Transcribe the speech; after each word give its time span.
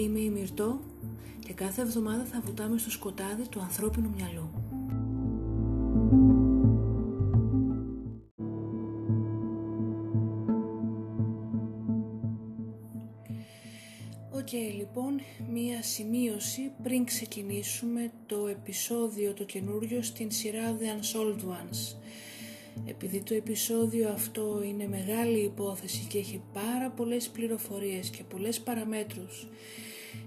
Είμαι 0.00 0.18
η 0.18 0.30
Μυρτώ 0.30 0.80
και 1.38 1.52
κάθε 1.52 1.82
εβδομάδα 1.82 2.24
θα 2.24 2.40
βουτάμε 2.44 2.78
στο 2.78 2.90
σκοτάδι 2.90 3.48
του 3.48 3.60
ανθρώπινου 3.60 4.10
μυαλού. 4.16 4.50
Οκ, 14.32 14.52
λοιπόν, 14.52 15.20
μία 15.52 15.82
σημείωση 15.82 16.72
πριν 16.82 17.04
ξεκινήσουμε 17.04 18.10
το 18.26 18.46
επεισόδιο 18.46 19.32
το 19.34 19.44
καινούριο 19.44 20.02
στην 20.02 20.30
σειρά 20.30 20.76
The 20.78 20.82
Unsolved 20.82 21.42
Ones. 21.44 21.96
Επειδή 22.86 23.22
το 23.22 23.34
επεισόδιο 23.34 24.08
αυτό 24.08 24.62
είναι 24.64 24.88
μεγάλη 24.88 25.38
υπόθεση 25.38 26.06
και 26.08 26.18
έχει 26.18 26.42
πάρα 26.52 26.90
πολλές 26.90 27.28
πληροφορίες 27.28 28.08
και 28.10 28.22
πολλές 28.28 28.60
παραμέτρους 28.60 29.46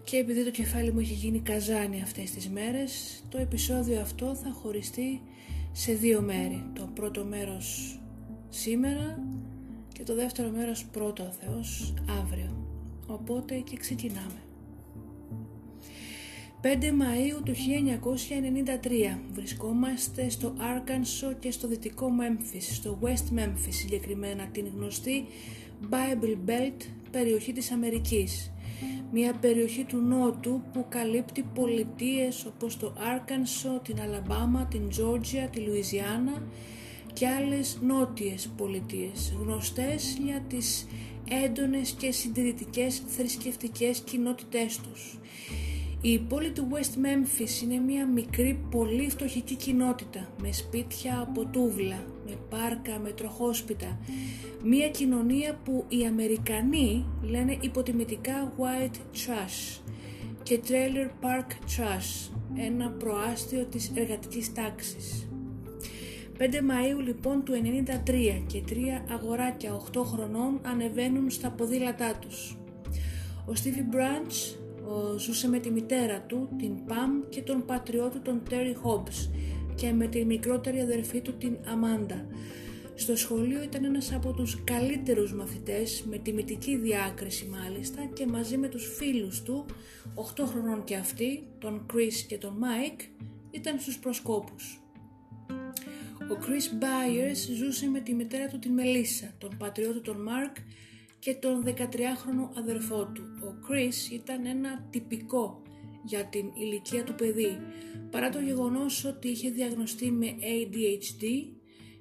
και 0.04 0.18
επειδή 0.18 0.44
το 0.44 0.52
κεφάλι 0.52 0.92
μου 0.92 1.00
έχει 1.00 1.14
γίνει 1.14 1.40
καζάνι 1.40 2.02
αυτές 2.02 2.32
τις 2.32 2.50
μέρες, 2.50 3.24
το 3.30 3.38
επεισόδιο 3.38 4.02
αυτό 4.02 4.36
θα 4.36 4.52
χωριστεί 4.52 5.22
σε 5.72 5.94
δύο 5.94 6.22
μέρη. 6.22 6.64
Το 6.74 6.90
πρώτο 6.94 7.24
μέρος 7.26 8.00
σήμερα 8.50 9.24
και 9.94 10.04
το 10.04 10.16
δεύτερο 10.16 10.50
μέρος 10.50 10.86
πρώτο 10.86 11.24
ο 11.24 11.32
Θεός 11.32 11.94
αύριο. 12.22 12.68
Οπότε 13.08 13.56
και 13.56 13.78
ξεκινάμε. 13.78 14.43
5 16.64 16.66
Μαΐου 16.66 17.42
του 17.46 17.54
1993 19.14 19.18
βρισκόμαστε 19.34 20.30
στο 20.30 20.54
Arkansas 20.58 21.36
και 21.40 21.52
στο 21.52 21.68
δυτικό 21.68 22.10
Memphis, 22.20 22.62
στο 22.62 23.00
West 23.02 23.40
Memphis 23.40 23.70
συγκεκριμένα 23.70 24.46
την 24.46 24.66
γνωστή 24.76 25.26
Bible 25.90 26.50
Belt 26.50 26.86
περιοχή 27.12 27.52
της 27.52 27.72
Αμερικής. 27.72 28.52
Μια 29.12 29.34
περιοχή 29.34 29.84
του 29.84 29.98
Νότου 29.98 30.62
που 30.74 30.86
καλύπτει 30.90 31.46
πολιτείες 31.54 32.46
όπως 32.46 32.78
το 32.78 32.94
Arkansas, 32.98 33.84
την 33.84 34.02
Αλαμπάμα, 34.02 34.66
την 34.66 34.90
Georgia, 34.90 35.50
τη 35.52 35.60
Λουιζιάννα 35.60 36.44
και 37.14 37.28
άλλες 37.28 37.78
νότιες 37.82 38.50
πολιτείες 38.58 39.36
γνωστές 39.40 40.18
για 40.24 40.46
τις 40.50 40.88
έντονες 41.46 41.92
και 41.92 42.12
συντηρητικές 42.12 43.04
θρησκευτικές 43.08 44.00
κοινότητές 44.00 44.80
τους. 44.80 45.18
Η 46.06 46.20
πόλη 46.20 46.52
του 46.52 46.68
West 46.72 47.06
Memphis 47.06 47.64
είναι 47.64 47.78
μια 47.78 48.08
μικρή 48.08 48.60
πολύ 48.72 49.10
φτωχική 49.10 49.56
κοινότητα 49.56 50.28
με 50.42 50.52
σπίτια 50.52 51.20
από 51.20 51.46
τούβλα, 51.46 52.06
με 52.26 52.38
πάρκα, 52.50 53.00
με 53.00 53.12
τροχόσπιτα. 53.12 54.00
Μια 54.64 54.90
κοινωνία 54.90 55.60
που 55.64 55.86
οι 55.88 56.06
Αμερικανοί 56.06 57.06
λένε 57.22 57.58
υποτιμητικά 57.62 58.54
white 58.58 58.96
trash 58.96 59.82
και 60.44 60.60
trailer 60.68 61.26
park 61.26 61.48
trash, 61.52 62.32
ένα 62.56 62.90
προάστιο 62.90 63.66
της 63.66 63.92
εργατικής 63.96 64.54
τάξης. 64.54 65.30
5 66.38 66.44
Μαΐου 66.44 67.04
λοιπόν 67.06 67.44
του 67.44 67.54
93 68.06 68.44
και 68.48 68.62
τρία 68.62 69.06
αγοράκια 69.10 69.82
8 69.94 70.02
χρονών 70.04 70.60
ανεβαίνουν 70.64 71.30
στα 71.30 71.50
ποδήλατά 71.50 72.16
τους. 72.16 72.58
Ο 73.46 73.52
Stevie 73.52 73.96
Branch 73.96 74.63
ζούσε 75.18 75.48
με 75.50 75.60
τη 75.60 75.72
μητέρα 75.72 76.22
του, 76.22 76.50
την 76.58 76.86
Παμ 76.86 77.30
και 77.30 77.42
τον 77.42 77.66
πατριώτη 77.66 78.20
τον 78.20 78.42
Τέρι 78.50 78.78
Hobbs 78.84 79.30
και 79.76 79.92
με 79.92 80.08
τη 80.08 80.26
μικρότερη 80.26 80.80
αδερφή 80.80 81.22
του 81.22 81.34
την 81.34 81.58
Αμάντα. 81.66 82.26
Στο 82.96 83.16
σχολείο 83.16 83.64
ήταν 83.64 83.84
ένας 83.84 84.14
από 84.14 84.34
τους 84.34 84.64
καλύτερους 84.64 85.34
μαθητές 85.34 86.04
με 86.10 86.18
τιμητική 86.18 86.78
διάκριση 86.78 87.46
μάλιστα 87.46 88.10
και 88.14 88.26
μαζί 88.26 88.58
με 88.58 88.68
τους 88.68 88.96
φίλους 88.96 89.44
του, 89.44 89.66
8 90.16 90.46
χρονών 90.46 90.84
και 90.84 90.96
αυτοί, 90.96 91.48
τον 91.60 91.86
Chris 91.94 92.14
και 92.28 92.38
τον 92.38 92.58
Mike, 92.62 93.02
ήταν 93.52 93.80
στους 93.80 94.00
προσκόπους. 94.00 94.82
Ο 96.32 96.38
Chris 96.42 96.84
Byers 96.84 97.56
ζούσε 97.58 97.88
με 97.88 98.00
τη 98.00 98.14
μητέρα 98.14 98.48
του 98.48 98.60
την 98.60 98.74
Μελίσσα, 98.74 99.34
τον 99.38 99.58
πατριώτη 99.58 100.00
τον 100.00 100.28
Mark 100.28 100.58
και 101.24 101.34
τον 101.34 101.64
13χρονο 101.66 102.58
αδερφό 102.58 103.06
του. 103.06 103.24
Ο 103.44 103.66
Chris 103.68 104.12
ήταν 104.14 104.46
ένα 104.46 104.88
τυπικό 104.90 105.62
για 106.04 106.26
την 106.26 106.52
ηλικία 106.54 107.04
του 107.04 107.16
παιδί, 107.16 107.58
παρά 108.12 108.30
το 108.30 108.40
γεγονός 108.40 109.06
ότι 109.06 109.28
είχε 109.28 109.50
διαγνωστεί 109.50 110.12
με 110.12 110.36
ADHD 110.40 111.24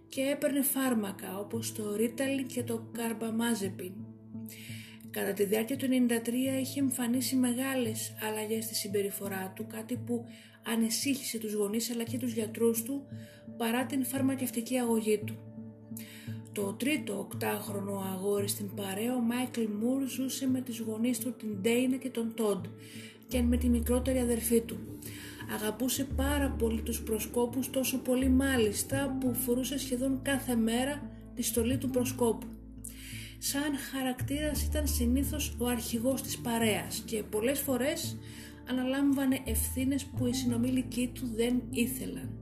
και 0.09 0.21
έπαιρνε 0.21 0.62
φάρμακα 0.62 1.38
όπως 1.38 1.72
το 1.72 1.83
Ritalin 1.99 2.47
και 2.47 2.62
το 2.62 2.91
Carbamazepine. 2.97 4.05
Κατά 5.10 5.33
τη 5.33 5.44
διάρκεια 5.44 5.77
του 5.77 5.87
93 5.87 6.28
είχε 6.60 6.81
εμφανίσει 6.81 7.37
μεγάλες 7.37 8.15
αλλαγές 8.28 8.65
στη 8.65 8.75
συμπεριφορά 8.75 9.53
του, 9.56 9.66
κάτι 9.66 9.97
που 9.97 10.25
ανησύχησε 10.65 11.39
τους 11.39 11.53
γονείς 11.53 11.91
αλλά 11.91 12.03
και 12.03 12.19
τους 12.19 12.33
γιατρούς 12.33 12.83
του 12.83 13.06
παρά 13.56 13.87
την 13.87 14.04
φαρμακευτική 14.04 14.78
αγωγή 14.78 15.19
του. 15.19 15.51
Το 16.52 16.72
τρίτο 16.72 17.18
οκτάχρονο 17.18 18.04
αγόρι 18.14 18.48
στην 18.48 18.74
παρέα, 18.74 19.14
ο 19.14 19.20
Μάικλ 19.20 19.62
Μουρ 19.80 20.08
ζούσε 20.08 20.48
με 20.48 20.60
τις 20.60 20.78
γονείς 20.78 21.18
του 21.18 21.32
την 21.32 21.48
Ντέινα 21.60 21.96
και 21.96 22.10
τον 22.10 22.32
Τόντ 22.34 22.64
και 23.28 23.42
με 23.42 23.56
τη 23.56 23.68
μικρότερη 23.68 24.18
αδερφή 24.18 24.60
του. 24.60 24.76
Αγαπούσε 25.54 26.04
πάρα 26.16 26.50
πολύ 26.58 26.80
τους 26.80 27.02
προσκόπους 27.02 27.70
τόσο 27.70 27.98
πολύ 27.98 28.28
μάλιστα 28.28 29.16
που 29.20 29.34
φορούσε 29.34 29.78
σχεδόν 29.78 30.20
κάθε 30.22 30.54
μέρα 30.54 31.10
τη 31.34 31.42
στολή 31.42 31.78
του 31.78 31.91
προσκόπου. 31.91 32.46
Σαν 33.38 33.76
χαρακτήρας 33.92 34.62
ήταν 34.62 34.86
συνήθως 34.86 35.56
ο 35.58 35.66
αρχηγός 35.66 36.22
της 36.22 36.38
παρέας 36.38 37.02
και 37.06 37.22
πολλές 37.22 37.60
φορές 37.60 38.16
αναλάμβανε 38.68 39.41
ευθύνες 39.44 40.04
που 40.04 40.26
οι 40.26 40.32
συνομιλικοί 40.32 41.10
του 41.14 41.30
δεν 41.34 41.62
ήθελαν. 41.70 42.41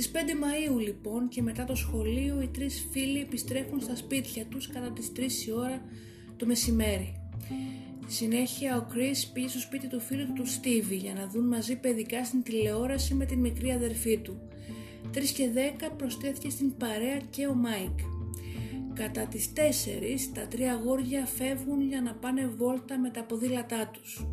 Στις 0.00 0.10
5 0.12 0.16
Μαΐου 0.16 0.80
λοιπόν 0.80 1.28
και 1.28 1.42
μετά 1.42 1.64
το 1.64 1.74
σχολείο 1.74 2.40
οι 2.42 2.46
τρεις 2.46 2.86
φίλοι 2.90 3.20
επιστρέφουν 3.20 3.80
στα 3.80 3.96
σπίτια 3.96 4.44
τους 4.44 4.68
κατά 4.68 4.90
τις 4.90 5.12
3 5.16 5.20
η 5.46 5.52
ώρα 5.52 5.82
το 6.36 6.46
μεσημέρι. 6.46 7.30
Συνέχεια 8.06 8.76
ο 8.76 8.86
Chris 8.92 9.30
πήγε 9.32 9.48
στο 9.48 9.58
σπίτι 9.58 9.86
του 9.86 10.00
φίλου 10.00 10.32
του 10.32 10.46
Στίβι 10.46 10.96
για 10.96 11.12
να 11.12 11.26
δουν 11.26 11.46
μαζί 11.46 11.76
παιδικά 11.76 12.24
στην 12.24 12.42
τηλεόραση 12.42 13.14
με 13.14 13.24
την 13.24 13.38
μικρή 13.38 13.70
αδερφή 13.70 14.18
του. 14.18 14.40
3 15.14 15.18
και 15.34 15.48
10 15.78 15.90
προσθέθηκε 15.96 16.50
στην 16.50 16.76
παρέα 16.76 17.18
και 17.30 17.46
ο 17.46 17.54
Μάικ. 17.54 17.98
Κατά 18.94 19.26
τις 19.26 19.52
4 19.54 19.58
τα 20.34 20.46
τρία 20.46 20.72
αγόρια 20.72 21.26
φεύγουν 21.26 21.82
για 21.88 22.00
να 22.00 22.14
πάνε 22.14 22.46
βόλτα 22.46 22.98
με 22.98 23.10
τα 23.10 23.24
ποδήλατά 23.24 23.90
τους. 23.92 24.26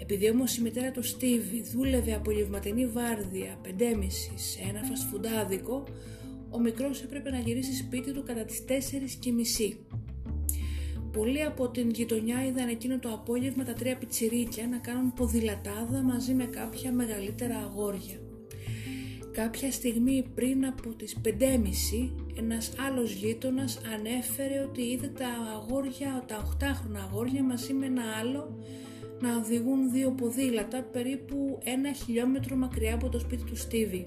Επειδή 0.00 0.30
όμως 0.30 0.56
η 0.56 0.62
μητέρα 0.62 0.90
του 0.90 1.02
Στίβι 1.02 1.62
δούλευε 1.72 2.14
απογευματινή 2.14 2.86
βάρδια 2.86 3.60
5.30 3.64 3.70
σε 4.34 4.58
ένα 4.68 4.82
φασφουντάδικο, 4.82 5.84
ο 6.50 6.58
μικρός 6.60 7.02
έπρεπε 7.02 7.30
να 7.30 7.38
γυρίσει 7.38 7.74
σπίτι 7.74 8.12
του 8.12 8.22
κατά 8.22 8.44
τις 8.44 8.64
4.30. 8.68 9.76
Πολλοί 11.12 11.42
από 11.42 11.68
την 11.68 11.90
γειτονιά 11.90 12.44
είδαν 12.44 12.68
εκείνο 12.68 12.98
το 12.98 13.08
απόγευμα 13.12 13.64
τα 13.64 13.72
τρία 13.72 13.96
πιτσιρίκια 13.96 14.66
να 14.66 14.78
κάνουν 14.78 15.12
ποδηλατάδα 15.12 16.02
μαζί 16.02 16.34
με 16.34 16.44
κάποια 16.44 16.92
μεγαλύτερα 16.92 17.56
αγόρια. 17.56 18.18
Κάποια 19.32 19.72
στιγμή 19.72 20.24
πριν 20.34 20.66
από 20.66 20.94
τις 20.94 21.16
5.30 21.24 21.30
ένας 22.38 22.72
άλλος 22.86 23.12
γείτονας 23.12 23.80
ανέφερε 23.94 24.60
ότι 24.60 24.82
είδε 24.82 25.06
τα 25.06 25.28
αγόρια, 25.54 26.24
τα 26.26 26.56
8χρονα 26.60 27.00
αγόρια 27.08 27.42
μαζί 27.42 27.72
με 27.72 27.86
ένα 27.86 28.02
άλλο 28.20 28.58
να 29.24 29.36
οδηγούν 29.36 29.90
δύο 29.90 30.10
ποδήλατα 30.10 30.82
περίπου 30.82 31.58
ένα 31.64 31.92
χιλιόμετρο 31.92 32.56
μακριά 32.56 32.94
από 32.94 33.08
το 33.08 33.18
σπίτι 33.18 33.44
του 33.44 33.56
Στίβι. 33.56 34.06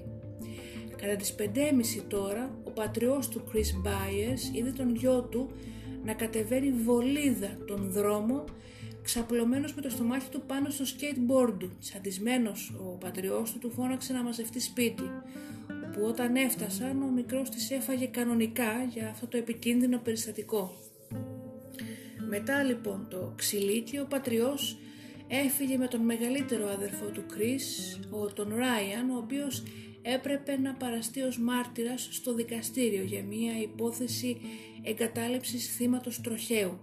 Κατά 0.96 1.16
τις 1.16 1.34
5.30 1.38 2.02
τώρα, 2.08 2.58
ο 2.64 2.70
πατριός 2.70 3.28
του 3.28 3.42
Chris 3.46 3.86
Byers 3.86 4.56
είδε 4.56 4.70
τον 4.70 4.94
γιο 4.94 5.22
του 5.22 5.50
να 6.04 6.12
κατεβαίνει 6.12 6.70
βολίδα 6.70 7.58
τον 7.66 7.90
δρόμο 7.90 8.44
ξαπλωμένος 9.02 9.74
με 9.74 9.82
το 9.82 9.90
στομάχι 9.90 10.28
του 10.30 10.42
πάνω 10.46 10.70
στο 10.70 10.84
skateboard 10.84 11.54
του. 11.58 11.70
Τσαντισμένος 11.80 12.74
ο 12.78 12.96
πατριός 12.96 13.52
του 13.52 13.58
του 13.58 13.70
φώναξε 13.70 14.12
να 14.12 14.22
μαζευτεί 14.22 14.60
σπίτι, 14.60 15.10
που 15.92 16.00
όταν 16.04 16.36
έφτασαν 16.36 17.02
ο 17.02 17.10
μικρός 17.10 17.50
της 17.50 17.70
έφαγε 17.70 18.06
κανονικά 18.06 18.84
για 18.92 19.08
αυτό 19.08 19.26
το 19.26 19.36
επικίνδυνο 19.36 19.98
περιστατικό. 19.98 20.76
Μετά 22.28 22.62
λοιπόν 22.62 23.06
το 23.10 23.32
ξυλίκι 23.36 23.98
ο 23.98 24.06
πατριός 24.08 24.78
Έφυγε 25.30 25.76
με 25.76 25.86
τον 25.86 26.00
μεγαλύτερο 26.00 26.68
αδερφό 26.68 27.06
του 27.06 27.26
Κρίς, 27.26 27.98
ο 28.10 28.32
τον 28.32 28.54
Ράιαν, 28.54 29.10
ο 29.10 29.16
οποίος 29.16 29.62
έπρεπε 30.02 30.58
να 30.58 30.74
παραστεί 30.74 31.20
ως 31.20 31.38
μάρτυρας 31.38 32.08
στο 32.10 32.34
δικαστήριο 32.34 33.02
για 33.02 33.22
μια 33.22 33.60
υπόθεση 33.60 34.40
εγκατάλειψης 34.82 35.76
θύματος 35.76 36.20
τροχαίου. 36.20 36.78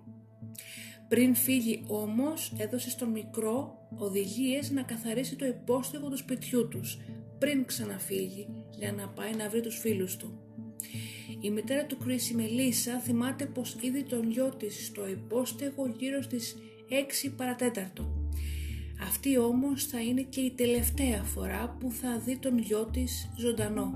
Πριν 1.08 1.36
φύγει 1.36 1.84
όμως 1.88 2.54
έδωσε 2.58 2.90
στον 2.90 3.10
μικρό 3.10 3.88
οδηγίες 3.98 4.72
να 4.72 4.82
καθαρίσει 4.82 5.36
το 5.36 5.46
υπόστεγο 5.46 6.10
του 6.10 6.18
σπιτιού 6.18 6.68
τους 6.68 7.00
πριν 7.40 7.66
ξαναφύγει 7.66 8.48
για 8.78 8.92
να 8.92 9.08
πάει 9.08 9.34
να 9.34 9.50
βρει 9.50 9.62
τους 9.62 9.80
φίλους 9.80 10.18
του. 10.18 10.40
Η 11.42 11.50
μητέρα 11.50 11.86
του 11.86 11.98
Κρίση 11.98 12.36
Μελίσσα 12.36 13.00
θυμάται 13.00 13.46
πως 13.46 13.78
είδε 13.82 14.02
τον 14.02 14.32
γιο 14.32 14.56
της 14.58 14.86
στο 14.86 15.08
υπόστεγο 15.08 15.94
γύρω 15.98 16.22
στις 16.22 16.56
6 17.28 17.34
παρατέταρτο. 17.38 18.25
Αυτή 19.02 19.38
όμως 19.38 19.86
θα 19.86 20.02
είναι 20.02 20.22
και 20.22 20.42
η 20.42 20.52
τελευταία 20.52 21.24
φορά 21.24 21.78
που 21.80 21.92
θα 21.92 22.20
δει 22.20 22.38
τον 22.38 22.58
γιο 22.58 22.86
της 22.86 23.30
ζωντανό. 23.38 23.94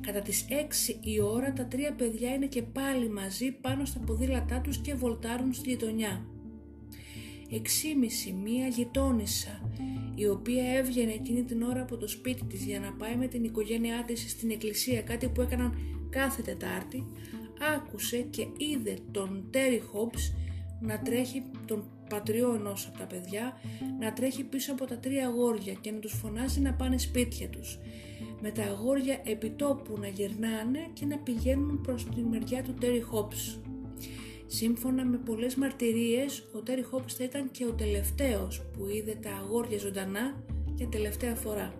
Κατά 0.00 0.20
τις 0.20 0.44
6 0.48 0.98
η 1.00 1.20
ώρα 1.20 1.52
τα 1.52 1.66
τρία 1.66 1.92
παιδιά 1.92 2.34
είναι 2.34 2.46
και 2.46 2.62
πάλι 2.62 3.10
μαζί 3.10 3.50
πάνω 3.52 3.84
στα 3.84 3.98
ποδήλατά 3.98 4.60
τους 4.60 4.78
και 4.78 4.94
βολτάρουν 4.94 5.52
στη 5.52 5.68
γειτονιά. 5.68 6.26
Εξήμιση 7.50 8.32
μία 8.32 8.66
γειτόνισσα 8.66 9.70
η 10.14 10.28
οποία 10.28 10.76
έβγαινε 10.76 11.12
εκείνη 11.12 11.42
την 11.42 11.62
ώρα 11.62 11.82
από 11.82 11.96
το 11.96 12.08
σπίτι 12.08 12.44
της 12.44 12.64
για 12.64 12.80
να 12.80 12.92
πάει 12.92 13.16
με 13.16 13.26
την 13.26 13.44
οικογένειά 13.44 14.04
της 14.06 14.30
στην 14.30 14.50
εκκλησία 14.50 15.02
κάτι 15.02 15.28
που 15.28 15.40
έκαναν 15.40 15.74
κάθε 16.10 16.42
Τετάρτη 16.42 17.04
άκουσε 17.76 18.16
και 18.16 18.46
είδε 18.56 18.98
τον 19.10 19.48
Τέρι 19.50 19.80
Χόμπς 19.80 20.32
να 20.80 20.98
τρέχει 20.98 21.42
τον 21.66 21.95
πατριό 22.08 22.54
ενός 22.54 22.86
από 22.86 22.98
τα 22.98 23.04
παιδιά 23.04 23.60
να 24.00 24.12
τρέχει 24.12 24.44
πίσω 24.44 24.72
από 24.72 24.84
τα 24.84 24.98
τρία 24.98 25.26
αγόρια 25.26 25.72
και 25.72 25.90
να 25.90 25.98
τους 25.98 26.12
φωνάζει 26.12 26.60
να 26.60 26.72
πάνε 26.72 26.98
σπίτια 26.98 27.48
τους 27.48 27.78
με 28.40 28.50
τα 28.50 28.62
αγόρια 28.62 29.20
επιτόπου 29.24 29.98
να 30.00 30.08
γυρνάνε 30.08 30.88
και 30.92 31.06
να 31.06 31.18
πηγαίνουν 31.18 31.80
προς 31.80 32.04
τη 32.04 32.22
μεριά 32.22 32.62
του 32.62 32.74
Τέρι 32.74 33.00
Χόπς. 33.00 33.60
Σύμφωνα 34.46 35.04
με 35.04 35.16
πολλές 35.16 35.54
μαρτυρίες, 35.54 36.44
ο 36.52 36.58
Τέρι 36.58 36.82
Χόπς 36.82 37.14
θα 37.14 37.24
ήταν 37.24 37.50
και 37.50 37.66
ο 37.66 37.72
τελευταίος 37.72 38.62
που 38.72 38.88
είδε 38.88 39.14
τα 39.22 39.30
αγόρια 39.30 39.78
ζωντανά 39.78 40.44
για 40.74 40.86
τελευταία 40.86 41.34
φορά. 41.34 41.74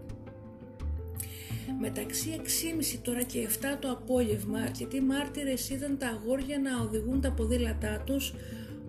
Μεταξύ 1.81 2.41
6.30 2.43 2.99
τώρα 3.03 3.23
και 3.23 3.49
7 3.61 3.79
το 3.81 3.91
απόγευμα, 3.91 4.59
αρκετοί 4.59 5.01
μάρτυρες 5.01 5.71
είδαν 5.71 5.99
τα 5.99 6.09
αγόρια 6.09 6.59
να 6.59 6.81
οδηγούν 6.81 7.21
τα 7.21 7.33
ποδήλατά 7.33 8.03
τους 8.07 8.35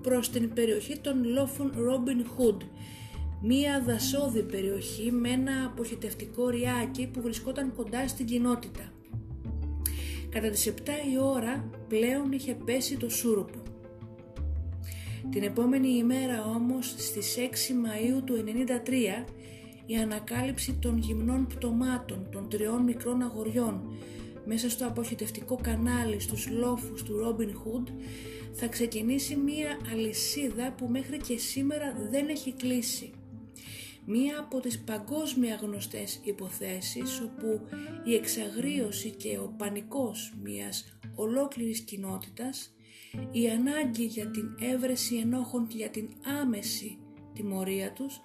προς 0.07 0.29
την 0.29 0.53
περιοχή 0.53 0.97
των 0.97 1.23
λόφων 1.23 1.71
Robin 1.75 2.21
Hood 2.21 2.57
μία 3.41 3.83
δασόδη 3.85 4.41
περιοχή 4.41 5.11
με 5.11 5.29
ένα 5.29 5.65
αποχετευτικό 5.65 6.49
ριάκι 6.49 7.07
που 7.07 7.21
βρισκόταν 7.21 7.73
κοντά 7.75 8.07
στην 8.07 8.25
κοινότητα. 8.25 8.91
Κατά 10.29 10.49
τις 10.49 10.67
7 10.67 10.71
η 11.13 11.17
ώρα 11.21 11.69
πλέον 11.87 12.31
είχε 12.31 12.57
πέσει 12.65 12.97
το 12.97 13.09
σούρουπο. 13.09 13.61
Την 15.29 15.43
επόμενη 15.43 15.89
ημέρα 15.89 16.45
όμως 16.45 16.93
στις 16.97 17.35
6 17.37 17.41
Μαΐου 17.41 18.21
του 18.25 18.43
1993 19.25 19.25
η 19.85 19.95
ανακάλυψη 19.95 20.73
των 20.81 20.97
γυμνών 20.97 21.47
πτωμάτων 21.47 22.27
των 22.31 22.49
τριών 22.49 22.83
μικρών 22.83 23.21
αγοριών 23.21 23.81
μέσα 24.45 24.69
στο 24.69 24.87
αποχετευτικό 24.87 25.59
κανάλι 25.61 26.19
στους 26.19 26.49
λόφους 26.49 27.03
του 27.03 27.17
Ρόμπιν 27.17 27.53
Χουντ 27.55 27.87
θα 28.59 28.67
ξεκινήσει 28.67 29.35
μία 29.35 29.77
αλυσίδα 29.91 30.71
που 30.77 30.87
μέχρι 30.87 31.17
και 31.17 31.37
σήμερα 31.37 32.07
δεν 32.11 32.29
έχει 32.29 32.53
κλείσει 32.53 33.11
μία 34.09 34.39
από 34.39 34.59
τις 34.59 34.79
παγκόσμια 34.79 35.55
γνωστές 35.55 36.19
υποθέσεις 36.23 37.21
όπου 37.21 37.61
η 38.03 38.15
εξαγρίωση 38.15 39.09
και 39.09 39.37
ο 39.37 39.53
πανικός 39.57 40.33
μιας 40.43 40.99
ολόκληρης 41.15 41.79
κοινότητας, 41.79 42.75
η 43.31 43.49
ανάγκη 43.49 44.05
για 44.05 44.27
την 44.27 44.57
έβρεση 44.73 45.15
ενόχων 45.15 45.67
και 45.67 45.77
για 45.77 45.89
την 45.89 46.09
άμεση 46.41 46.97
τιμωρία 47.33 47.93
τους 47.93 48.21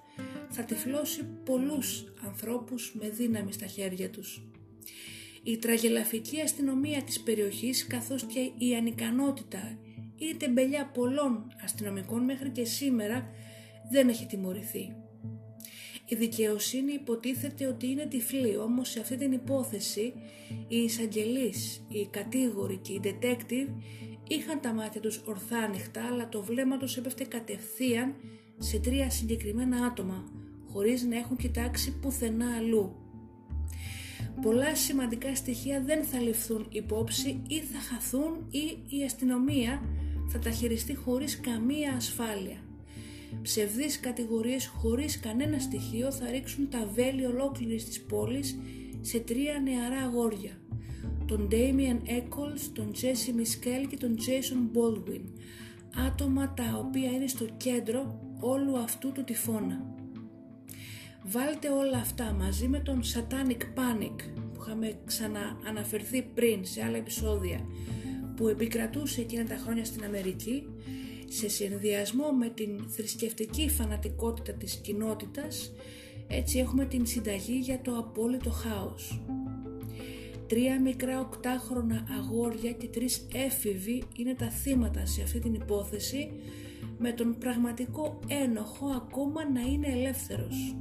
θα 0.49 0.63
τυφλώσει 0.63 1.23
πολλούς 1.45 2.13
ανθρώπους 2.25 2.95
με 2.99 3.09
δύναμη 3.09 3.53
στα 3.53 3.65
χέρια 3.65 4.09
τους. 4.09 4.47
Η 5.43 5.57
τραγελαφική 5.57 6.41
αστυνομία 6.41 7.03
της 7.03 7.21
περιοχής 7.21 7.87
καθώς 7.87 8.23
και 8.25 8.51
η 8.65 8.75
ανικανότητα 8.75 9.77
ή 9.81 9.82
η 10.25 10.35
τεμπελιά 10.35 10.85
πολλών 10.93 11.47
αστυνομικών 11.63 12.23
μέχρι 12.23 12.49
και 12.49 12.65
σήμερα 12.65 13.27
δεν 13.91 14.09
έχει 14.09 14.25
τιμωρηθεί. 14.25 14.95
Η 16.05 16.15
δικαιοσύνη 16.15 16.93
υποτίθεται 16.93 17.67
ότι 17.67 17.87
είναι 17.87 18.05
τυφλή, 18.05 18.57
όμως 18.57 18.89
σε 18.89 18.99
αυτή 18.99 19.17
την 19.17 19.31
υπόθεση 19.31 20.13
οι 20.67 20.77
εισαγγελείς, 20.77 21.85
οι 21.89 22.07
κατήγοροι 22.11 22.77
και 22.77 22.93
οι 22.93 23.01
detective 23.03 23.69
είχαν 24.27 24.61
τα 24.61 24.73
μάτια 24.73 25.01
τους 25.01 25.21
ορθά 25.25 25.57
ανοιχτά, 25.57 26.05
αλλά 26.05 26.29
το 26.29 26.41
βλέμμα 26.41 26.77
τους 26.77 26.97
έπεφτε 26.97 27.23
κατευθείαν 27.23 28.15
σε 28.57 28.79
τρία 28.79 29.09
συγκεκριμένα 29.09 29.85
άτομα, 29.85 30.31
χωρίς 30.65 31.03
να 31.03 31.17
έχουν 31.17 31.37
κοιτάξει 31.37 31.99
πουθενά 31.99 32.55
αλλού. 32.55 32.95
Πολλά 34.41 34.75
σημαντικά 34.75 35.35
στοιχεία 35.35 35.81
δεν 35.81 36.03
θα 36.03 36.19
ληφθούν 36.19 36.67
υπόψη 36.69 37.41
ή 37.47 37.59
θα 37.59 37.79
χαθούν 37.79 38.47
ή 38.49 38.95
η 38.97 39.03
αστυνομία 39.03 39.81
θα 40.27 40.39
τα 40.39 40.49
χειριστεί 40.49 40.95
χωρίς 40.95 41.39
καμία 41.39 41.93
ασφάλεια. 41.95 42.57
Ψευδείς 43.41 43.99
κατηγορίες 43.99 44.67
χωρίς 44.67 45.19
κανένα 45.19 45.59
στοιχείο 45.59 46.11
θα 46.11 46.29
ρίξουν 46.31 46.69
τα 46.69 46.89
βέλη 46.93 47.25
ολόκληρης 47.25 47.85
της 47.85 48.01
πόλης 48.01 48.57
σε 49.01 49.19
τρία 49.19 49.59
νεαρά 49.59 50.01
αγόρια. 50.05 50.57
Τον 51.27 51.47
Damien 51.51 52.09
Eccles, 52.09 52.69
τον 52.73 52.91
Jesse 52.91 53.39
Miskell 53.39 53.87
και 53.89 53.97
τον 53.97 54.15
Jason 54.17 54.77
Baldwin. 54.77 55.21
Άτομα 56.07 56.53
τα 56.53 56.83
οποία 56.85 57.11
είναι 57.11 57.27
στο 57.27 57.45
κέντρο 57.57 58.19
όλου 58.39 58.77
αυτού 58.77 59.11
του 59.11 59.23
τυφώνα. 59.23 59.85
Βάλτε 61.25 61.69
όλα 61.69 61.97
αυτά 61.97 62.33
μαζί 62.33 62.67
με 62.67 62.79
τον 62.79 63.01
Satanic 63.01 63.61
Panic 63.61 64.15
που 64.53 64.59
είχαμε 64.61 64.93
ξανααναφερθεί 65.05 66.21
πριν 66.21 66.65
σε 66.65 66.83
άλλα 66.83 66.97
επεισόδια 66.97 67.59
που 68.35 68.47
επικρατούσε 68.47 69.21
εκείνα 69.21 69.45
τα 69.45 69.55
χρόνια 69.55 69.85
στην 69.85 70.03
Αμερική 70.03 70.67
σε 71.27 71.49
συνδυασμό 71.49 72.31
με 72.31 72.49
την 72.49 72.83
θρησκευτική 72.89 73.69
φανατικότητα 73.69 74.53
της 74.53 74.75
κοινότητας 74.75 75.71
έτσι 76.27 76.59
έχουμε 76.59 76.85
την 76.85 77.05
συνταγή 77.05 77.59
για 77.61 77.81
το 77.81 77.97
απόλυτο 77.97 78.49
χάος. 78.49 79.21
Τρία 80.47 80.81
μικρά 80.81 81.19
οκτάχρονα 81.19 82.07
αγόρια 82.19 82.71
και 82.71 82.87
τρεις 82.87 83.27
έφηβοι 83.33 84.03
είναι 84.17 84.33
τα 84.33 84.49
θύματα 84.49 85.05
σε 85.05 85.21
αυτή 85.21 85.39
την 85.39 85.53
υπόθεση 85.53 86.31
με 86.97 87.11
τον 87.11 87.37
πραγματικό 87.37 88.19
ένοχο 88.27 88.87
ακόμα 88.87 89.49
να 89.49 89.61
είναι 89.61 89.87
ελεύθερος. 89.87 90.75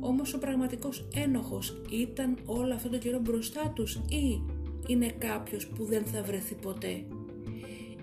Όμως 0.00 0.34
ο 0.34 0.38
πραγματικός 0.38 1.08
ένοχος 1.14 1.82
ήταν 1.90 2.38
όλο 2.44 2.74
αυτό 2.74 2.88
το 2.88 2.98
καιρό 2.98 3.18
μπροστά 3.18 3.72
τους 3.74 3.94
ή 3.94 4.42
είναι 4.86 5.10
κάποιος 5.18 5.66
που 5.66 5.84
δεν 5.84 6.04
θα 6.04 6.22
βρεθεί 6.22 6.54
ποτέ 6.54 7.04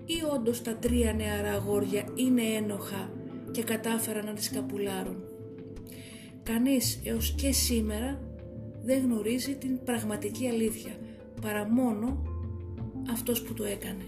ή 0.04 0.34
όντως 0.34 0.62
τα 0.62 0.76
τρία 0.76 1.12
νεαρά 1.12 1.52
αγόρια 1.52 2.04
είναι 2.14 2.42
ένοχα 2.42 3.10
και 3.50 3.62
κατάφεραν 3.62 4.24
να 4.24 4.32
τη 4.32 4.50
σκαπουλάρουν. 4.50 5.16
Κανείς 6.42 7.00
έως 7.04 7.34
και 7.36 7.52
σήμερα 7.52 8.20
δεν 8.84 9.02
γνωρίζει 9.02 9.54
την 9.54 9.84
πραγματική 9.84 10.48
αλήθεια 10.48 10.92
παρά 11.40 11.68
μόνο 11.68 12.22
αυτός 13.10 13.42
που 13.42 13.54
το 13.54 13.64
έκανε. 13.64 14.04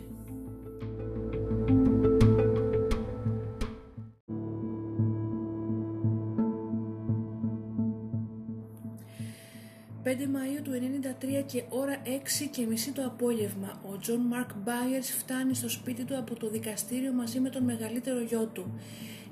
5 10.04 10.06
Μαΐου 10.06 10.60
του 10.62 10.70
1993 11.40 11.44
και 11.46 11.64
ώρα 11.68 12.02
6 12.04 12.08
και 12.50 12.66
μισή 12.66 12.92
το 12.92 13.04
απόγευμα, 13.04 13.80
ο 13.92 13.98
Τζον 13.98 14.20
Μαρκ 14.20 14.50
Μπάιερς 14.64 15.10
φτάνει 15.10 15.54
στο 15.54 15.68
σπίτι 15.68 16.04
του 16.04 16.18
από 16.18 16.34
το 16.34 16.50
δικαστήριο 16.50 17.12
μαζί 17.12 17.40
με 17.40 17.50
τον 17.50 17.64
μεγαλύτερο 17.64 18.20
γιο 18.20 18.46
του 18.46 18.80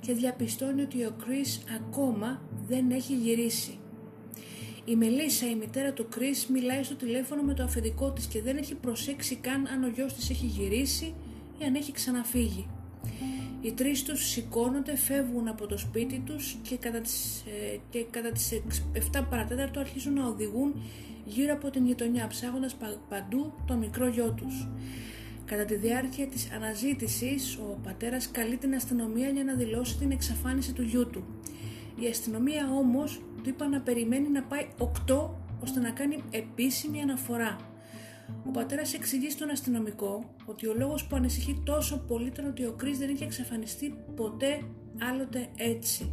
και 0.00 0.12
διαπιστώνει 0.12 0.83
ότι 0.83 1.05
ο 1.05 1.14
Κρίς 1.25 1.62
ακόμα 1.81 2.43
δεν 2.69 2.91
έχει 2.91 3.14
γυρίσει. 3.14 3.79
Η 4.85 4.97
Μελίσσα, 4.97 5.50
η 5.50 5.55
μητέρα 5.55 5.93
του 5.93 6.09
Κρίς, 6.09 6.47
μιλάει 6.47 6.83
στο 6.83 6.95
τηλέφωνο 6.95 7.43
με 7.43 7.55
το 7.55 7.62
αφεντικό 7.62 8.11
της 8.11 8.26
και 8.26 8.43
δεν 8.43 8.57
έχει 8.57 8.75
προσέξει 8.75 9.37
καν 9.37 9.67
αν 9.67 9.85
ο 9.85 9.88
γιος 9.88 10.14
της 10.14 10.31
έχει 10.31 10.47
γυρίσει 10.47 11.14
ή 11.59 11.64
αν 11.64 11.75
έχει 11.75 11.93
ξαναφύγει. 11.93 12.67
Οι 13.62 13.73
τρεις 13.73 14.02
τους 14.02 14.28
σηκώνονται, 14.28 14.97
φεύγουν 14.97 15.49
από 15.49 15.66
το 15.66 15.78
σπίτι 15.78 16.19
τους 16.19 16.57
και 16.62 16.76
κατά 16.76 17.00
τις, 17.00 17.45
ε, 17.47 17.76
και 17.90 18.04
κατά 18.11 18.33
τις 18.33 18.52
7 18.92 19.26
παρατέταρτο 19.31 19.81
αρχίζουν 19.81 20.12
να 20.12 20.26
οδηγούν 20.26 20.75
γύρω 21.25 21.52
από 21.54 21.71
την 21.71 21.87
γειτονιά 21.87 22.26
ψάχνοντας 22.26 22.76
παντού 23.09 23.52
το 23.66 23.75
μικρό 23.75 24.07
γιο 24.09 24.31
τους. 24.31 24.69
Κατά 25.45 25.64
τη 25.64 25.75
διάρκεια 25.75 26.26
της 26.26 26.50
αναζήτησης, 26.52 27.57
ο 27.57 27.78
πατέρας 27.83 28.31
καλεί 28.31 28.57
την 28.57 28.75
αστυνομία 28.75 29.28
για 29.28 29.45
να 29.45 29.54
δηλώσει 29.54 29.99
την 29.99 30.11
εξαφάνιση 30.11 30.73
του 30.73 30.83
γιού 30.83 31.07
του. 31.07 31.25
Η 32.00 32.07
αστυνομία 32.07 32.71
όμως 32.73 33.21
του 33.42 33.49
είπα 33.49 33.69
να 33.69 33.81
περιμένει 33.81 34.28
να 34.28 34.42
πάει 34.42 34.66
8 34.78 35.31
ώστε 35.62 35.81
να 35.81 35.90
κάνει 35.90 36.23
επίσημη 36.31 37.02
αναφορά. 37.02 37.57
Ο 38.47 38.51
πατέρας 38.51 38.95
εξηγεί 38.95 39.31
στον 39.31 39.51
αστυνομικό 39.51 40.35
ότι 40.45 40.67
ο 40.67 40.75
λόγος 40.75 41.07
που 41.07 41.17
ανησυχεί 41.17 41.62
τόσο 41.65 42.05
πολύ 42.07 42.27
ήταν 42.27 42.47
ότι 42.47 42.65
ο 42.65 42.73
Κρίς 42.73 42.99
δεν 42.99 43.11
είχε 43.11 43.25
εξαφανιστεί 43.25 43.95
ποτέ 44.17 44.62
άλλοτε 45.11 45.49
έτσι. 45.57 46.12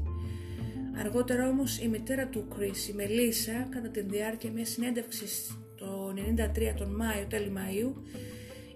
Αργότερα 0.99 1.49
όμως 1.49 1.79
η 1.79 1.88
μητέρα 1.88 2.27
του 2.27 2.47
Κρίς, 2.55 2.88
η 2.88 2.93
Μελίσσα, 2.93 3.67
κατά 3.69 3.89
τη 3.89 4.01
διάρκεια 4.01 4.51
μιας 4.51 4.69
συνέντευξης 4.69 5.57
το 5.75 6.13
93 6.15 6.73
τον 6.77 6.95
Μάιο, 6.95 7.25
τέλη 7.29 7.51
Μαΐου, 7.55 7.93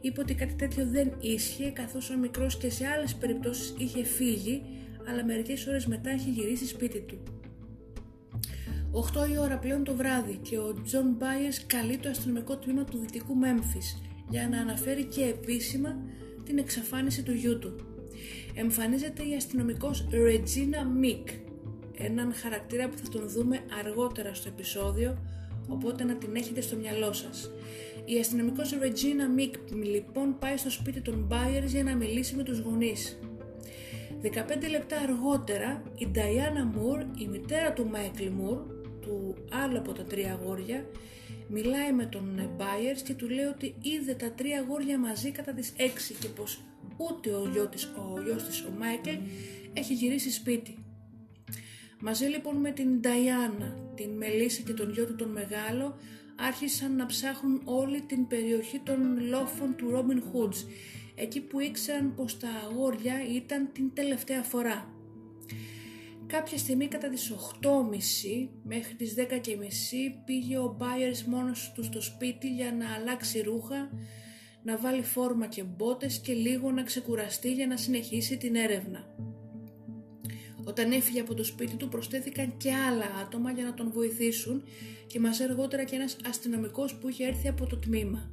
είπε 0.02 0.22
ότι 0.22 0.34
κάτι 0.34 0.54
τέτοιο 0.54 0.88
δεν 0.88 1.14
ίσχυε 1.20 1.70
καθώς 1.70 2.10
ο 2.10 2.18
μικρός 2.18 2.58
και 2.58 2.70
σε 2.70 2.86
άλλες 2.88 3.16
περιπτώσεις 3.16 3.76
είχε 3.78 4.04
φύγει 4.04 4.62
αλλά 5.08 5.26
μερικές 5.26 5.68
ώρες 5.68 5.86
μετά 5.86 6.14
είχε 6.14 6.30
γυρίσει 6.30 6.68
σπίτι 6.68 7.00
του. 7.02 7.43
8 8.96 9.30
η 9.32 9.38
ώρα 9.38 9.58
πλέον 9.58 9.84
το 9.84 9.96
βράδυ 9.96 10.40
και 10.42 10.58
ο 10.58 10.82
Τζον 10.84 11.16
Μπάιερς 11.18 11.66
καλεί 11.66 11.98
το 11.98 12.10
αστυνομικό 12.10 12.58
τμήμα 12.58 12.84
του 12.84 12.98
δυτικού 12.98 13.36
Μέμφις 13.36 14.02
για 14.30 14.48
να 14.50 14.60
αναφέρει 14.60 15.04
και 15.06 15.24
επίσημα 15.24 15.98
την 16.46 16.58
εξαφάνιση 16.58 17.24
του 17.24 17.32
γιού 17.32 17.60
του. 17.60 17.76
Εμφανίζεται 18.54 19.24
η 19.24 19.36
αστυνομικός 19.36 20.08
Regina 20.12 20.98
Μικ, 21.00 21.28
έναν 21.98 22.34
χαρακτήρα 22.34 22.90
που 22.90 22.98
θα 22.98 23.10
τον 23.10 23.30
δούμε 23.30 23.60
αργότερα 23.86 24.34
στο 24.34 24.50
επεισόδιο, 24.50 25.18
οπότε 25.68 26.04
να 26.04 26.16
την 26.16 26.36
έχετε 26.36 26.62
στο 26.62 26.76
μυαλό 26.76 27.14
σας. 27.14 27.52
Η 28.06 28.20
αστυνομικός 28.20 28.74
Regina 28.74 29.34
Μικ 29.36 29.56
λοιπόν 29.84 30.38
πάει 30.40 30.58
στο 30.58 30.70
σπίτι 30.70 31.02
των 31.02 31.28
Byers 31.32 31.68
για 31.68 31.84
να 31.84 31.96
μιλήσει 31.96 32.36
με 32.36 32.44
τους 32.44 32.60
γονείς. 32.60 33.20
15 34.22 34.28
λεπτά 34.70 34.98
αργότερα 34.98 35.84
η 35.98 36.08
Diana 36.16 36.78
Moore, 36.78 37.06
η 37.22 37.28
μητέρα 37.28 37.74
του 37.74 37.92
Michael 37.94 38.28
Moore, 38.28 38.83
του 39.04 39.36
άλλου 39.52 39.78
από 39.78 39.92
τα 39.92 40.04
τρία 40.04 40.32
αγόρια, 40.34 40.86
μιλάει 41.48 41.94
με 41.94 42.06
τον 42.06 42.56
Byers 42.58 43.02
και 43.04 43.14
του 43.14 43.30
λέει 43.30 43.46
ότι 43.46 43.76
είδε 43.82 44.14
τα 44.14 44.32
τρία 44.32 44.60
αγόρια 44.60 45.00
μαζί 45.00 45.32
κατά 45.32 45.54
τις 45.54 45.74
6 45.78 45.82
και 46.20 46.28
πως 46.28 46.64
ούτε 46.98 47.30
ο 47.30 47.50
γιος 47.54 47.70
της, 47.70 47.84
ο, 47.84 48.22
γιος 48.22 48.44
της, 48.44 48.62
ο 48.62 48.72
Μάικλ, 48.80 49.10
έχει 49.74 49.94
γυρίσει 49.94 50.32
σπίτι. 50.32 50.78
Μαζί 52.00 52.26
λοιπόν 52.26 52.56
με 52.56 52.72
την 52.72 53.00
Νταϊάννα, 53.00 53.78
την 53.96 54.10
Μελίσσα 54.10 54.62
και 54.62 54.74
τον 54.74 54.92
γιο 54.92 55.06
του 55.06 55.16
τον 55.16 55.30
Μεγάλο 55.30 55.98
άρχισαν 56.36 56.96
να 56.96 57.06
ψάχνουν 57.06 57.62
όλη 57.66 58.02
την 58.02 58.28
περιοχή 58.28 58.80
των 58.80 59.28
λόφων 59.30 59.76
του 59.76 59.90
Ρόμπιν 59.90 60.24
Hoods 60.34 60.68
εκεί 61.16 61.42
που 61.42 61.60
ήξεραν 61.60 62.16
πως 62.16 62.40
τα 62.40 62.50
αγόρια 62.50 63.14
ήταν 63.36 63.70
την 63.74 63.94
τελευταία 63.94 64.42
φορά. 64.44 64.93
Κάποια 66.28 66.58
στιγμή 66.58 66.88
κατά 66.88 67.10
τις 67.10 67.32
8.30 67.32 68.50
μέχρι 68.64 68.96
τις 68.96 69.14
10.30 69.18 69.24
πήγε 70.26 70.58
ο 70.58 70.78
Byers 70.80 71.24
μόνος 71.26 71.72
του 71.76 71.84
στο 71.84 72.02
σπίτι 72.02 72.54
για 72.54 72.72
να 72.72 72.94
αλλάξει 72.94 73.42
ρούχα, 73.42 73.90
να 74.64 74.78
βάλει 74.78 75.02
φόρμα 75.02 75.48
και 75.48 75.64
μπότες 75.64 76.20
και 76.20 76.34
λίγο 76.34 76.72
να 76.72 76.84
ξεκουραστεί 76.84 77.54
για 77.54 77.68
να 77.68 77.78
συνεχίσει 77.78 78.38
την 78.38 78.56
έρευνα. 78.56 79.16
Όταν 80.66 80.92
έφυγε 80.92 81.20
από 81.20 81.34
το 81.34 81.44
σπίτι 81.44 81.76
του 81.76 81.90
προσθέθηκαν 81.90 82.58
και 82.58 82.74
άλλα 82.74 83.06
άτομα 83.22 83.52
για 83.52 83.64
να 83.64 83.74
τον 83.74 83.92
βοηθήσουν 83.92 84.64
και 85.08 85.20
μας 85.20 85.40
αργότερα 85.40 85.84
και 85.84 85.96
ένας 85.96 86.18
αστυνομικός 86.30 86.96
που 86.96 87.10
είχε 87.10 87.26
έρθει 87.26 87.48
από 87.48 87.66
το 87.66 87.78
τμήμα 87.78 88.32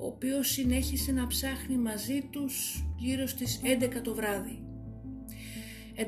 ο 0.00 0.06
οποίος 0.06 0.48
συνέχισε 0.48 1.12
να 1.12 1.26
ψάχνει 1.26 1.76
μαζί 1.76 2.28
τους 2.30 2.84
γύρω 2.96 3.26
στις 3.26 3.60
11 3.64 4.00
το 4.02 4.14
βράδυ. 4.14 4.69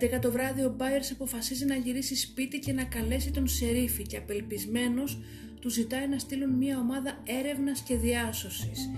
11 0.01 0.19
το 0.21 0.31
βράδυ 0.31 0.65
ο 0.65 0.75
Μπάιερς 0.77 1.11
αποφασίζει 1.11 1.65
να 1.65 1.75
γυρίσει 1.75 2.17
σπίτι 2.17 2.59
και 2.59 2.73
να 2.73 2.85
καλέσει 2.85 3.31
τον 3.31 3.49
Σερίφη 3.49 4.03
και 4.03 4.17
απελπισμένος 4.17 5.21
του 5.61 5.71
ζητάει 5.71 6.09
να 6.09 6.19
στείλουν 6.19 6.51
μια 6.51 6.79
ομάδα 6.79 7.23
έρευνας 7.27 7.81
και 7.81 7.97
διάσωσης. 7.97 8.91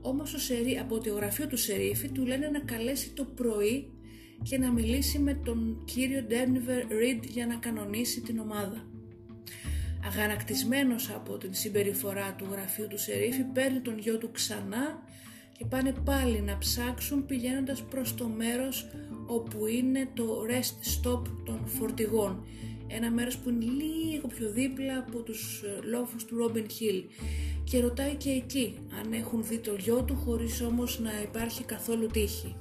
Όμως 0.00 0.34
ο 0.34 0.38
Σερί, 0.38 0.78
από 0.78 1.00
το 1.00 1.14
γραφείο 1.14 1.46
του 1.46 1.56
Σερίφη 1.56 2.08
του 2.08 2.26
λένε 2.26 2.48
να 2.48 2.58
καλέσει 2.58 3.10
το 3.10 3.24
πρωί 3.24 3.92
και 4.42 4.58
να 4.58 4.72
μιλήσει 4.72 5.18
με 5.18 5.34
τον 5.34 5.84
κύριο 5.84 6.22
Ντένιβερ 6.22 6.86
Ριντ 6.86 7.24
για 7.24 7.46
να 7.46 7.54
κανονίσει 7.54 8.20
την 8.20 8.38
ομάδα. 8.38 8.86
Αγανακτισμένος 10.04 11.10
από 11.10 11.38
την 11.38 11.54
συμπεριφορά 11.54 12.34
του 12.38 12.46
γραφείου 12.50 12.86
του 12.86 12.98
Σερίφη 12.98 13.42
παίρνει 13.42 13.80
τον 13.80 13.98
γιο 13.98 14.18
του 14.18 14.30
ξανά 14.30 15.02
και 15.58 15.64
πάνε 15.64 15.94
πάλι 16.04 16.40
να 16.40 16.58
ψάξουν 16.58 17.26
πηγαίνοντας 17.26 17.82
προς 17.82 18.14
το 18.14 18.28
μέρος 18.28 18.86
όπου 19.26 19.66
είναι 19.66 20.08
το 20.14 20.44
rest 20.48 21.08
stop 21.08 21.22
των 21.44 21.66
φορτηγών 21.66 22.44
ένα 22.86 23.10
μέρος 23.10 23.36
που 23.36 23.48
είναι 23.48 23.64
λίγο 23.64 24.26
πιο 24.26 24.50
δίπλα 24.50 24.98
από 24.98 25.18
τους 25.18 25.62
ε, 25.62 25.86
λόφους 25.86 26.24
του 26.24 26.36
Robin 26.40 26.58
Hill 26.58 27.04
και 27.64 27.80
ρωτάει 27.80 28.14
και 28.14 28.30
εκεί 28.30 28.78
αν 29.00 29.12
έχουν 29.12 29.44
δει 29.44 29.58
το 29.58 29.74
γιο 29.78 30.02
του 30.02 30.16
χωρίς 30.16 30.62
όμως 30.62 31.00
να 31.00 31.10
υπάρχει 31.22 31.64
καθόλου 31.64 32.06
τύχη. 32.06 32.56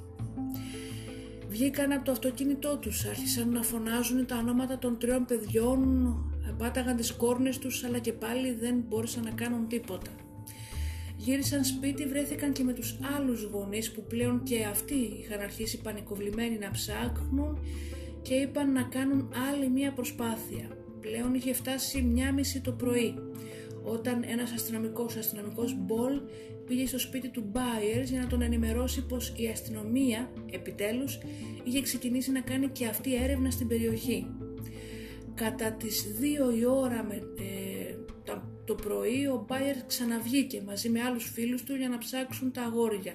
Βγήκαν 1.47 1.91
από 1.91 2.05
το 2.05 2.11
αυτοκίνητό 2.11 2.77
τους, 2.77 3.05
άρχισαν 3.05 3.49
να 3.49 3.61
φωνάζουν 3.61 4.25
τα 4.25 4.37
ονόματα 4.37 4.77
των 4.77 4.97
τριών 4.99 5.25
παιδιών, 5.25 6.15
πάταγαν 6.57 6.95
τις 6.95 7.11
κόρνες 7.11 7.57
τους 7.57 7.83
αλλά 7.83 7.99
και 7.99 8.13
πάλι 8.13 8.53
δεν 8.53 8.83
μπόρεσαν 8.87 9.23
να 9.23 9.31
κάνουν 9.31 9.67
τίποτα. 9.67 10.11
Γύρισαν 11.17 11.63
σπίτι, 11.63 12.07
βρέθηκαν 12.07 12.51
και 12.51 12.63
με 12.63 12.73
τους 12.73 12.99
άλλους 13.17 13.43
γονείς 13.43 13.91
που 13.91 14.03
πλέον 14.03 14.43
και 14.43 14.63
αυτοί 14.63 14.95
είχαν 15.19 15.39
αρχίσει 15.39 15.81
πανικοβλημένοι 15.81 16.57
να 16.57 16.71
ψάχνουν 16.71 17.59
και 18.21 18.33
είπαν 18.33 18.71
να 18.71 18.83
κάνουν 18.83 19.33
άλλη 19.51 19.69
μία 19.69 19.91
προσπάθεια. 19.91 20.77
Πλέον 20.99 21.33
είχε 21.33 21.53
φτάσει 21.53 22.01
μια 22.01 22.33
μισή 22.33 22.61
το 22.61 22.71
πρωί 22.71 23.15
όταν 23.83 24.23
ένας 24.27 24.51
αστυνομικός, 24.51 25.15
ο 25.15 25.19
αστυνομικός 25.19 25.75
Μπολ 25.77 26.21
πήγε 26.65 26.87
στο 26.87 26.99
σπίτι 26.99 27.29
του 27.29 27.43
Μπάιερς 27.51 28.09
για 28.09 28.21
να 28.21 28.27
τον 28.27 28.41
ενημερώσει 28.41 29.05
πως 29.05 29.33
η 29.37 29.47
αστυνομία 29.47 30.31
επιτέλους 30.51 31.19
είχε 31.63 31.81
ξεκινήσει 31.81 32.31
να 32.31 32.41
κάνει 32.41 32.67
και 32.67 32.85
αυτή 32.85 33.15
έρευνα 33.15 33.51
στην 33.51 33.67
περιοχή. 33.67 34.27
Κατά 35.35 35.71
τις 35.71 36.05
2 36.19 36.51
η 36.59 36.65
ώρα 36.65 37.03
με, 37.03 37.15
ε, 37.15 37.72
το 38.65 38.75
πρωί 38.75 39.27
ο 39.27 39.45
Μπάιερ 39.47 39.85
ξαναβγήκε 39.85 40.61
μαζί 40.61 40.89
με 40.89 41.01
άλλους 41.01 41.31
φίλους 41.33 41.63
του 41.63 41.75
για 41.75 41.89
να 41.89 41.97
ψάξουν 41.97 42.51
τα 42.51 42.61
αγόρια. 42.61 43.13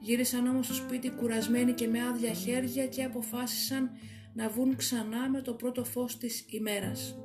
Γύρισαν 0.00 0.46
όμως 0.46 0.66
στο 0.66 0.74
σπίτι 0.74 1.10
κουρασμένοι 1.10 1.72
και 1.72 1.88
με 1.88 1.98
άδεια 2.06 2.32
χέρια 2.32 2.86
και 2.86 3.02
αποφάσισαν 3.02 3.90
να 4.34 4.48
βγουν 4.48 4.76
ξανά 4.76 5.28
με 5.28 5.42
το 5.42 5.52
πρώτο 5.52 5.84
φως 5.84 6.18
της 6.18 6.44
ημέρας. 6.48 7.18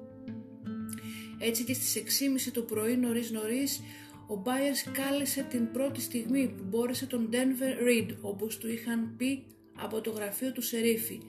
Έτσι 1.39 1.63
και 1.63 1.73
στις 1.73 2.21
6.30 2.47 2.51
το 2.53 2.61
πρωί 2.61 2.97
νωρίς 2.97 3.31
νωρίς 3.31 3.81
ο 4.27 4.35
Μπάιερς 4.35 4.83
κάλεσε 4.91 5.41
την 5.49 5.71
πρώτη 5.71 6.01
στιγμή 6.01 6.47
που 6.47 6.63
μπόρεσε 6.67 7.05
τον 7.05 7.29
Denver 7.31 7.87
Reed 7.87 8.15
όπως 8.21 8.57
του 8.57 8.71
είχαν 8.71 9.15
πει 9.17 9.45
από 9.77 10.01
το 10.01 10.11
γραφείο 10.11 10.51
του 10.51 10.61
Σερίφη 10.61 11.21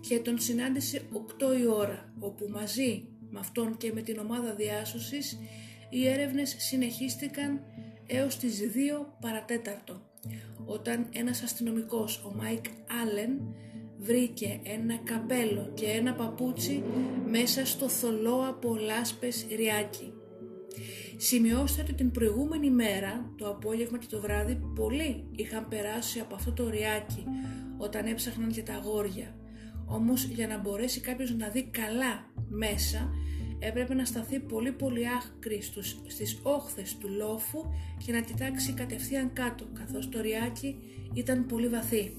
και 0.00 0.18
τον 0.18 0.38
συνάντησε 0.38 1.02
8 1.12 1.60
η 1.60 1.66
ώρα 1.66 2.12
όπου 2.18 2.48
μαζί 2.48 3.04
με 3.30 3.38
αυτόν 3.38 3.76
και 3.76 3.92
με 3.92 4.00
την 4.00 4.18
ομάδα 4.18 4.54
διάσωσης 4.54 5.38
οι 5.90 6.08
έρευνες 6.08 6.54
συνεχίστηκαν 6.58 7.60
έως 8.06 8.36
τις 8.36 8.60
2 8.60 9.06
παρά 9.20 9.49
τέταρτο 9.49 10.00
όταν 10.64 11.06
ένας 11.12 11.42
αστυνομικός, 11.42 12.24
ο 12.24 12.34
Μάικ 12.36 12.64
Άλεν, 13.02 13.40
βρήκε 13.98 14.60
ένα 14.62 14.96
καπέλο 14.96 15.70
και 15.74 15.86
ένα 15.86 16.14
παπούτσι 16.14 16.82
μέσα 17.30 17.66
στο 17.66 17.88
θολό 17.88 18.46
από 18.48 18.76
λάσπες 18.76 19.46
ριάκι. 19.56 20.12
Σημειώστε 21.16 21.80
ότι 21.82 21.92
την 21.92 22.10
προηγούμενη 22.10 22.70
μέρα, 22.70 23.32
το 23.36 23.48
απόγευμα 23.48 23.98
και 23.98 24.06
το 24.10 24.20
βράδυ, 24.20 24.60
πολλοί 24.74 25.24
είχαν 25.30 25.68
περάσει 25.68 26.20
από 26.20 26.34
αυτό 26.34 26.52
το 26.52 26.68
ριάκι 26.68 27.24
όταν 27.78 28.06
έψαχναν 28.06 28.52
και 28.52 28.62
τα 28.62 28.74
αγόρια. 28.74 29.34
Όμως 29.90 30.24
για 30.24 30.46
να 30.46 30.58
μπορέσει 30.58 31.00
κάποιος 31.00 31.34
να 31.34 31.48
δει 31.48 31.62
καλά 31.62 32.30
μέσα, 32.48 33.10
έπρεπε 33.58 33.94
να 33.94 34.04
σταθεί 34.04 34.40
πολύ 34.40 34.72
πολύ 34.72 35.04
άκρη 35.08 35.62
στις 36.06 36.38
όχθες 36.42 36.96
του 36.96 37.08
λόφου 37.08 37.64
και 38.04 38.12
να 38.12 38.20
κοιτάξει 38.20 38.72
κατευθείαν 38.72 39.32
κάτω, 39.32 39.66
καθώς 39.72 40.08
το 40.08 40.20
ριάκι 40.20 40.76
ήταν 41.14 41.46
πολύ 41.46 41.68
βαθύ. 41.68 42.16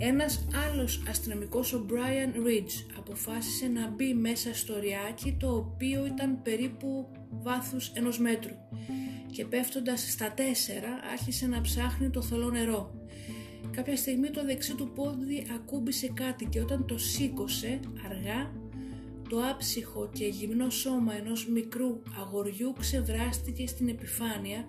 Ένας 0.00 0.46
άλλος 0.68 1.02
αστυνομικός, 1.08 1.72
ο 1.72 1.86
Brian 1.90 2.36
Ridge, 2.36 2.94
αποφάσισε 2.98 3.66
να 3.66 3.88
μπει 3.88 4.14
μέσα 4.14 4.54
στο 4.54 4.78
ριάκι 4.78 5.36
το 5.40 5.56
οποίο 5.56 6.06
ήταν 6.06 6.42
περίπου 6.42 7.10
βάθους 7.30 7.88
ενός 7.94 8.18
μέτρου 8.18 8.54
και 9.30 9.44
πέφτοντας 9.44 10.12
στα 10.12 10.32
τέσσερα 10.32 10.88
άρχισε 11.12 11.46
να 11.46 11.60
ψάχνει 11.60 12.10
το 12.10 12.22
θολό 12.22 12.50
νερό. 12.50 13.07
Κάποια 13.70 13.96
στιγμή 13.96 14.30
το 14.30 14.44
δεξί 14.44 14.74
του 14.74 14.90
πόδι 14.94 15.46
ακούμπησε 15.54 16.08
κάτι 16.14 16.44
και 16.44 16.60
όταν 16.60 16.86
το 16.86 16.98
σήκωσε 16.98 17.80
αργά 18.10 18.52
το 19.28 19.40
άψυχο 19.50 20.10
και 20.12 20.24
γυμνό 20.26 20.70
σώμα 20.70 21.14
ενός 21.14 21.48
μικρού 21.48 22.00
αγοριού 22.20 22.72
ξεβράστηκε 22.78 23.66
στην 23.66 23.88
επιφάνεια 23.88 24.66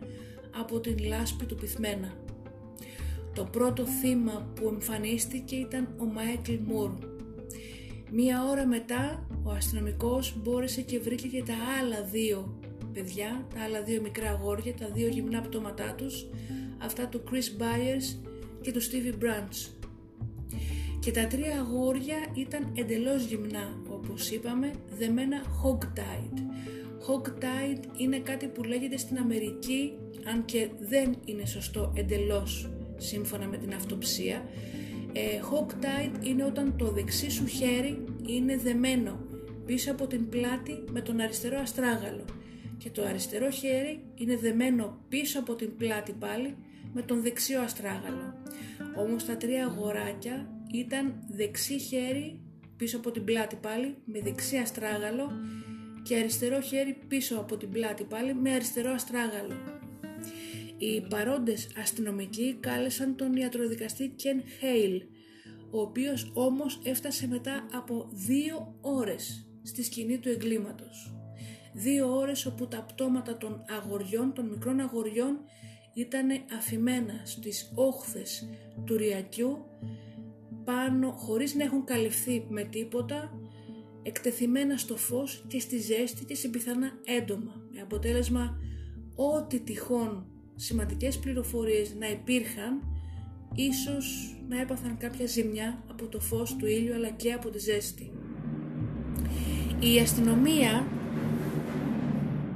από 0.59 0.79
την 0.79 0.97
λάσπη 0.99 1.45
του 1.45 1.55
πυθμένα. 1.55 2.13
Το 3.33 3.43
πρώτο 3.43 3.85
θύμα 3.85 4.51
που 4.55 4.67
εμφανίστηκε 4.67 5.55
ήταν 5.55 5.95
ο 5.99 6.05
Μάικλ 6.05 6.53
Μουρ. 6.65 6.91
Μία 8.11 8.43
ώρα 8.49 8.65
μετά 8.65 9.27
ο 9.43 9.51
αστυνομικός 9.51 10.41
μπόρεσε 10.41 10.81
και 10.81 10.99
βρήκε 10.99 11.27
και 11.27 11.43
τα 11.43 11.55
άλλα 11.79 12.03
δύο 12.03 12.59
παιδιά, 12.93 13.47
τα 13.55 13.61
άλλα 13.63 13.81
δύο 13.81 14.01
μικρά 14.01 14.29
αγόρια, 14.29 14.73
τα 14.73 14.89
δύο 14.93 15.07
γυμνά 15.07 15.41
πτώματά 15.41 15.93
τους, 15.93 16.25
αυτά 16.77 17.07
του 17.07 17.23
Chris 17.31 17.61
Byers 17.61 18.28
και 18.61 18.71
του 18.71 18.81
Stevie 18.81 19.23
Branch. 19.23 19.71
Και 20.99 21.11
τα 21.11 21.27
τρία 21.27 21.59
αγόρια 21.59 22.17
ήταν 22.33 22.71
εντελώς 22.77 23.25
γυμνά, 23.25 23.81
όπως 23.89 24.29
είπαμε, 24.29 24.71
δεμένα 24.97 25.41
hog-tied. 25.63 26.37
Hog-tied 27.07 27.83
είναι 27.97 28.19
κάτι 28.19 28.47
που 28.47 28.63
λέγεται 28.63 28.97
στην 28.97 29.17
Αμερική, 29.17 29.93
αν 30.25 30.45
και 30.45 30.69
δεν 30.79 31.15
είναι 31.25 31.45
σωστό 31.45 31.93
εντελώς 31.95 32.69
σύμφωνα 32.97 33.47
με 33.47 33.57
την 33.57 33.73
αυτοψία. 33.73 34.49
Ε, 35.13 35.39
hog-tied 35.51 36.25
είναι 36.25 36.43
όταν 36.43 36.77
το 36.77 36.91
δεξί 36.91 37.29
σου 37.29 37.45
χέρι 37.45 38.03
είναι 38.27 38.57
δεμένο 38.57 39.19
πίσω 39.65 39.91
από 39.91 40.07
την 40.07 40.29
πλάτη 40.29 40.83
με 40.91 41.01
τον 41.01 41.19
αριστερό 41.19 41.59
αστράγαλο 41.59 42.25
και 42.77 42.89
το 42.89 43.03
αριστερό 43.03 43.49
χέρι 43.49 44.03
είναι 44.15 44.37
δεμένο 44.37 44.97
πίσω 45.09 45.39
από 45.39 45.55
την 45.55 45.75
πλάτη 45.75 46.11
πάλι 46.11 46.55
με 46.93 47.01
τον 47.01 47.21
δεξιό 47.21 47.61
αστράγαλο. 47.61 48.43
Όμως 48.95 49.25
τα 49.25 49.37
τρία 49.37 49.65
αγοράκια 49.65 50.49
ήταν 50.71 51.23
δεξί 51.29 51.79
χέρι 51.79 52.39
πίσω 52.77 52.97
από 52.97 53.11
την 53.11 53.23
πλάτη 53.23 53.55
πάλι 53.55 53.95
με 54.05 54.19
δεξί 54.19 54.57
αστράγαλο 54.57 55.31
και 56.03 56.15
αριστερό 56.15 56.61
χέρι 56.61 56.97
πίσω 57.07 57.35
από 57.39 57.57
την 57.57 57.69
πλάτη 57.69 58.03
πάλι 58.03 58.33
με 58.33 58.53
αριστερό 58.53 58.91
αστράγαλο. 58.91 59.55
Οι 60.77 61.01
παρόντες 61.01 61.69
αστυνομικοί 61.81 62.57
κάλεσαν 62.59 63.15
τον 63.15 63.35
ιατροδικαστή 63.35 64.15
Ken 64.23 64.63
Hale, 64.63 65.01
ο 65.71 65.81
οποίος 65.81 66.31
όμως 66.33 66.79
έφτασε 66.83 67.27
μετά 67.27 67.65
από 67.73 68.09
δύο 68.11 68.75
ώρες 68.81 69.47
στη 69.63 69.83
σκηνή 69.83 70.17
του 70.17 70.29
εγκλήματος. 70.29 71.13
Δύο 71.73 72.17
ώρες 72.17 72.45
όπου 72.45 72.67
τα 72.67 72.83
πτώματα 72.83 73.37
των 73.37 73.65
αγοριών, 73.81 74.33
των 74.33 74.45
μικρών 74.45 74.79
αγοριών, 74.79 75.39
ήταν 75.93 76.27
αφημένα 76.57 77.21
στις 77.23 77.71
όχθες 77.75 78.49
του 78.85 78.97
Ριακιού 78.97 79.65
πάνω 80.63 81.11
χωρίς 81.11 81.55
να 81.55 81.63
έχουν 81.63 81.83
καλυφθεί 81.83 82.45
με 82.49 82.63
τίποτα 82.63 83.39
εκτεθειμένα 84.03 84.77
στο 84.77 84.97
φως 84.97 85.45
και 85.47 85.59
στη 85.59 85.77
ζέστη 85.77 86.25
και 86.25 86.35
σε 86.35 86.47
πιθανά 86.47 86.91
έντομα 87.05 87.61
με 87.73 87.81
αποτέλεσμα 87.81 88.57
ό,τι 89.15 89.59
τυχόν 89.59 90.25
σημαντικές 90.55 91.17
πληροφορίες 91.17 91.95
να 91.95 92.09
υπήρχαν 92.09 92.81
ίσως 93.55 94.35
να 94.49 94.59
έπαθαν 94.59 94.97
κάποια 94.97 95.25
ζημιά 95.25 95.83
από 95.89 96.07
το 96.07 96.19
φως 96.19 96.55
του 96.55 96.65
ήλιου 96.65 96.93
αλλά 96.93 97.09
και 97.09 97.31
από 97.31 97.49
τη 97.49 97.59
ζέστη. 97.59 98.11
Η 99.79 99.99
αστυνομία 99.99 100.87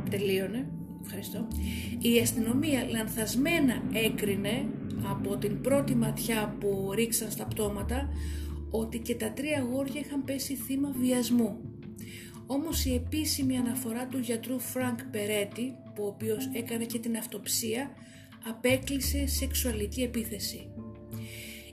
τελείωνε, 0.09 0.62
ευχαριστώ, 1.03 1.47
η 1.99 2.19
αστυνομία 2.19 2.87
λανθασμένα 2.89 3.83
έκρινε 3.93 4.65
από 5.09 5.37
την 5.37 5.61
πρώτη 5.61 5.95
ματιά 5.95 6.55
που 6.59 6.91
ρίξαν 6.93 7.31
στα 7.31 7.45
πτώματα 7.45 8.09
ότι 8.69 8.99
και 8.99 9.15
τα 9.15 9.31
τρία 9.31 9.57
αγόρια 9.57 9.99
είχαν 9.99 10.23
πέσει 10.23 10.55
θύμα 10.55 10.91
βιασμού. 10.99 11.57
Όμως 12.45 12.85
η 12.85 12.93
επίσημη 12.93 13.57
αναφορά 13.57 14.07
του 14.07 14.17
γιατρού 14.17 14.59
Φρανκ 14.59 14.99
Περέτη, 15.03 15.73
που 15.95 16.03
ο 16.03 16.07
οποίος 16.07 16.49
έκανε 16.53 16.85
και 16.85 16.99
την 16.99 17.17
αυτοψία, 17.17 17.89
απέκλεισε 18.47 19.27
σεξουαλική 19.27 20.01
επίθεση. 20.01 20.69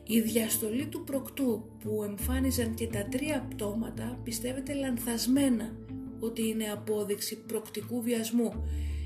Η 0.06 0.20
διαστολή 0.20 0.86
του 0.86 1.04
πρωκτού 1.04 1.70
που 1.78 2.02
εμφάνιζαν 2.08 2.74
και 2.74 2.86
τα 2.86 3.04
τρία 3.04 3.46
πτώματα 3.50 4.20
πιστεύεται 4.24 4.74
λανθασμένα 4.74 5.76
ότι 6.20 6.48
είναι 6.48 6.64
απόδειξη 6.64 7.36
προκτικού 7.46 8.02
βιασμού. 8.02 8.52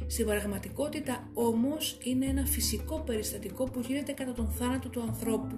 Στην 0.07 0.27
πραγματικότητα 0.27 1.31
όμως 1.35 1.99
είναι 2.03 2.27
ένα 2.27 2.45
φυσικό 2.47 3.01
περιστατικό 3.01 3.65
που 3.65 3.81
γίνεται 3.81 4.13
κατά 4.13 4.33
τον 4.33 4.49
θάνατο 4.49 4.89
του 4.89 5.01
ανθρώπου. 5.01 5.57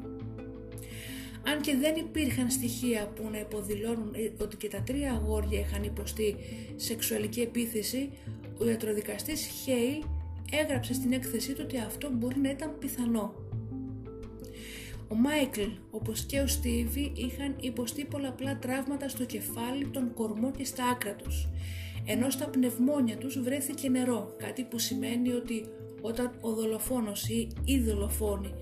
Αν 1.48 1.60
και 1.60 1.76
δεν 1.76 1.96
υπήρχαν 1.96 2.50
στοιχεία 2.50 3.06
που 3.06 3.28
να 3.30 3.38
υποδηλώνουν 3.38 4.14
ε, 4.14 4.42
ότι 4.42 4.56
και 4.56 4.68
τα 4.68 4.82
τρία 4.82 5.12
αγόρια 5.12 5.60
είχαν 5.60 5.82
υποστεί 5.82 6.36
σεξουαλική 6.76 7.40
επίθεση, 7.40 8.10
ο 8.58 8.68
ιατροδικαστής 8.68 9.40
Χέι 9.40 10.02
έγραψε 10.50 10.94
στην 10.94 11.12
έκθεσή 11.12 11.52
του 11.52 11.60
ότι 11.64 11.78
αυτό 11.78 12.10
μπορεί 12.12 12.38
να 12.38 12.50
ήταν 12.50 12.78
πιθανό. 12.78 13.34
Ο 15.08 15.14
Μάικλ, 15.14 15.62
όπως 15.90 16.24
και 16.24 16.40
ο 16.40 16.46
Στίβι, 16.46 17.12
είχαν 17.14 17.56
υποστεί 17.60 18.04
πολλαπλά 18.04 18.58
τραύματα 18.58 19.08
στο 19.08 19.24
κεφάλι, 19.24 19.86
τον 19.86 20.14
κορμό 20.14 20.50
και 20.50 20.64
στα 20.64 20.84
άκρα 20.84 21.14
τους, 21.14 21.48
ενώ 22.06 22.30
στα 22.30 22.48
πνευμόνια 22.48 23.16
τους 23.16 23.40
βρέθηκε 23.40 23.88
νερό, 23.88 24.34
κάτι 24.36 24.64
που 24.64 24.78
σημαίνει 24.78 25.32
ότι 25.32 25.68
όταν 26.00 26.38
ο 26.40 26.52
δολοφόνος 26.52 27.28
ή 27.28 27.48
οι 27.64 27.80
δολοφόνοι 27.80 28.54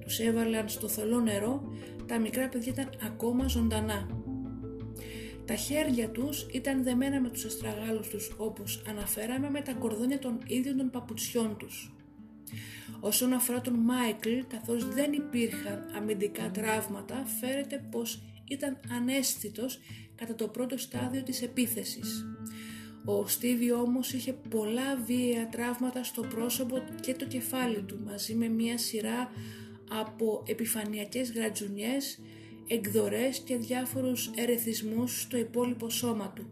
τους 0.00 0.18
έβαλαν 0.18 0.68
στο 0.68 0.88
θολό 0.88 1.20
νερό, 1.20 1.72
τα 2.06 2.18
μικρά 2.18 2.48
παιδιά 2.48 2.72
ήταν 2.72 2.90
ακόμα 3.04 3.46
ζωντανά. 3.46 4.08
Τα 5.44 5.54
χέρια 5.54 6.10
τους 6.10 6.46
ήταν 6.52 6.82
δεμένα 6.82 7.20
με 7.20 7.28
τους 7.28 7.44
αστραγάλους 7.44 8.08
τους 8.08 8.34
όπως 8.36 8.82
αναφέραμε 8.88 9.50
με 9.50 9.60
τα 9.60 9.72
κορδόνια 9.72 10.18
των 10.18 10.38
ίδιων 10.46 10.76
των 10.76 10.90
παπουτσιών 10.90 11.56
τους. 11.56 11.92
Όσον 13.00 13.32
αφορά 13.32 13.60
τον 13.60 13.74
Μάικλ, 13.74 14.38
καθώς 14.48 14.88
δεν 14.88 15.12
υπήρχαν 15.12 15.90
αμυντικά 15.96 16.50
τραύματα, 16.50 17.24
φέρεται 17.40 17.84
πως 17.90 18.22
ήταν 18.48 18.80
ανέστητος 18.90 19.78
κατά 20.14 20.34
το 20.34 20.48
πρώτο 20.48 20.78
στάδιο 20.78 21.22
της 21.22 21.42
επίθεσης. 21.42 22.26
Ο 23.10 23.26
Στίβι 23.26 23.72
όμως 23.72 24.12
είχε 24.12 24.32
πολλά 24.32 24.96
βίαια 25.06 25.48
τραύματα 25.48 26.04
στο 26.04 26.22
πρόσωπο 26.22 26.82
και 27.00 27.14
το 27.14 27.26
κεφάλι 27.26 27.82
του, 27.82 28.00
μαζί 28.06 28.34
με 28.34 28.48
μια 28.48 28.78
σειρά 28.78 29.30
από 30.00 30.42
επιφανειακές 30.46 31.32
γρατζουνιές, 31.32 32.20
εκδορές 32.66 33.38
και 33.38 33.56
διάφορους 33.56 34.30
ερεθισμούς 34.34 35.20
στο 35.20 35.36
υπόλοιπο 35.36 35.90
σώμα 35.90 36.32
του. 36.34 36.50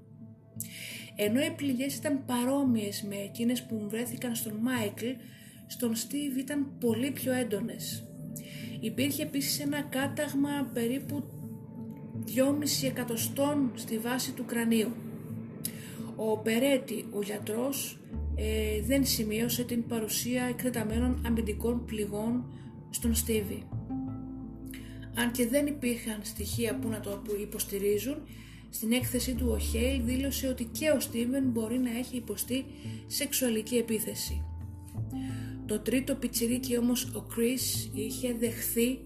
Ενώ 1.17 1.41
οι 1.41 1.51
πληγές 1.57 1.97
ήταν 1.97 2.25
παρόμοιες 2.25 3.03
με 3.03 3.17
εκείνες 3.17 3.63
που 3.63 3.87
βρέθηκαν 3.89 4.35
στον 4.35 4.57
Μάικλ, 4.61 5.07
στον 5.67 5.95
Στίβ 5.95 6.37
ήταν 6.37 6.79
πολύ 6.81 7.11
πιο 7.11 7.33
έντονες. 7.33 8.09
Υπήρχε 8.81 9.23
επίσης 9.23 9.61
ένα 9.61 9.83
κάταγμα 9.83 10.71
περίπου 10.75 11.25
2,5 12.27 12.87
εκατοστών 12.87 13.73
στη 13.75 13.99
βάση 13.99 14.33
του 14.33 14.45
κρανίου. 14.45 15.06
Ο 16.17 16.39
Περέτη, 16.39 17.05
ο 17.11 17.23
γιατρός, 17.23 17.99
ε, 18.35 18.83
δεν 18.83 19.07
σημείωσε 19.07 19.65
την 19.65 19.87
παρουσία 19.87 20.45
εκτεταμένων 20.45 21.23
αμυντικών 21.27 21.85
πληγών 21.85 22.45
στον 22.91 23.15
Στίβι. 23.15 23.63
Αν 25.15 25.31
και 25.31 25.47
δεν 25.47 25.67
υπήρχαν 25.67 26.21
στοιχεία 26.23 26.79
που 26.79 26.89
να 26.89 27.01
το 27.01 27.23
υποστηρίζουν, 27.41 28.17
στην 28.71 28.93
έκθεσή 28.93 29.35
του 29.35 29.49
ο 29.51 29.59
Χέιλ 29.59 30.05
δήλωσε 30.05 30.49
ότι 30.49 30.65
και 30.65 30.91
ο 30.91 31.01
Στίβεν 31.01 31.45
μπορεί 31.45 31.79
να 31.79 31.99
έχει 31.99 32.17
υποστεί 32.17 32.65
σεξουαλική 33.07 33.77
επίθεση. 33.77 34.45
Το 35.67 35.81
τρίτο 35.81 36.15
πιτσιρίκι 36.15 36.79
όμως 36.79 37.05
ο 37.05 37.27
Chris 37.29 37.91
είχε 37.95 38.35
δεχθεί 38.39 38.99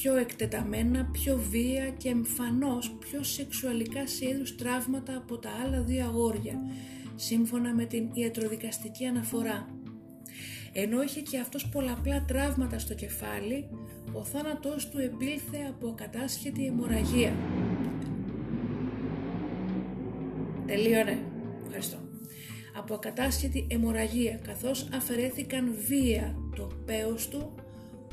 πιο 0.00 0.16
εκτεταμένα, 0.16 1.04
πιο 1.12 1.36
βία 1.50 1.90
και 1.90 2.08
εμφανώς 2.08 2.96
πιο 2.98 3.22
σεξουαλικά 3.22 4.06
σε 4.06 4.28
είδους 4.28 4.56
τραύματα 4.56 5.16
από 5.16 5.38
τα 5.38 5.50
άλλα 5.64 5.82
δύο 5.82 6.04
αγόρια, 6.04 6.58
σύμφωνα 7.14 7.74
με 7.74 7.84
την 7.84 8.08
ιατροδικαστική 8.12 9.06
αναφορά. 9.06 9.66
Ενώ 10.72 11.02
είχε 11.02 11.20
και 11.20 11.38
αυτός 11.38 11.68
πολλαπλά 11.68 12.24
τραύματα 12.24 12.78
στο 12.78 12.94
κεφάλι, 12.94 13.68
ο 14.12 14.24
θάνατός 14.24 14.88
του 14.88 14.98
επήλθε 14.98 15.58
από 15.68 15.88
ακατάσχετη 15.88 16.66
αιμορραγία. 16.66 17.32
Τελείωνε. 20.66 21.18
Ευχαριστώ 21.64 21.98
από 22.76 22.94
ακατάσχετη 22.94 23.66
αιμορραγία 23.70 24.40
καθώς 24.46 24.88
αφαιρέθηκαν 24.94 25.74
βία 25.86 26.36
το 26.56 26.70
πέος 26.84 27.28
του, 27.28 27.54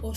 ο, 0.02 0.08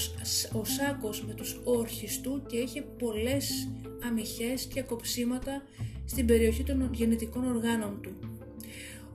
ο 0.59 0.65
σάκος 0.65 1.25
με 1.25 1.33
τους 1.33 1.61
όρχες 1.65 2.21
του 2.21 2.43
και 2.47 2.57
είχε 2.57 2.83
πολλές 2.83 3.69
αμυχές 4.07 4.65
και 4.65 4.83
κοψίματα 4.83 5.63
στην 6.05 6.27
περιοχή 6.27 6.63
των 6.63 6.91
γεννητικών 6.93 7.45
οργάνων 7.45 8.01
του. 8.03 8.13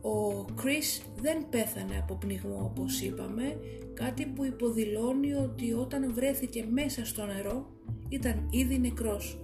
Ο 0.01 0.45
Chris 0.57 1.03
δεν 1.21 1.45
πέθανε 1.49 1.97
από 1.97 2.15
πνιγμό 2.15 2.71
όπως 2.75 3.01
είπαμε, 3.01 3.57
κάτι 3.93 4.25
που 4.25 4.45
υποδηλώνει 4.45 5.33
ότι 5.33 5.73
όταν 5.73 6.13
βρέθηκε 6.13 6.65
μέσα 6.69 7.05
στο 7.05 7.25
νερό 7.25 7.69
ήταν 8.09 8.47
ήδη 8.49 8.79
νεκρός. 8.79 9.39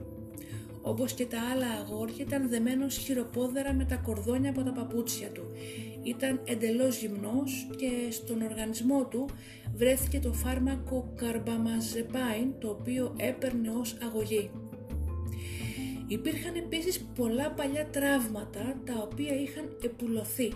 όπως 0.81 1.13
και 1.13 1.25
τα 1.25 1.37
άλλα 1.53 1.67
αγόρια 1.67 2.25
ήταν 2.27 2.49
δεμένος 2.49 2.97
χειροπόδερα 2.97 3.73
με 3.73 3.85
τα 3.85 3.95
κορδόνια 3.95 4.49
από 4.49 4.63
τα 4.63 4.71
παπούτσια 4.71 5.29
του. 5.29 5.43
Ήταν 6.05 6.41
εντελώς 6.45 6.99
γυμνός 6.99 7.67
και 7.77 8.11
στον 8.11 8.41
οργανισμό 8.41 9.05
του 9.05 9.29
βρέθηκε 9.75 10.19
το 10.19 10.33
φάρμακο 10.33 11.13
καρμπαμαζεπάιν 11.15 12.59
το 12.59 12.69
οποίο 12.69 13.15
έπαιρνε 13.17 13.69
ως 13.69 13.97
αγωγή. 14.03 14.51
Υπήρχαν 16.07 16.55
επίσης 16.55 17.05
πολλά 17.15 17.51
παλιά 17.51 17.85
τραύματα 17.85 18.81
τα 18.85 18.93
οποία 19.11 19.41
είχαν 19.41 19.77
επουλωθεί. 19.83 20.53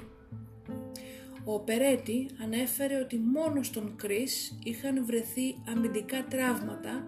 Ο 1.43 1.59
Περέτη 1.59 2.29
ανέφερε 2.43 2.99
ότι 2.99 3.17
μόνο 3.17 3.63
στον 3.63 3.95
Κρίς 3.95 4.59
είχαν 4.63 5.05
βρεθεί 5.05 5.55
αμυντικά 5.69 6.25
τραύματα 6.29 7.07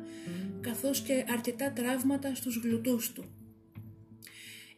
καθώς 0.62 1.01
και 1.01 1.25
αρκετά 1.30 1.71
τραύματα 1.71 2.36
στους 2.36 2.56
γλουτούς 2.63 3.13
του. 3.13 3.23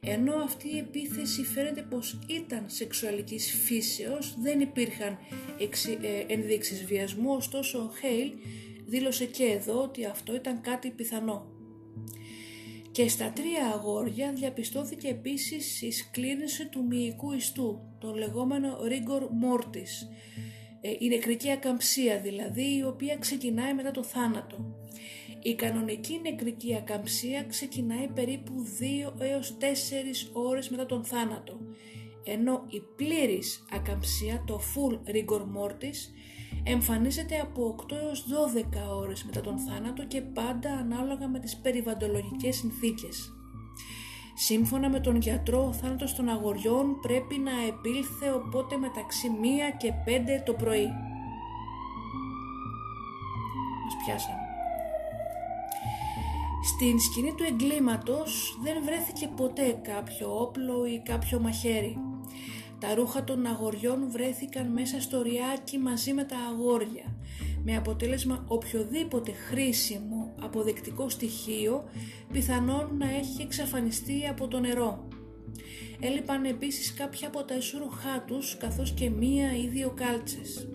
Ενώ 0.06 0.36
αυτή 0.36 0.68
η 0.68 0.78
επίθεση 0.78 1.44
φαίνεται 1.44 1.82
πως 1.82 2.20
ήταν 2.28 2.64
σεξουαλικής 2.68 3.54
φύσεως, 3.66 4.36
δεν 4.42 4.60
υπήρχαν 4.60 5.18
ε, 6.02 6.34
ενδείξεις 6.34 6.86
βιασμού, 6.86 7.34
ωστόσο 7.34 7.80
ο 7.80 7.92
Χέιλ 8.00 8.32
δήλωσε 8.86 9.26
και 9.26 9.44
εδώ 9.44 9.82
ότι 9.82 10.06
αυτό 10.06 10.36
ήταν 10.36 10.62
κάτι 10.62 10.90
πιθανό. 10.90 11.52
Και 12.92 13.10
στα 13.10 13.32
τρία 13.32 13.66
αγόρια 13.74 14.34
διαπιστώθηκε 14.34 15.08
επίσης 15.08 15.82
η 15.82 15.92
σκλήρινση 15.92 16.68
του 16.68 16.86
μυϊκού 16.86 17.32
ιστού, 17.32 17.80
το 18.00 18.14
λεγόμενο 18.14 18.78
rigor 18.82 19.22
mortis, 19.22 20.08
ε, 20.82 20.90
η 21.00 21.08
νεκρική 21.08 21.52
ακαμψία 21.52 22.20
δηλαδή, 22.20 22.76
η 22.76 22.84
οποία 22.84 23.18
ξεκινάει 23.18 23.74
μετά 23.74 23.92
το 23.92 24.04
θάνατο. 24.04 24.76
Η 25.46 25.56
κανονική 25.56 26.20
νεκρική 26.24 26.76
ακαμψία 26.76 27.44
ξεκινάει 27.44 28.08
περίπου 28.08 28.54
2 28.80 29.14
έως 29.18 29.58
4 29.60 29.64
ώρες 30.34 30.70
μετά 30.70 30.86
τον 30.86 31.04
θάνατο, 31.04 31.60
ενώ 32.24 32.64
η 32.68 32.82
πλήρης 32.96 33.66
ακαμψία, 33.72 34.44
το 34.48 34.60
full 34.60 35.10
rigor 35.10 35.42
mortis, 35.42 35.98
εμφανίζεται 36.64 37.40
από 37.40 37.76
8 37.90 37.96
έως 37.96 38.26
12 38.28 38.98
ώρες 38.98 39.24
μετά 39.24 39.42
τον 39.42 39.58
θάνατο 39.60 40.06
και 40.06 40.22
πάντα 40.22 40.72
ανάλογα 40.72 41.28
με 41.28 41.40
τις 41.40 41.58
περιβαντολογικές 41.58 42.56
συνθήκες. 42.56 43.34
Σύμφωνα 44.36 44.90
με 44.90 45.00
τον 45.00 45.16
γιατρό, 45.16 45.66
ο 45.68 45.74
θάνατος 45.74 46.16
των 46.16 46.30
αγοριών 46.30 47.00
πρέπει 47.02 47.38
να 47.38 47.52
επήλθε 47.68 48.32
οπότε 48.32 48.78
μεταξύ 48.78 49.28
1 49.28 49.78
και 49.78 49.94
5 50.06 50.44
το 50.46 50.54
πρωί. 50.54 50.88
Μας 53.84 53.96
πιάσαμε. 54.06 54.43
Στην 56.66 57.00
σκηνή 57.00 57.34
του 57.34 57.44
εγκλήματος 57.44 58.60
δεν 58.64 58.84
βρέθηκε 58.84 59.30
ποτέ 59.36 59.80
κάποιο 59.82 60.40
όπλο 60.40 60.86
ή 60.86 61.02
κάποιο 61.06 61.40
μαχαίρι. 61.40 61.98
Τα 62.80 62.96
ρούχα 62.96 63.24
των 63.24 63.46
αγοριών 63.46 64.10
βρέθηκαν 64.10 64.72
μέσα 64.72 65.02
στο 65.02 65.22
ριάκι 65.22 65.78
μαζί 65.78 66.14
με 66.14 66.24
τα 66.24 66.38
αγόρια, 66.38 67.16
με 67.64 67.76
αποτέλεσμα 67.76 68.46
οποιοδήποτε 68.48 69.32
χρήσιμο 69.32 70.34
αποδεκτικό 70.42 71.10
στοιχείο 71.10 71.84
πιθανόν 72.32 72.98
να 72.98 73.10
έχει 73.10 73.42
εξαφανιστεί 73.42 74.28
από 74.28 74.48
το 74.48 74.60
νερό. 74.60 75.08
Έλειπαν 76.00 76.46
επίσης 76.46 76.94
κάποια 76.94 77.28
από 77.28 77.44
τα 77.44 77.54
εσούρουχά 77.54 78.24
τους 78.28 78.58
καθώς 78.58 78.92
και 78.92 79.10
μία 79.10 79.58
ή 79.58 79.68
δύο 79.68 79.94
κάλτσες. 79.96 80.68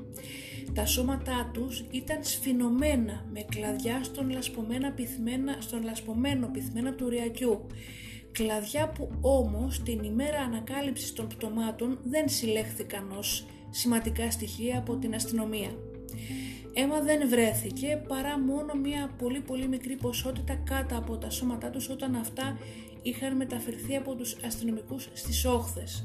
Τα 0.74 0.86
σώματά 0.86 1.50
τους 1.52 1.84
ήταν 1.90 2.24
σφινωμένα 2.24 3.24
με 3.32 3.44
κλαδιά 3.48 4.04
στον, 4.04 4.30
λασπωμένα 4.30 4.90
πυθμένα, 4.92 5.56
στον 5.60 5.82
λασπωμένο 5.82 6.48
πυθμένα 6.52 6.94
του 6.94 7.08
ριακιού 7.08 7.66
κλαδιά 8.32 8.88
που 8.88 9.08
όμως 9.20 9.82
την 9.82 10.02
ημέρα 10.02 10.40
ανακάλυψης 10.40 11.12
των 11.12 11.28
πτωμάτων 11.28 11.98
δεν 12.04 12.28
συλλέχθηκαν 12.28 13.12
ως 13.18 13.46
σημαντικά 13.70 14.30
στοιχεία 14.30 14.78
από 14.78 14.96
την 14.96 15.14
αστυνομία. 15.14 15.70
Αίμα 16.74 17.00
δεν 17.00 17.28
βρέθηκε 17.28 18.02
παρά 18.08 18.38
μόνο 18.38 18.74
μια 18.74 19.14
πολύ 19.18 19.40
πολύ 19.40 19.68
μικρή 19.68 19.96
ποσότητα 19.96 20.54
κάτω 20.54 20.96
από 20.96 21.16
τα 21.16 21.30
σώματά 21.30 21.70
τους 21.70 21.88
όταν 21.88 22.14
αυτά 22.14 22.58
είχαν 23.08 23.36
μεταφερθεί 23.36 23.96
από 23.96 24.14
τους 24.14 24.36
αστυνομικούς 24.46 25.08
στις 25.12 25.44
όχθες. 25.44 26.04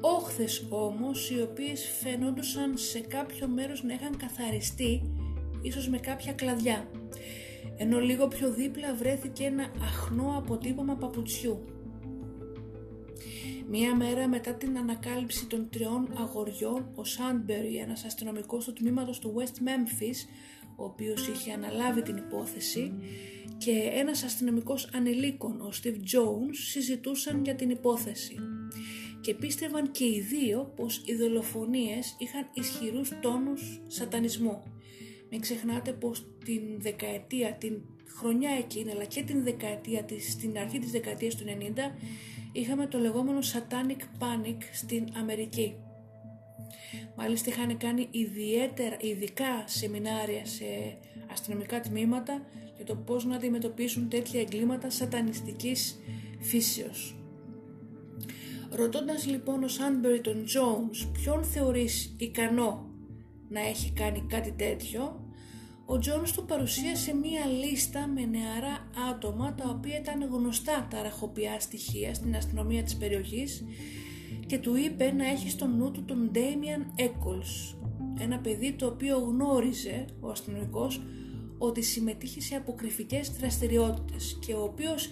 Όχθες 0.00 0.66
όμως 0.68 1.30
οι 1.30 1.40
οποίες 1.40 1.88
φαινόντουσαν 2.02 2.76
σε 2.76 3.00
κάποιο 3.00 3.48
μέρος 3.48 3.82
να 3.82 3.92
είχαν 3.92 4.16
καθαριστεί 4.16 5.02
ίσως 5.62 5.88
με 5.88 5.98
κάποια 5.98 6.32
κλαδιά 6.32 6.88
ενώ 7.76 8.00
λίγο 8.00 8.28
πιο 8.28 8.52
δίπλα 8.52 8.94
βρέθηκε 8.94 9.44
ένα 9.44 9.70
αχνό 9.80 10.34
αποτύπωμα 10.36 10.94
παπουτσιού. 10.94 11.64
Μία 13.68 13.96
μέρα 13.96 14.28
μετά 14.28 14.54
την 14.54 14.78
ανακάλυψη 14.78 15.46
των 15.46 15.68
τριών 15.70 16.08
αγοριών, 16.18 16.90
ο 16.94 17.04
Σάντμπερι, 17.04 17.76
ένας 17.76 18.04
αστυνομικός 18.04 18.64
του 18.64 18.72
τμήματος 18.72 19.18
του 19.18 19.34
West 19.36 19.58
Memphis, 19.62 20.16
ο 20.76 20.84
οποίος 20.84 21.28
είχε 21.28 21.52
αναλάβει 21.52 22.02
την 22.02 22.16
υπόθεση, 22.16 22.92
και 23.58 23.90
ένας 23.92 24.22
αστυνομικός 24.22 24.88
ανηλίκων, 24.94 25.60
ο 25.60 25.70
Steve 25.82 25.96
Jones, 25.96 26.54
συζητούσαν 26.70 27.44
για 27.44 27.54
την 27.54 27.70
υπόθεση. 27.70 28.34
Και 29.20 29.34
πίστευαν 29.34 29.90
και 29.90 30.04
οι 30.04 30.20
δύο 30.20 30.72
πως 30.76 31.02
οι 31.04 31.14
δολοφονίες 31.14 32.16
είχαν 32.18 32.48
ισχυρούς 32.52 33.12
τόνους 33.20 33.80
σατανισμού. 33.86 34.62
Μην 35.30 35.40
ξεχνάτε 35.40 35.92
πως 35.92 36.26
την 36.44 36.60
δεκαετία, 36.78 37.54
την 37.54 37.80
χρονιά 38.18 38.50
εκείνη 38.50 38.90
αλλά 38.90 39.04
και 39.04 39.22
την 39.22 39.42
δεκαετία 39.42 40.04
της, 40.04 40.32
στην 40.32 40.58
αρχή 40.58 40.78
της 40.78 40.90
δεκαετίας 40.90 41.34
του 41.34 41.44
90 41.44 41.94
είχαμε 42.52 42.86
το 42.86 42.98
λεγόμενο 42.98 43.38
Satanic 43.38 44.22
Panic 44.22 44.56
στην 44.72 45.06
Αμερική. 45.16 45.74
Μάλιστα 47.16 47.50
είχαν 47.50 47.76
κάνει 47.76 48.08
ιδιαίτερα, 48.10 48.96
ειδικά 49.00 49.64
σεμινάρια 49.64 50.46
σε 50.46 50.98
αστυνομικά 51.30 51.80
τμήματα 51.80 52.46
για 52.76 52.84
το 52.84 52.94
πώς 52.96 53.24
να 53.24 53.36
αντιμετωπίσουν 53.36 54.08
τέτοια 54.08 54.40
εγκλήματα 54.40 54.90
σατανιστικής 54.90 56.00
φύσεως. 56.40 57.16
Ρωτώντας 58.70 59.26
λοιπόν 59.26 59.62
ο 59.62 59.68
Σάνμπερι 59.68 60.20
τον 60.20 60.44
Jones 60.44 61.08
ποιον 61.12 61.44
θεωρείς 61.44 62.14
ικανό 62.18 62.90
να 63.48 63.60
έχει 63.60 63.92
κάνει 63.92 64.24
κάτι 64.28 64.52
τέτοιο, 64.52 65.20
ο 65.88 65.98
Τζόνς 65.98 66.32
του 66.32 66.44
παρουσίασε 66.44 67.14
μία 67.14 67.44
λίστα 67.46 68.06
με 68.06 68.24
νεαρά 68.24 68.90
άτομα 69.10 69.54
τα 69.54 69.68
οποία 69.68 69.98
ήταν 69.98 70.28
γνωστά 70.30 70.86
τα 70.90 71.02
ραχοπιά 71.02 71.60
στοιχεία 71.60 72.14
στην 72.14 72.36
αστυνομία 72.36 72.82
της 72.82 72.96
περιοχής 72.96 73.64
και 74.46 74.58
του 74.58 74.76
είπε 74.76 75.12
να 75.12 75.26
έχει 75.26 75.50
στο 75.50 75.66
νου 75.66 75.90
του 75.90 76.04
τον 76.04 76.30
Ντέιμιαν 76.30 76.92
Έκολς, 76.96 77.76
ένα 78.18 78.38
παιδί 78.38 78.72
το 78.72 78.86
οποίο 78.86 79.18
γνώριζε 79.18 80.04
ο 80.20 80.30
αστυνομικός 80.30 81.02
ότι 81.58 81.82
συμμετείχε 81.82 82.40
σε 82.40 82.54
αποκρυφικές 82.54 83.30
δραστηριότητες 83.30 84.38
και, 84.46 84.54
ο 84.54 84.62
οποίος, 84.62 85.10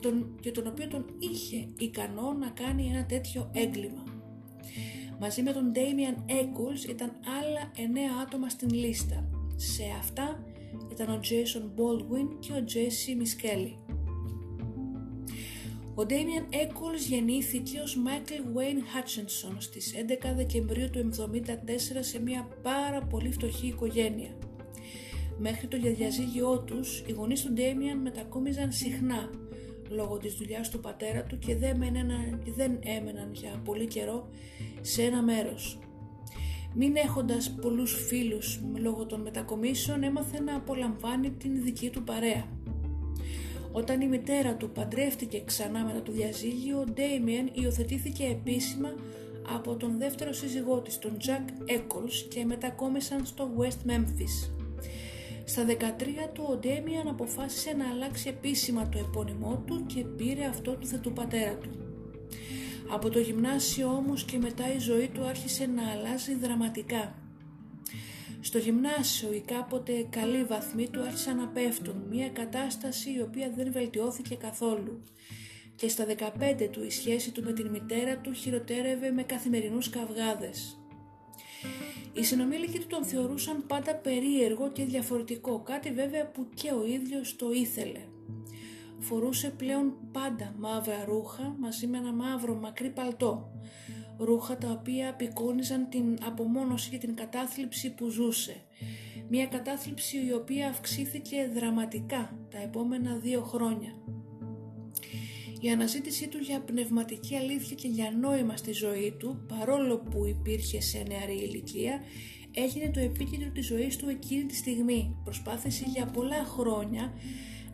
τον, 0.00 0.38
και 0.40 0.50
τον 0.50 0.66
οποίο 0.66 0.88
τον 0.88 1.04
είχε 1.18 1.68
ικανό 1.78 2.32
να 2.32 2.48
κάνει 2.48 2.86
ένα 2.86 3.06
τέτοιο 3.06 3.50
έγκλημα. 3.54 4.02
Μαζί 5.20 5.42
με 5.42 5.52
τον 5.52 5.72
Damian 5.74 6.30
Eccles 6.30 6.88
ήταν 6.88 7.12
άλλα 7.40 7.70
9 7.74 7.78
άτομα 8.22 8.48
στην 8.48 8.70
λίστα. 8.70 9.28
Σε 9.56 9.82
αυτά 9.98 10.44
ήταν 10.92 11.08
ο 11.08 11.20
Jason 11.22 11.62
Baldwin 11.62 12.36
και 12.38 12.52
ο 12.52 12.64
Jesse 12.68 13.22
Miskelly. 13.22 13.88
Ο 15.94 16.06
Damian 16.08 16.54
Eccles 16.54 17.08
γεννήθηκε 17.08 17.80
ως 17.80 17.96
Michael 18.06 18.56
Wayne 18.56 18.78
Hutchinson 18.78 19.54
στις 19.58 19.94
11 19.96 20.34
Δεκεμβρίου 20.36 20.90
του 20.90 21.10
1974 21.18 21.98
σε 22.00 22.20
μια 22.20 22.48
πάρα 22.62 23.02
πολύ 23.02 23.32
φτωχή 23.32 23.66
οικογένεια. 23.66 24.37
Μέχρι 25.38 25.66
το 25.66 25.78
διαζύγιό 25.80 26.58
τους, 26.58 27.02
οι 27.06 27.12
γονείς 27.12 27.42
του 27.42 27.52
Damian 27.56 27.98
μετακόμιζαν 28.02 28.72
συχνά 28.72 29.30
λόγω 29.90 30.16
της 30.16 30.34
δουλειάς 30.34 30.70
του 30.70 30.80
πατέρα 30.80 31.22
του 31.22 31.38
και 31.38 31.56
δεν, 31.56 31.78
δεν 32.56 32.78
έμεναν 32.82 33.30
για 33.32 33.60
πολύ 33.64 33.86
καιρό 33.86 34.28
σε 34.80 35.02
ένα 35.02 35.22
μέρος. 35.22 35.78
Μην 36.74 36.96
έχοντας 36.96 37.50
πολλούς 37.60 37.94
φίλους 38.06 38.60
λόγω 38.76 39.06
των 39.06 39.20
μετακομίσεων 39.20 40.02
έμαθε 40.02 40.40
να 40.40 40.56
απολαμβάνει 40.56 41.30
την 41.30 41.62
δική 41.62 41.90
του 41.90 42.02
παρέα. 42.02 42.44
Όταν 43.72 44.00
η 44.00 44.08
μητέρα 44.08 44.56
του 44.56 44.70
παντρεύτηκε 44.70 45.42
ξανά 45.44 45.84
μετά 45.84 46.02
το 46.02 46.12
διαζύγιο, 46.12 46.80
ο 46.80 46.84
Ντέιμιεν 46.84 47.50
υιοθετήθηκε 47.52 48.24
επίσημα 48.24 48.94
από 49.54 49.76
τον 49.76 49.98
δεύτερο 49.98 50.32
σύζυγό 50.32 50.80
της, 50.80 50.98
τον 50.98 51.16
Jack 51.20 51.70
Eccles 51.70 52.26
και 52.28 52.44
μετακόμισαν 52.44 53.26
στο 53.26 53.50
West 53.58 53.90
Memphis. 53.90 54.57
Στα 55.48 55.64
13 55.66 55.72
του 56.32 56.46
ο 56.50 56.56
Ντέμιαν 56.56 57.08
αποφάσισε 57.08 57.72
να 57.72 57.88
αλλάξει 57.88 58.28
επίσημα 58.28 58.88
το 58.88 58.98
επώνυμό 58.98 59.62
του 59.66 59.86
και 59.86 60.04
πήρε 60.04 60.44
αυτό 60.44 60.74
του 60.74 60.86
θετού 60.86 61.12
πατέρα 61.12 61.56
του. 61.56 61.70
Από 62.90 63.10
το 63.10 63.18
γυμνάσιο 63.18 63.88
όμως 63.88 64.24
και 64.24 64.38
μετά 64.38 64.74
η 64.74 64.78
ζωή 64.78 65.08
του 65.08 65.24
άρχισε 65.24 65.66
να 65.66 65.90
αλλάζει 65.90 66.34
δραματικά. 66.34 67.14
Στο 68.40 68.58
γυμνάσιο 68.58 69.32
οι 69.32 69.40
κάποτε 69.40 70.06
καλοί 70.10 70.44
βαθμοί 70.44 70.88
του 70.88 71.00
άρχισαν 71.00 71.36
να 71.36 71.46
πέφτουν, 71.48 72.02
μια 72.10 72.28
κατάσταση 72.28 73.10
η 73.12 73.20
οποία 73.20 73.52
δεν 73.56 73.72
βελτιώθηκε 73.72 74.34
καθόλου. 74.34 75.02
Και 75.76 75.88
στα 75.88 76.04
15 76.04 76.68
του 76.70 76.84
η 76.84 76.90
σχέση 76.90 77.30
του 77.30 77.42
με 77.42 77.52
την 77.52 77.66
μητέρα 77.66 78.16
του 78.18 78.32
χειροτέρευε 78.32 79.10
με 79.10 79.22
καθημερινούς 79.22 79.90
καυγάδες. 79.90 80.77
Οι 82.12 82.24
συνομήλικοι 82.24 82.78
του 82.78 82.86
τον 82.86 83.04
θεωρούσαν 83.04 83.66
πάντα 83.66 83.94
περίεργο 83.94 84.70
και 84.72 84.84
διαφορετικό, 84.84 85.60
κάτι 85.60 85.92
βέβαια 85.92 86.30
που 86.30 86.46
και 86.54 86.70
ο 86.70 86.86
ίδιος 86.86 87.36
το 87.36 87.50
ήθελε. 87.50 88.00
Φορούσε 88.98 89.50
πλέον 89.50 89.94
πάντα 90.12 90.54
μαύρα 90.58 91.04
ρούχα 91.04 91.56
μαζί 91.58 91.86
με 91.86 91.98
ένα 91.98 92.12
μαύρο 92.12 92.54
μακρύ 92.54 92.90
παλτό, 92.90 93.50
ρούχα 94.18 94.56
τα 94.56 94.70
οποία 94.70 95.10
απεικόνιζαν 95.10 95.88
την 95.88 96.18
απομόνωση 96.26 96.90
και 96.90 96.98
την 96.98 97.14
κατάθλιψη 97.14 97.94
που 97.94 98.08
ζούσε. 98.08 98.62
Μια 99.28 99.46
κατάθλιψη 99.46 100.26
η 100.26 100.32
οποία 100.32 100.68
αυξήθηκε 100.68 101.50
δραματικά 101.54 102.38
τα 102.50 102.58
επόμενα 102.58 103.16
δύο 103.16 103.42
χρόνια. 103.42 103.92
Η 105.60 105.70
αναζήτησή 105.70 106.28
του 106.28 106.38
για 106.38 106.60
πνευματική 106.60 107.36
αλήθεια 107.36 107.76
και 107.76 107.88
για 107.88 108.10
νόημα 108.20 108.56
στη 108.56 108.72
ζωή 108.72 109.14
του, 109.18 109.44
παρόλο 109.48 109.98
που 109.98 110.26
υπήρχε 110.26 110.80
σε 110.80 111.04
νεαρή 111.08 111.36
ηλικία, 111.36 112.00
έγινε 112.54 112.90
το 112.90 113.00
επίκεντρο 113.00 113.50
της 113.50 113.66
ζωής 113.66 113.96
του 113.96 114.08
εκείνη 114.08 114.44
τη 114.44 114.54
στιγμή. 114.54 115.16
Προσπάθησε 115.24 115.84
για 115.94 116.06
πολλά 116.06 116.44
χρόνια 116.44 117.12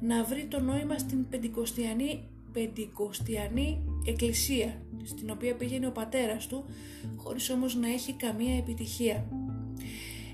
να 0.00 0.24
βρει 0.24 0.44
το 0.44 0.60
νόημα 0.60 0.98
στην 0.98 1.28
πεντηκοστιανή, 1.28 2.28
πεντηκοστιανή 2.52 3.84
εκκλησία, 4.06 4.82
στην 5.04 5.30
οποία 5.30 5.54
πήγαινε 5.54 5.86
ο 5.86 5.92
πατέρας 5.92 6.46
του, 6.46 6.64
χωρίς 7.16 7.50
όμως 7.50 7.74
να 7.74 7.88
έχει 7.88 8.12
καμία 8.12 8.56
επιτυχία. 8.56 9.28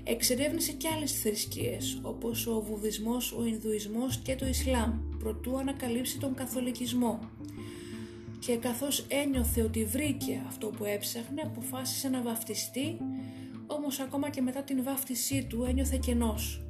Εξερεύνησε 0.03 0.71
και 0.71 0.87
άλλες 0.95 1.19
θρησκείες, 1.19 1.99
όπως 2.01 2.47
ο 2.47 2.61
Βουδισμός, 2.61 3.31
ο 3.31 3.45
Ινδουισμός 3.45 4.17
και 4.17 4.35
το 4.35 4.45
Ισλάμ, 4.47 5.10
προτού 5.23 5.57
ανακαλύψει 5.57 6.19
τον 6.19 6.33
Καθολικισμό. 6.33 7.19
Και 8.39 8.55
καθώς 8.55 9.05
ένιωθε 9.07 9.61
ότι 9.61 9.85
βρήκε 9.85 10.41
αυτό 10.47 10.67
που 10.67 10.85
έψαχνε, 10.85 11.41
αποφάσισε 11.41 12.09
να 12.09 12.21
βαφτιστεί, 12.21 12.97
όμως 13.67 13.99
ακόμα 13.99 14.29
και 14.29 14.41
μετά 14.41 14.63
την 14.63 14.83
βάφτισή 14.83 15.45
του 15.49 15.65
ένιωθε 15.69 15.99
κενός. 16.01 16.61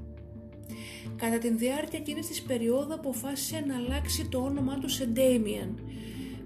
Κατά 1.15 1.37
την 1.37 1.57
διάρκεια 1.57 1.99
εκείνης 1.99 2.27
της 2.27 2.41
περίοδου 2.41 2.93
αποφάσισε 2.93 3.63
να 3.67 3.75
αλλάξει 3.75 4.27
το 4.27 4.37
όνομά 4.37 4.77
του 4.77 4.89
σε 4.89 5.11
Damien. 5.15 5.73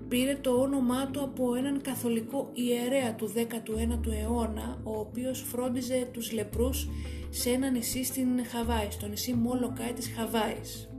Πήρε 0.08 0.36
το 0.36 0.52
όνομά 0.52 1.08
του 1.08 1.24
από 1.24 1.56
έναν 1.56 1.82
καθολικό 1.82 2.52
ιερέα 2.54 3.16
του 3.16 3.32
19ου 3.36 4.12
αιώνα, 4.22 4.80
ο 4.84 5.00
οποίος 5.00 5.42
φρόντιζε 5.42 6.10
τους 6.14 6.32
λεπρούς 6.32 6.90
σε 7.30 7.50
ένα 7.50 7.70
νησί 7.70 8.04
στην 8.04 8.28
Χαβάη, 8.46 8.88
στο 8.90 9.08
νησί 9.08 9.34
Μόλοκάι 9.34 9.94
της 9.94 10.12
Χαβάης. 10.16 10.90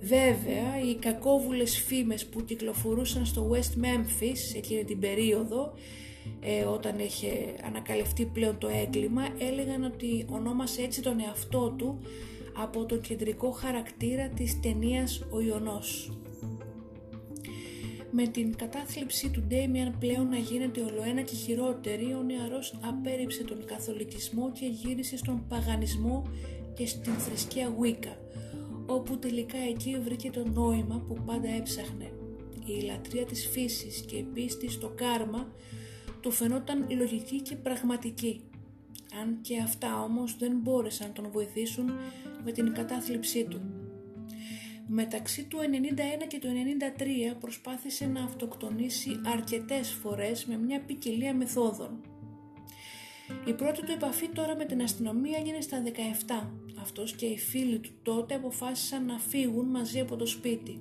Βέβαια, 0.00 0.80
οι 0.90 0.94
κακόβουλες 0.94 1.78
φήμες 1.78 2.26
που 2.26 2.44
κυκλοφορούσαν 2.44 3.26
στο 3.26 3.50
West 3.52 3.84
Memphis 3.84 4.56
εκείνη 4.56 4.84
την 4.84 4.98
περίοδο, 4.98 5.72
ε, 6.40 6.62
όταν 6.62 6.98
είχε 6.98 7.54
ανακαλυφθεί 7.64 8.24
πλέον 8.26 8.58
το 8.58 8.68
έγκλημα, 8.68 9.22
έλεγαν 9.38 9.84
ότι 9.84 10.26
ονόμασε 10.30 10.82
έτσι 10.82 11.02
τον 11.02 11.20
εαυτό 11.20 11.74
του 11.78 11.98
από 12.56 12.84
τον 12.84 13.00
κεντρικό 13.00 13.50
χαρακτήρα 13.50 14.28
της 14.28 14.60
ταινίας 14.60 15.26
«Ο 15.30 15.40
Ιωνός». 15.40 16.12
Με 18.12 18.26
την 18.26 18.56
κατάθλιψη 18.56 19.30
του 19.30 19.42
Ντέμιαν 19.42 19.96
πλέον 19.98 20.28
να 20.28 20.36
γίνεται 20.36 20.80
ολοένα 20.80 21.22
και 21.22 21.34
χειρότερη, 21.34 22.04
ο 22.04 22.22
νεαρός 22.22 22.78
απέρριψε 22.80 23.44
τον 23.44 23.64
καθολικισμό 23.64 24.52
και 24.52 24.66
γύρισε 24.66 25.16
στον 25.16 25.44
παγανισμό 25.48 26.22
και 26.74 26.86
στην 26.86 27.12
θρησκεία 27.12 27.74
Βίκα, 27.78 28.16
όπου 28.90 29.18
τελικά 29.18 29.58
εκεί 29.58 29.98
βρήκε 29.98 30.30
το 30.30 30.48
νόημα 30.48 31.04
που 31.08 31.16
πάντα 31.26 31.48
έψαχνε. 31.48 32.12
Η 32.64 32.80
λατρεία 32.80 33.24
της 33.24 33.46
φύσης 33.46 34.00
και 34.00 34.16
η 34.16 34.22
πίστη 34.22 34.70
στο 34.70 34.88
κάρμα 34.88 35.52
του 36.20 36.30
φαινόταν 36.30 36.86
λογική 36.90 37.40
και 37.40 37.56
πραγματική 37.56 38.40
αν 39.20 39.40
και 39.40 39.60
αυτά 39.60 40.02
όμως 40.02 40.36
δεν 40.38 40.52
μπόρεσαν 40.62 41.06
να 41.06 41.12
τον 41.12 41.30
βοηθήσουν 41.30 41.90
με 42.44 42.52
την 42.52 42.74
κατάθλιψή 42.74 43.44
του. 43.44 43.60
Μεταξύ 44.86 45.44
του 45.44 45.58
91 46.22 46.26
και 46.28 46.38
του 46.38 46.48
93 47.32 47.36
προσπάθησε 47.40 48.06
να 48.06 48.24
αυτοκτονήσει 48.24 49.20
αρκετές 49.24 49.90
φορές 49.90 50.44
με 50.44 50.56
μια 50.56 50.80
ποικιλία 50.80 51.34
μεθόδων. 51.34 52.00
Η 53.46 53.52
πρώτη 53.52 53.84
του 53.84 53.92
επαφή 53.92 54.28
τώρα 54.28 54.56
με 54.56 54.64
την 54.64 54.82
αστυνομία 54.82 55.38
έγινε 55.38 55.60
στα 55.60 55.82
17. 56.42 56.48
Αυτός 56.80 57.12
και 57.12 57.26
οι 57.26 57.38
φίλοι 57.38 57.78
του 57.78 57.90
τότε 58.02 58.34
αποφάσισαν 58.34 59.04
να 59.04 59.18
φύγουν 59.18 59.66
μαζί 59.66 60.00
από 60.00 60.16
το 60.16 60.26
σπίτι. 60.26 60.80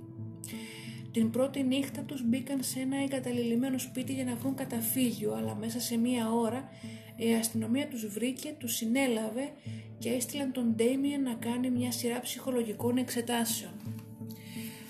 Την 1.11 1.29
πρώτη 1.29 1.63
νύχτα 1.63 2.01
τους 2.01 2.23
μπήκαν 2.23 2.63
σε 2.63 2.79
ένα 2.79 3.01
εγκαταλειμμένο 3.01 3.77
σπίτι 3.77 4.13
για 4.13 4.23
να 4.23 4.35
βρουν 4.35 4.55
καταφύγιο, 4.55 5.33
αλλά 5.33 5.55
μέσα 5.55 5.79
σε 5.79 5.97
μία 5.97 6.31
ώρα 6.31 6.69
η 7.15 7.33
αστυνομία 7.33 7.87
τους 7.87 8.05
βρήκε, 8.07 8.55
τους 8.57 8.75
συνέλαβε 8.75 9.51
και 9.99 10.09
έστειλαν 10.09 10.51
τον 10.51 10.75
Ντέιμιεν 10.75 11.21
να 11.21 11.33
κάνει 11.33 11.69
μια 11.69 11.91
σειρά 11.91 12.19
ψυχολογικών 12.19 12.97
εξετάσεων. 12.97 13.71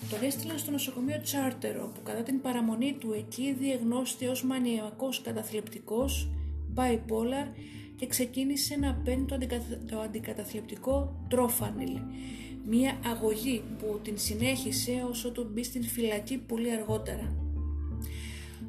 Τον 0.10 0.24
έστειλαν 0.24 0.58
στο 0.58 0.72
νοσοκομείο 0.72 1.22
Τσάρτερο 1.22 1.92
που 1.94 2.02
κατά 2.04 2.24
την 2.24 2.42
παραμονή 2.42 2.96
του 3.00 3.14
εκεί 3.14 3.56
διεγνώστηκε 3.60 4.30
ως 4.30 4.44
μανιακός 4.44 5.22
καταθλιπτικός, 5.22 6.30
bipolar 6.76 7.48
και 7.96 8.08
ξεκίνησε 8.08 8.76
να 8.76 8.94
παίρνει 8.94 9.26
το, 9.26 9.38
το 9.90 10.00
αντικαταθλιπτικό 10.00 11.26
τρόφανιλ, 11.28 12.00
μια 12.68 13.00
αγωγή 13.06 13.64
που 13.80 14.00
την 14.04 14.18
συνέχισε 14.18 15.06
όσο 15.10 15.32
τον 15.32 15.50
μπει 15.52 15.64
στην 15.64 15.84
φυλακή 15.84 16.38
πολύ 16.38 16.72
αργότερα. 16.72 17.36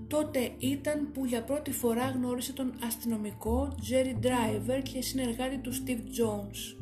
Τότε 0.06 0.50
ήταν 0.58 1.10
που 1.12 1.24
για 1.24 1.44
πρώτη 1.44 1.72
φορά 1.72 2.10
γνώρισε 2.10 2.52
τον 2.52 2.72
αστυνομικό 2.86 3.74
Jerry 3.90 4.24
Driver 4.26 4.82
και 4.92 5.02
συνεργάτη 5.02 5.58
του 5.58 5.72
Steve 5.72 5.90
Jones. 5.98 6.76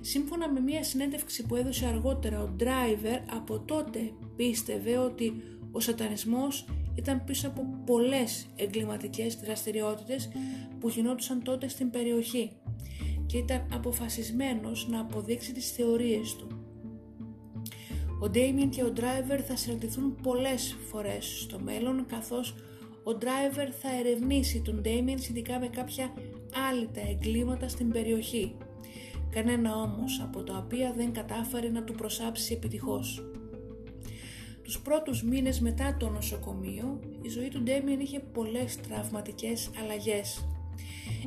Σύμφωνα 0.00 0.52
με 0.52 0.60
μια 0.60 0.84
συνέντευξη 0.84 1.46
που 1.46 1.56
έδωσε 1.56 1.86
αργότερα 1.86 2.42
ο 2.42 2.56
Driver 2.58 3.20
από 3.30 3.58
τότε 3.58 4.12
πίστευε 4.36 4.98
ότι 4.98 5.42
ο 5.72 5.80
σατανισμός 5.80 6.68
ήταν 6.94 7.24
πίσω 7.24 7.48
από 7.48 7.62
πολλές 7.86 8.46
εγκληματικές 8.56 9.36
δραστηριότητες 9.36 10.28
που 10.80 10.88
γινόντουσαν 10.88 11.42
τότε 11.42 11.68
στην 11.68 11.90
περιοχή 11.90 12.50
και 13.26 13.38
ήταν 13.38 13.66
αποφασισμένος 13.72 14.88
να 14.88 15.00
αποδείξει 15.00 15.52
τις 15.52 15.70
θεωρίες 15.70 16.36
του. 16.36 16.46
Ο 18.22 18.30
Damien 18.34 18.68
και 18.70 18.82
ο 18.82 18.92
Driver 18.96 19.40
θα 19.46 19.56
συναντηθούν 19.56 20.16
πολλές 20.22 20.76
φορές 20.90 21.40
στο 21.40 21.58
μέλλον 21.60 22.06
καθώς 22.06 22.54
ο 23.04 23.10
Driver 23.20 23.68
θα 23.80 23.96
ερευνήσει 23.98 24.60
τον 24.60 24.82
Damien 24.84 25.16
σχετικά 25.18 25.58
με 25.58 25.68
κάποια 25.68 26.12
άλλη 26.70 26.88
τα 26.94 27.00
εγκλήματα 27.00 27.68
στην 27.68 27.90
περιοχή. 27.90 28.56
Κανένα 29.30 29.76
όμως 29.76 30.20
από 30.22 30.42
τα 30.42 30.56
οποία 30.56 30.92
δεν 30.96 31.12
κατάφερε 31.12 31.68
να 31.68 31.82
του 31.82 31.92
προσάψει 31.92 32.52
επιτυχώς. 32.54 33.22
Τους 34.62 34.80
πρώτους 34.80 35.22
μήνες 35.22 35.60
μετά 35.60 35.96
το 35.98 36.08
νοσοκομείο, 36.08 37.00
η 37.22 37.28
ζωή 37.28 37.48
του 37.48 37.62
Ντέμιεν 37.62 38.00
είχε 38.00 38.18
πολλές 38.18 38.80
τραυματικές 38.80 39.70
αλλαγές. 39.82 40.44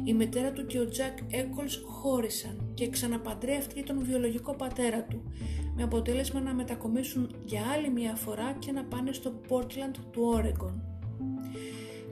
Η 0.04 0.14
μητέρα 0.14 0.52
του 0.52 0.66
και 0.66 0.80
ο 0.80 0.88
Τζακ 0.88 1.18
Έκολς 1.30 1.82
χώρισαν 1.86 2.72
και 2.74 2.90
ξαναπαντρεύτηκε 2.90 3.84
τον 3.84 4.04
βιολογικό 4.04 4.56
πατέρα 4.56 5.04
του, 5.04 5.22
με 5.76 5.84
αποτέλεσμα 5.84 6.40
να 6.40 6.54
μετακομίσουν 6.54 7.36
για 7.46 7.62
άλλη 7.74 7.90
μια 7.90 8.16
φορά 8.16 8.56
και 8.60 8.72
να 8.72 8.84
πάνε 8.84 9.12
στο 9.12 9.34
Portland 9.50 9.96
του 10.12 10.22
Όρεγκον. 10.24 10.82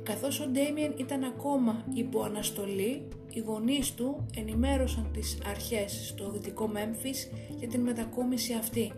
Καθώς 0.03 0.39
ο 0.39 0.47
Ντέμιεν 0.47 0.93
ήταν 0.97 1.23
ακόμα 1.23 1.86
υπό 1.93 2.23
αναστολή, 2.23 3.07
οι 3.29 3.39
γονείς 3.39 3.93
του 3.93 4.25
ενημέρωσαν 4.36 5.09
τις 5.13 5.38
αρχές 5.45 6.07
στο 6.07 6.31
δυτικό 6.31 6.67
Μέμφις 6.67 7.29
για 7.57 7.67
την 7.67 7.81
μετακόμιση 7.81 8.53
αυτή. 8.53 8.91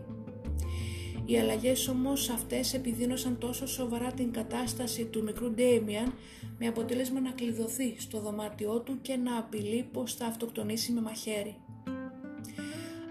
Οι 1.26 1.38
αλλαγές 1.40 1.88
όμως 1.88 2.30
αυτές 2.30 2.74
επιδίνωσαν 2.74 3.38
τόσο 3.38 3.68
σοβαρά 3.68 4.12
την 4.12 4.32
κατάσταση 4.32 5.06
του 5.06 5.24
μικρού 5.24 5.52
Ντέμιαν 5.52 6.14
με 6.60 6.68
αποτέλεσμα 6.68 7.20
να 7.20 7.32
κλειδωθεί 7.32 7.96
στο 7.98 8.20
δωμάτιό 8.20 8.80
του 8.80 8.98
και 9.02 9.16
να 9.16 9.38
απειλεί 9.38 9.88
πως 9.92 10.16
θα 10.16 10.26
αυτοκτονήσει 10.26 10.92
με 10.92 11.02
μαχαίρι. 11.02 11.56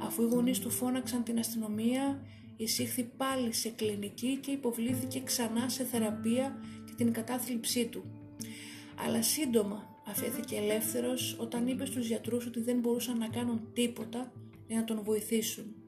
Αφού 0.02 0.22
οι 0.22 0.26
γονείς 0.26 0.58
του 0.58 0.70
φώναξαν 0.70 1.22
την 1.22 1.38
αστυνομία, 1.38 2.22
εισήχθη 2.56 3.02
πάλι 3.16 3.52
σε 3.52 3.68
κλινική 3.68 4.38
και 4.42 4.50
υποβλήθηκε 4.50 5.20
ξανά 5.20 5.68
σε 5.68 5.84
θεραπεία 5.84 6.58
και 6.84 6.92
την 6.96 7.12
κατάθλιψή 7.12 7.86
του. 7.86 8.04
Αλλά 9.06 9.22
σύντομα 9.22 10.00
αφέθηκε 10.06 10.56
ελεύθερος 10.56 11.36
όταν 11.40 11.66
είπε 11.66 11.84
στους 11.84 12.06
γιατρούς 12.06 12.46
ότι 12.46 12.60
δεν 12.60 12.78
μπορούσαν 12.78 13.18
να 13.18 13.28
κάνουν 13.28 13.68
τίποτα 13.72 14.32
για 14.66 14.76
να 14.76 14.84
τον 14.84 15.02
βοηθήσουν. 15.02 15.83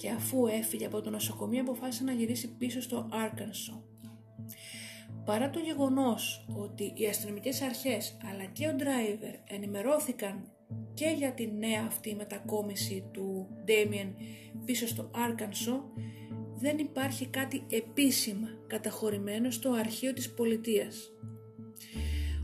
Και 0.00 0.10
αφού 0.10 0.46
έφυγε 0.46 0.86
από 0.86 1.00
το 1.00 1.10
νοσοκομείο 1.10 1.60
αποφάσισε 1.60 2.04
να 2.04 2.12
γυρίσει 2.12 2.56
πίσω 2.56 2.80
στο 2.80 3.08
Άρκανσο. 3.12 3.84
Παρά 5.24 5.50
το 5.50 5.58
γεγονός 5.58 6.46
ότι 6.56 6.92
οι 6.96 7.06
αστυνομικές 7.06 7.62
αρχές 7.62 8.16
αλλά 8.30 8.44
και 8.44 8.66
ο 8.66 8.76
driver 8.78 9.38
ενημερώθηκαν 9.48 10.52
και 10.94 11.14
για 11.16 11.32
την 11.32 11.50
νέα 11.58 11.84
αυτή 11.86 12.14
μετακόμιση 12.14 13.08
του 13.12 13.48
Ντέμιεν 13.64 14.14
πίσω 14.64 14.86
στο 14.86 15.10
Άρκανσο 15.14 15.84
δεν 16.54 16.78
υπάρχει 16.78 17.26
κάτι 17.26 17.66
επίσημα 17.70 18.48
καταχωρημένο 18.66 19.50
στο 19.50 19.72
αρχείο 19.72 20.12
της 20.12 20.34
πολιτείας. 20.34 21.10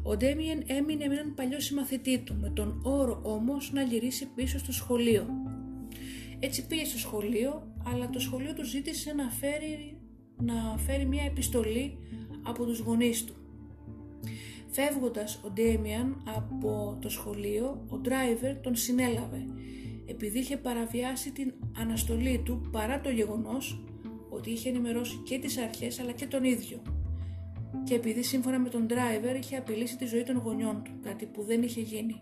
Ο 0.02 0.16
Ντέμιεν 0.16 0.62
έμεινε 0.66 1.06
με 1.06 1.14
έναν 1.14 1.34
παλιό 1.34 1.60
συμμαθητή 1.60 2.18
του, 2.18 2.34
με 2.40 2.50
τον 2.50 2.80
όρο 2.84 3.20
όμως 3.24 3.72
να 3.72 3.82
γυρίσει 3.82 4.26
πίσω 4.34 4.58
στο 4.58 4.72
σχολείο. 4.72 5.26
Έτσι 6.38 6.66
πήγε 6.66 6.84
στο 6.84 6.98
σχολείο, 6.98 7.72
αλλά 7.92 8.10
το 8.10 8.20
σχολείο 8.20 8.54
του 8.54 8.64
ζήτησε 8.64 9.12
να 9.12 9.30
φέρει, 9.30 9.98
να 10.36 10.78
φέρει 10.78 11.06
μια 11.06 11.24
επιστολή 11.24 11.98
από 12.42 12.64
τους 12.64 12.78
γονείς 12.78 13.24
του. 13.24 13.34
Φεύγοντας 14.70 15.40
ο 15.44 15.50
Ντέμιαν 15.50 16.22
από 16.36 16.98
το 17.00 17.08
σχολείο, 17.08 17.84
ο 17.90 18.00
driver 18.04 18.56
τον 18.62 18.76
συνέλαβε, 18.76 19.46
επειδή 20.06 20.38
είχε 20.38 20.56
παραβιάσει 20.56 21.32
την 21.32 21.54
αναστολή 21.76 22.42
του 22.44 22.68
παρά 22.72 23.00
το 23.00 23.10
γεγονός 23.10 23.84
ότι 24.30 24.50
είχε 24.50 24.68
ενημερώσει 24.68 25.16
και 25.24 25.38
τις 25.38 25.58
αρχές 25.58 26.00
αλλά 26.00 26.12
και 26.12 26.26
τον 26.26 26.44
ίδιο 26.44 26.82
και 27.84 27.94
επειδή 27.94 28.22
σύμφωνα 28.22 28.58
με 28.58 28.68
τον 28.68 28.86
driver 28.88 29.36
είχε 29.38 29.56
απειλήσει 29.56 29.96
τη 29.96 30.06
ζωή 30.06 30.22
των 30.22 30.36
γονιών 30.36 30.82
του, 30.82 30.90
κάτι 31.02 31.26
που 31.26 31.42
δεν 31.42 31.62
είχε 31.62 31.80
γίνει. 31.80 32.20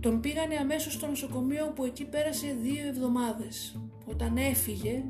Τον 0.00 0.20
πήγανε 0.20 0.54
αμέσως 0.54 0.92
στο 0.92 1.06
νοσοκομείο 1.06 1.72
που 1.74 1.84
εκεί 1.84 2.04
πέρασε 2.04 2.56
δύο 2.62 2.86
εβδομάδες. 2.86 3.80
Όταν 4.04 4.36
έφυγε, 4.36 5.04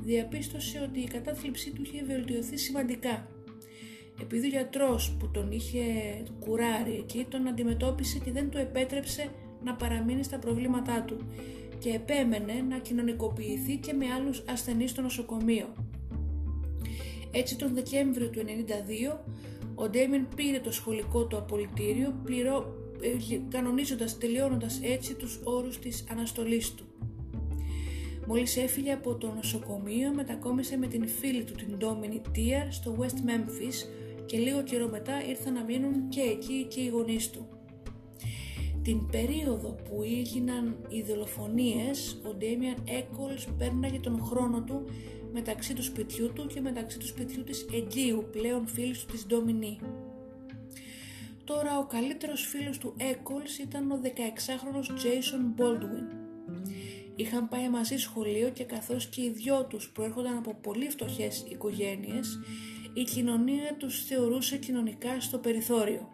διαπίστωσε 0.00 0.80
ότι 0.88 1.00
η 1.00 1.06
κατάθλιψή 1.06 1.70
του 1.70 1.82
είχε 1.82 2.04
βελτιωθεί 2.04 2.56
σημαντικά. 2.56 3.28
Επειδή 4.20 4.46
ο 4.46 4.48
γιατρός 4.48 5.16
που 5.18 5.30
τον 5.30 5.52
είχε 5.52 5.82
κουράρει 6.40 6.94
εκεί 6.94 7.26
τον 7.28 7.48
αντιμετώπισε 7.48 8.18
και 8.18 8.32
δεν 8.32 8.50
του 8.50 8.58
επέτρεψε 8.58 9.28
να 9.64 9.74
παραμείνει 9.74 10.22
στα 10.22 10.38
προβλήματά 10.38 11.02
του 11.02 11.16
και 11.78 11.90
επέμενε 11.90 12.64
να 12.68 12.78
κοινωνικοποιηθεί 12.78 13.76
και 13.76 13.92
με 13.92 14.06
άλλους 14.18 14.44
ασθενείς 14.48 14.90
στο 14.90 15.02
νοσοκομείο. 15.02 15.74
Έτσι 17.30 17.56
τον 17.56 17.74
Δεκέμβριο 17.74 18.30
του 18.30 18.40
1992 18.40 19.18
ο 19.74 19.88
Ντέμιν 19.88 20.26
πήρε 20.36 20.60
το 20.60 20.72
σχολικό 20.72 21.26
του 21.26 21.36
απολυτήριο 21.36 22.14
πληρώ, 22.24 22.74
ε, 22.76 22.83
κανονίζοντας, 23.48 24.18
τελειώνοντας 24.18 24.80
έτσι 24.82 25.14
τους 25.14 25.40
όρους 25.44 25.78
της 25.78 26.04
αναστολής 26.10 26.74
του. 26.74 26.84
Μόλις 28.26 28.56
έφυγε 28.56 28.92
από 28.92 29.14
το 29.14 29.32
νοσοκομείο 29.34 30.12
μετακόμισε 30.14 30.76
με 30.76 30.86
την 30.86 31.08
φίλη 31.08 31.44
του 31.44 31.52
την 31.52 31.76
Ντόμινι 31.78 32.20
Τία 32.32 32.68
στο 32.70 32.96
West 33.00 33.28
Memphis 33.28 33.88
και 34.26 34.38
λίγο 34.38 34.62
καιρό 34.62 34.88
μετά 34.88 35.24
ήρθαν 35.28 35.52
να 35.52 35.64
μείνουν 35.64 36.08
και 36.08 36.20
εκεί 36.20 36.66
και 36.68 36.80
οι 36.80 36.88
γονείς 36.88 37.30
του. 37.30 37.48
Την 38.82 39.06
περίοδο 39.06 39.68
που 39.68 40.02
έγιναν 40.02 40.76
οι 40.88 41.02
δολοφονίες, 41.02 42.20
ο 42.28 42.34
Ντέμιαν 42.34 42.76
Έκολς 42.84 43.46
πέρναγε 43.58 43.98
τον 43.98 44.20
χρόνο 44.22 44.62
του 44.62 44.84
μεταξύ 45.32 45.74
του 45.74 45.82
σπιτιού 45.82 46.32
του 46.32 46.46
και 46.46 46.60
μεταξύ 46.60 46.98
του 46.98 47.06
σπιτιού 47.06 47.44
της 47.44 47.66
Εγγύου, 47.72 48.24
πλέον 48.32 48.66
φίλης 48.66 49.04
του 49.04 49.12
της 49.12 49.26
Ντομινή. 49.26 49.78
Τώρα 51.44 51.78
ο 51.78 51.86
καλύτερος 51.86 52.46
φίλος 52.46 52.78
του 52.78 52.94
Έκολς 52.96 53.58
ήταν 53.58 53.90
ο 53.90 54.00
16χρονος 54.02 54.88
Jason 54.90 55.60
Baldwin. 55.60 56.24
Είχαν 57.16 57.48
πάει 57.48 57.68
μαζί 57.68 57.96
σχολείο 57.96 58.48
και 58.50 58.64
καθώς 58.64 59.06
και 59.06 59.22
οι 59.22 59.30
δυο 59.30 59.64
τους 59.64 59.90
προέρχονταν 59.90 60.36
από 60.36 60.54
πολύ 60.54 60.88
φτωχές 60.90 61.44
οικογένειες, 61.48 62.40
η 62.94 63.02
κοινωνία 63.02 63.76
τους 63.78 64.04
θεωρούσε 64.04 64.56
κοινωνικά 64.56 65.20
στο 65.20 65.38
περιθώριο. 65.38 66.08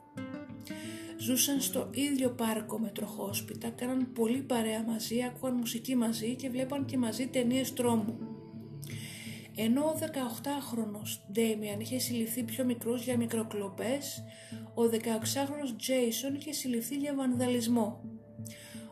Ζούσαν 1.18 1.60
στο 1.60 1.90
ίδιο 1.94 2.30
πάρκο 2.30 2.78
με 2.78 2.88
τροχόσπιτα, 2.88 3.68
κάναν 3.68 4.12
πολύ 4.12 4.38
παρέα 4.38 4.82
μαζί, 4.82 5.24
άκουγαν 5.24 5.56
μουσική 5.56 5.96
μαζί 5.96 6.34
και 6.34 6.48
βλέπαν 6.48 6.84
και 6.84 6.98
μαζί 6.98 7.26
ταινίες 7.26 7.72
τρόμου. 7.72 8.39
Ενώ 9.64 9.80
ο 9.80 9.94
18χρονος 10.00 11.20
Ντέμιαν 11.32 11.80
είχε 11.80 11.98
συλληφθεί 11.98 12.42
πιο 12.42 12.64
μικρός 12.64 13.04
για 13.04 13.16
μικροκλοπές, 13.16 14.24
ο 14.74 14.82
16χρονος 14.82 15.70
Jason 15.86 16.36
είχε 16.38 16.52
συλληφθεί 16.52 16.96
για 16.96 17.14
βανδαλισμό. 17.14 18.00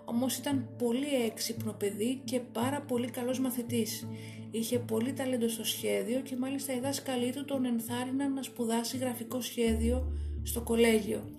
Όμως 0.05 0.37
ήταν 0.37 0.69
πολύ 0.79 1.25
έξυπνο 1.27 1.73
παιδί 1.73 2.21
και 2.25 2.41
πάρα 2.41 2.81
πολύ 2.81 3.11
καλός 3.11 3.41
μαθητής. 3.41 4.09
Είχε 4.51 4.79
πολύ 4.79 5.13
ταλέντο 5.13 5.49
στο 5.49 5.65
σχέδιο 5.65 6.21
και 6.21 6.37
μάλιστα 6.37 6.73
οι 6.75 6.81
δάσκαλοι 6.81 7.33
του 7.33 7.45
τον 7.45 7.65
ενθάρρυναν 7.65 8.33
να 8.33 8.43
σπουδάσει 8.43 8.97
γραφικό 8.97 9.41
σχέδιο 9.41 10.19
στο 10.43 10.61
κολέγιο. 10.63 11.31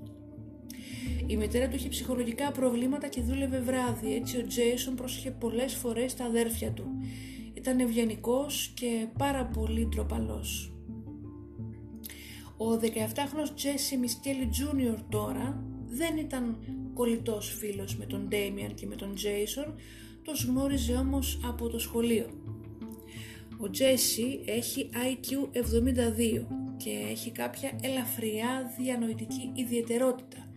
Η 1.27 1.37
μητέρα 1.37 1.67
του 1.67 1.75
είχε 1.75 1.89
ψυχολογικά 1.89 2.51
προβλήματα 2.51 3.07
και 3.07 3.21
δούλευε 3.21 3.59
βράδυ, 3.59 4.15
έτσι 4.15 4.37
ο 4.37 4.47
Τζέισον 4.47 4.95
πρόσεχε 4.95 5.31
πολλές 5.31 5.73
φορές 5.73 6.15
τα 6.15 6.25
αδέρφια 6.25 6.71
του. 6.71 6.87
Ήταν 7.59 7.79
ευγενικός 7.79 8.71
και 8.75 9.07
πάρα 9.17 9.45
πολύ 9.45 9.87
τροπαλός. 9.91 10.73
Ο 12.57 12.65
17χρονος 12.81 13.55
Τζέσι 13.55 13.97
Μισκέλι 13.97 14.47
Τζούνιορ 14.47 15.01
τώρα 15.09 15.63
δεν 15.87 16.17
ήταν 16.17 16.57
κολλητός 16.93 17.55
φίλος 17.57 17.95
με 17.95 18.05
τον 18.05 18.27
Ντέιμιαν 18.27 18.73
και 18.73 18.85
με 18.85 18.95
τον 18.95 19.15
Τζέισον, 19.15 19.75
τους 20.21 20.43
γνώριζε 20.43 20.93
όμως 20.93 21.39
από 21.45 21.69
το 21.69 21.79
σχολείο. 21.79 22.29
Ο 23.57 23.69
Τζέσι 23.69 24.39
έχει 24.45 24.89
IQ 24.93 25.57
72 25.57 26.45
και 26.77 26.89
έχει 27.11 27.31
κάποια 27.31 27.71
ελαφριά 27.81 28.73
διανοητική 28.77 29.51
ιδιαιτερότητα 29.55 30.47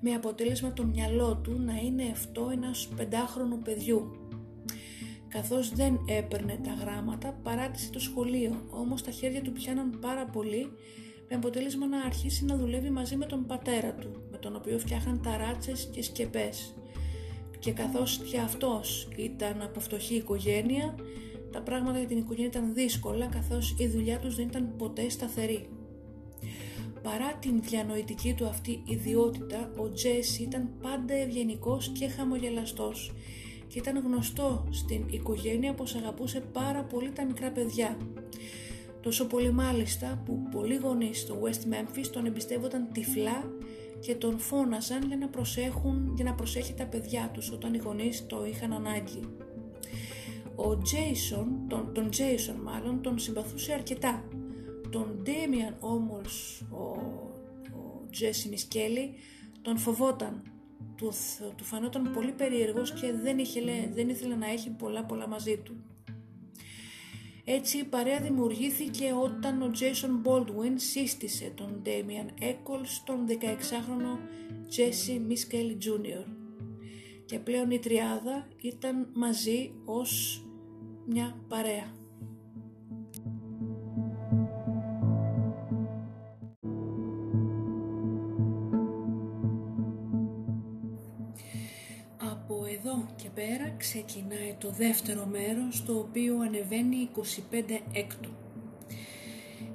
με 0.00 0.12
αποτέλεσμα 0.12 0.72
το 0.72 0.84
μυαλό 0.84 1.36
του 1.36 1.60
να 1.60 1.76
είναι 1.76 2.04
αυτό 2.12 2.48
ένας 2.52 2.88
πεντάχρονου 2.96 3.58
παιδιού. 3.58 4.25
Καθώς 5.36 5.70
δεν 5.74 6.00
έπαιρνε 6.06 6.60
τα 6.64 6.72
γράμματα 6.72 7.38
παράτησε 7.42 7.90
το 7.90 8.00
σχολείο, 8.00 8.66
όμως 8.70 9.02
τα 9.02 9.10
χέρια 9.10 9.42
του 9.42 9.52
πιάναν 9.52 9.98
πάρα 10.00 10.24
πολύ 10.26 10.72
με 11.28 11.36
αποτέλεσμα 11.36 11.86
να 11.86 12.00
αρχίσει 12.00 12.44
να 12.44 12.56
δουλεύει 12.56 12.90
μαζί 12.90 13.16
με 13.16 13.26
τον 13.26 13.46
πατέρα 13.46 13.94
του, 13.94 14.22
με 14.30 14.38
τον 14.38 14.56
οποίο 14.56 14.78
φτιάχναν 14.78 15.20
ταράτσες 15.22 15.88
και 15.92 16.02
σκεπές. 16.02 16.74
Και 17.58 17.72
καθώς 17.72 18.18
και 18.30 18.38
αυτός 18.38 19.08
ήταν 19.16 19.62
από 19.62 19.80
φτωχή 19.80 20.14
οικογένεια, 20.14 20.94
τα 21.52 21.60
πράγματα 21.62 21.98
για 21.98 22.08
την 22.08 22.18
οικογένεια 22.18 22.48
ήταν 22.48 22.74
δύσκολα 22.74 23.26
καθώς 23.26 23.74
η 23.78 23.86
δουλειά 23.86 24.18
τους 24.18 24.36
δεν 24.36 24.46
ήταν 24.46 24.74
ποτέ 24.78 25.08
σταθερή. 25.08 25.68
Παρά 27.02 27.34
την 27.40 27.62
διανοητική 27.62 28.34
του 28.34 28.46
αυτή 28.46 28.82
ιδιότητα, 28.86 29.70
ο 29.76 29.90
Τζέσι 29.90 30.42
ήταν 30.42 30.70
πάντα 30.82 31.14
ευγενικός 31.14 31.88
και 31.88 32.08
χαμογελαστός 32.08 33.12
και 33.66 33.78
ήταν 33.78 33.98
γνωστό 33.98 34.66
στην 34.70 35.04
οικογένεια 35.10 35.74
πως 35.74 35.94
αγαπούσε 35.94 36.40
πάρα 36.52 36.82
πολύ 36.82 37.10
τα 37.10 37.24
μικρά 37.24 37.50
παιδιά. 37.50 37.96
Τόσο 39.00 39.26
πολύ 39.26 39.52
μάλιστα 39.52 40.22
που 40.24 40.48
πολλοί 40.50 40.74
γονείς 40.76 41.20
στο 41.20 41.40
West 41.42 41.72
Memphis 41.72 42.06
τον 42.12 42.26
εμπιστεύονταν 42.26 42.88
τυφλά 42.92 43.50
και 44.00 44.14
τον 44.14 44.38
φώναζαν 44.38 45.06
για 45.06 45.16
να, 45.16 45.28
προσέχουν, 45.28 46.12
για 46.14 46.24
να 46.24 46.34
προσέχει 46.34 46.74
τα 46.74 46.84
παιδιά 46.86 47.30
τους 47.34 47.50
όταν 47.50 47.74
οι 47.74 47.78
γονείς 47.78 48.26
το 48.26 48.46
είχαν 48.46 48.72
ανάγκη. 48.72 49.20
Ο 50.56 50.70
Jason, 50.70 51.46
τον, 51.68 51.92
τον 51.94 52.08
Jason 52.08 52.56
μάλλον, 52.64 53.02
τον 53.02 53.18
συμπαθούσε 53.18 53.72
αρκετά 53.72 54.24
τον 54.90 55.18
Ντέμιαν 55.22 55.76
όμως 55.80 56.62
ο, 56.70 56.84
ο 57.76 58.06
Τζέσι 58.10 58.48
Μισκέλη 58.48 59.14
τον 59.62 59.78
φοβόταν 59.78 60.42
του, 60.96 61.12
του 61.56 61.64
φανόταν 61.64 62.10
πολύ 62.12 62.32
περίεργος 62.32 62.92
και 62.92 63.12
δεν, 63.12 63.38
είχε, 63.38 63.60
δεν 63.94 64.08
ήθελε 64.08 64.34
να 64.34 64.50
έχει 64.50 64.70
πολλά 64.70 65.04
πολλά 65.04 65.28
μαζί 65.28 65.56
του. 65.56 65.76
Έτσι 67.48 67.78
η 67.78 67.84
παρέα 67.84 68.20
δημιουργήθηκε 68.20 69.12
όταν 69.22 69.62
ο 69.62 69.70
Jason 69.74 70.28
Baldwin 70.28 70.72
σύστησε 70.74 71.52
τον 71.54 71.82
Damian 71.84 72.42
Eccles 72.42 72.84
στον 72.84 73.26
16χρονο 73.28 74.18
Jesse 74.76 75.20
Miskelly 75.30 75.76
Jr. 75.84 76.24
Και 77.24 77.38
πλέον 77.38 77.70
η 77.70 77.78
τριάδα 77.78 78.48
ήταν 78.60 79.08
μαζί 79.12 79.72
ως 79.84 80.42
μια 81.06 81.36
παρέα. 81.48 81.95
Και 93.16 93.28
πέρα 93.34 93.74
ξεκινάει 93.76 94.54
το 94.58 94.70
δεύτερο 94.70 95.26
μέρος 95.26 95.84
το 95.84 95.98
οποίο 95.98 96.38
ανεβαίνει 96.40 97.08
25 97.16 97.22
έκτου. 97.92 98.30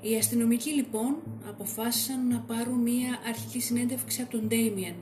Οι 0.01 0.15
αστυνομικοί 0.15 0.69
λοιπόν 0.69 1.15
αποφάσισαν 1.49 2.27
να 2.27 2.39
πάρουν 2.39 2.79
μία 2.79 3.19
αρχική 3.27 3.61
συνέντευξη 3.61 4.21
από 4.21 4.31
τον 4.31 4.47
Ντέιμιεν. 4.47 4.95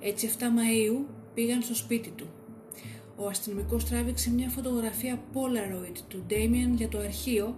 Έτσι 0.00 0.30
7 0.38 0.42
Μαΐου 0.42 1.04
πήγαν 1.34 1.62
στο 1.62 1.74
σπίτι 1.74 2.10
του. 2.10 2.26
Ο 3.16 3.26
αστυνομικός 3.26 3.84
τράβηξε 3.84 4.30
μια 4.30 4.48
φωτογραφία 4.48 5.22
Polaroid 5.32 5.96
του 6.08 6.24
Ντέιμιεν 6.26 6.74
για 6.74 6.88
το 6.88 6.98
αρχείο 6.98 7.56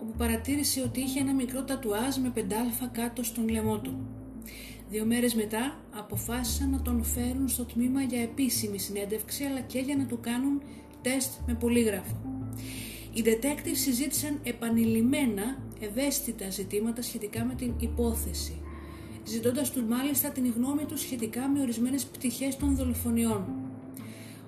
όπου 0.00 0.12
παρατήρησε 0.18 0.82
ότι 0.82 1.00
είχε 1.00 1.20
ένα 1.20 1.34
μικρό 1.34 1.64
τατουάζ 1.64 2.16
με 2.16 2.32
5α 2.36 2.88
κάτω 2.92 3.22
στον 3.22 3.48
λαιμό 3.48 3.78
του. 3.78 4.06
Δύο 4.90 5.04
μέρες 5.04 5.34
μετά 5.34 5.80
αποφάσισαν 5.90 6.70
να 6.70 6.82
τον 6.82 7.04
φέρουν 7.04 7.48
στο 7.48 7.64
τμήμα 7.64 8.02
για 8.02 8.22
επίσημη 8.22 8.78
συνέντευξη 8.78 9.44
αλλά 9.44 9.60
και 9.60 9.78
για 9.78 9.96
να 9.96 10.06
του 10.06 10.20
κάνουν 10.20 10.62
τεστ 11.02 11.30
με 11.46 11.54
πολύγραφο. 11.54 12.16
Οι 13.14 13.22
detectives 13.24 13.76
συζήτησαν 13.76 14.40
επανειλημμένα 14.42 15.62
ευαίσθητα 15.80 16.50
ζητήματα 16.50 17.02
σχετικά 17.02 17.44
με 17.44 17.54
την 17.54 17.74
υπόθεση, 17.78 18.60
ζητώντας 19.24 19.70
τους 19.70 19.82
μάλιστα 19.82 20.28
την 20.28 20.52
γνώμη 20.56 20.84
τους 20.84 21.00
σχετικά 21.00 21.48
με 21.48 21.60
ορισμένες 21.60 22.04
πτυχές 22.04 22.56
των 22.56 22.76
δολοφονιών. 22.76 23.44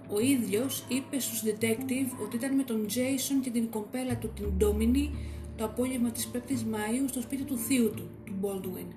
Ο 0.09 0.21
ίδιος 0.21 0.85
είπε 0.89 1.19
στους 1.19 1.43
detective 1.45 2.23
ότι 2.25 2.37
ήταν 2.37 2.55
με 2.57 2.63
τον 2.63 2.87
Jason 2.89 3.41
και 3.43 3.51
την 3.51 3.71
κομπέλα 3.71 4.17
του 4.17 4.31
την 4.35 4.47
Domini 4.61 5.09
το 5.57 5.65
απόγευμα 5.65 6.11
της 6.11 6.31
5ης 6.33 6.63
Μαΐου 6.73 7.09
στο 7.09 7.21
σπίτι 7.21 7.43
του 7.43 7.57
θείου 7.57 7.91
του, 7.91 8.11
του 8.25 8.35
Baldwin. 8.43 8.95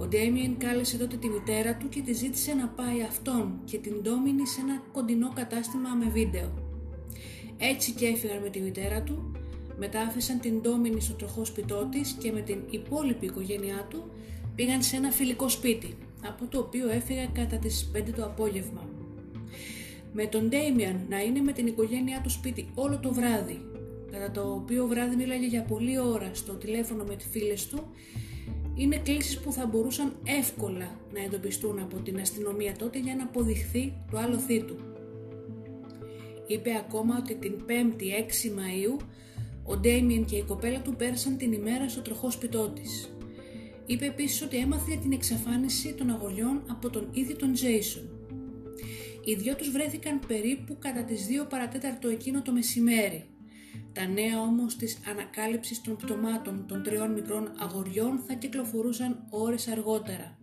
Ο 0.00 0.06
Ντέμιεν 0.06 0.56
κάλεσε 0.58 0.96
τότε 0.98 1.16
τη 1.16 1.28
μητέρα 1.28 1.76
του 1.76 1.88
και 1.88 2.00
τη 2.00 2.12
ζήτησε 2.12 2.54
να 2.54 2.68
πάει 2.68 3.02
αυτόν 3.02 3.60
και 3.64 3.78
την 3.78 3.92
Domini 4.04 4.46
σε 4.54 4.60
ένα 4.60 4.82
κοντινό 4.92 5.32
κατάστημα 5.34 5.94
με 5.94 6.10
βίντεο. 6.10 6.52
Έτσι 7.58 7.92
και 7.92 8.06
έφυγαν 8.06 8.42
με 8.42 8.48
τη 8.48 8.60
μητέρα 8.60 9.02
του, 9.02 9.32
μετά 9.78 10.00
άφησαν 10.00 10.40
την 10.40 10.60
Ντόμινη 10.60 11.00
στο 11.00 11.14
τροχό 11.14 11.44
σπιτό 11.44 11.88
της 11.90 12.12
και 12.12 12.32
με 12.32 12.40
την 12.40 12.58
υπόλοιπη 12.70 13.26
οικογένειά 13.26 13.86
του 13.90 14.10
πήγαν 14.54 14.82
σε 14.82 14.96
ένα 14.96 15.10
φιλικό 15.10 15.48
σπίτι, 15.48 15.96
από 16.24 16.46
το 16.46 16.58
οποίο 16.58 16.88
έφυγα 16.90 17.26
κατά 17.26 17.56
τις 17.56 17.90
5 17.96 18.12
το 18.16 18.24
απόγευμα. 18.24 18.88
Με 20.12 20.26
τον 20.26 20.48
Ντέιμιαν 20.48 21.06
να 21.08 21.22
είναι 21.22 21.40
με 21.40 21.52
την 21.52 21.66
οικογένειά 21.66 22.20
του 22.20 22.30
σπίτι 22.30 22.70
όλο 22.74 22.98
το 22.98 23.12
βράδυ, 23.12 23.60
κατά 24.10 24.30
το 24.30 24.52
οποίο 24.52 24.86
βράδυ 24.86 25.16
μίλαγε 25.16 25.46
για 25.46 25.62
πολλή 25.62 25.98
ώρα 25.98 26.30
στο 26.32 26.52
τηλέφωνο 26.52 27.04
με 27.04 27.16
τις 27.16 27.26
φίλες 27.30 27.66
του, 27.66 27.92
είναι 28.78 28.98
κλήσεις 28.98 29.40
που 29.40 29.52
θα 29.52 29.66
μπορούσαν 29.66 30.16
εύκολα 30.24 30.98
να 31.12 31.22
εντοπιστούν 31.22 31.78
από 31.78 31.96
την 31.96 32.20
αστυνομία 32.20 32.76
τότε 32.76 32.98
για 32.98 33.14
να 33.14 33.22
αποδειχθεί 33.22 33.92
το 34.10 34.18
άλλο 34.18 34.38
του. 34.66 34.76
Είπε 36.46 36.70
ακόμα 36.76 37.16
ότι 37.18 37.34
την 37.34 37.52
5η 37.66 38.02
6 38.02 38.48
Μαΐου 38.58 39.02
ο 39.64 39.76
Ντέιμιεν 39.76 40.24
και 40.24 40.36
η 40.36 40.42
κοπέλα 40.42 40.80
του 40.80 40.94
πέρασαν 40.96 41.36
την 41.36 41.52
ημέρα 41.52 41.88
στο 41.88 42.00
τροχό 42.00 42.30
σπιτό 42.30 42.68
της. 42.68 43.12
Είπε 43.86 44.06
επίσης 44.06 44.42
ότι 44.42 44.56
έμαθε 44.56 44.90
για 44.90 45.00
την 45.00 45.12
εξαφάνιση 45.12 45.94
των 45.94 46.10
αγωριών 46.10 46.62
από 46.70 46.90
τον 46.90 47.08
ίδιο 47.12 47.36
τον 47.36 47.52
Τζέισον. 47.52 48.08
Οι 49.24 49.34
δυο 49.34 49.54
τους 49.54 49.70
βρέθηκαν 49.70 50.20
περίπου 50.26 50.76
κατά 50.78 51.02
τις 51.02 51.26
2 51.44 51.46
παρατέταρτο 51.48 52.08
εκείνο 52.08 52.42
το 52.42 52.52
μεσημέρι. 52.52 53.24
Τα 53.98 54.06
νέα 54.06 54.40
όμως 54.40 54.76
της 54.76 54.98
ανακάλυψης 55.08 55.80
των 55.80 55.96
πτωμάτων 55.96 56.66
των 56.66 56.82
τριών 56.82 57.12
μικρών 57.12 57.52
αγοριών 57.58 58.18
θα 58.26 58.34
κυκλοφορούσαν 58.34 59.26
ώρες 59.30 59.68
αργότερα. 59.68 60.38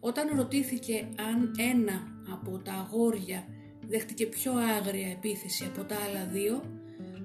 Όταν 0.00 0.36
ρωτήθηκε 0.36 1.08
αν 1.16 1.54
ένα 1.58 2.22
από 2.32 2.58
τα 2.58 2.72
αγόρια 2.72 3.46
δέχτηκε 3.86 4.26
πιο 4.26 4.52
άγρια 4.52 5.10
επίθεση 5.10 5.64
από 5.64 5.84
τα 5.84 5.96
άλλα 5.96 6.26
δύο, 6.26 6.62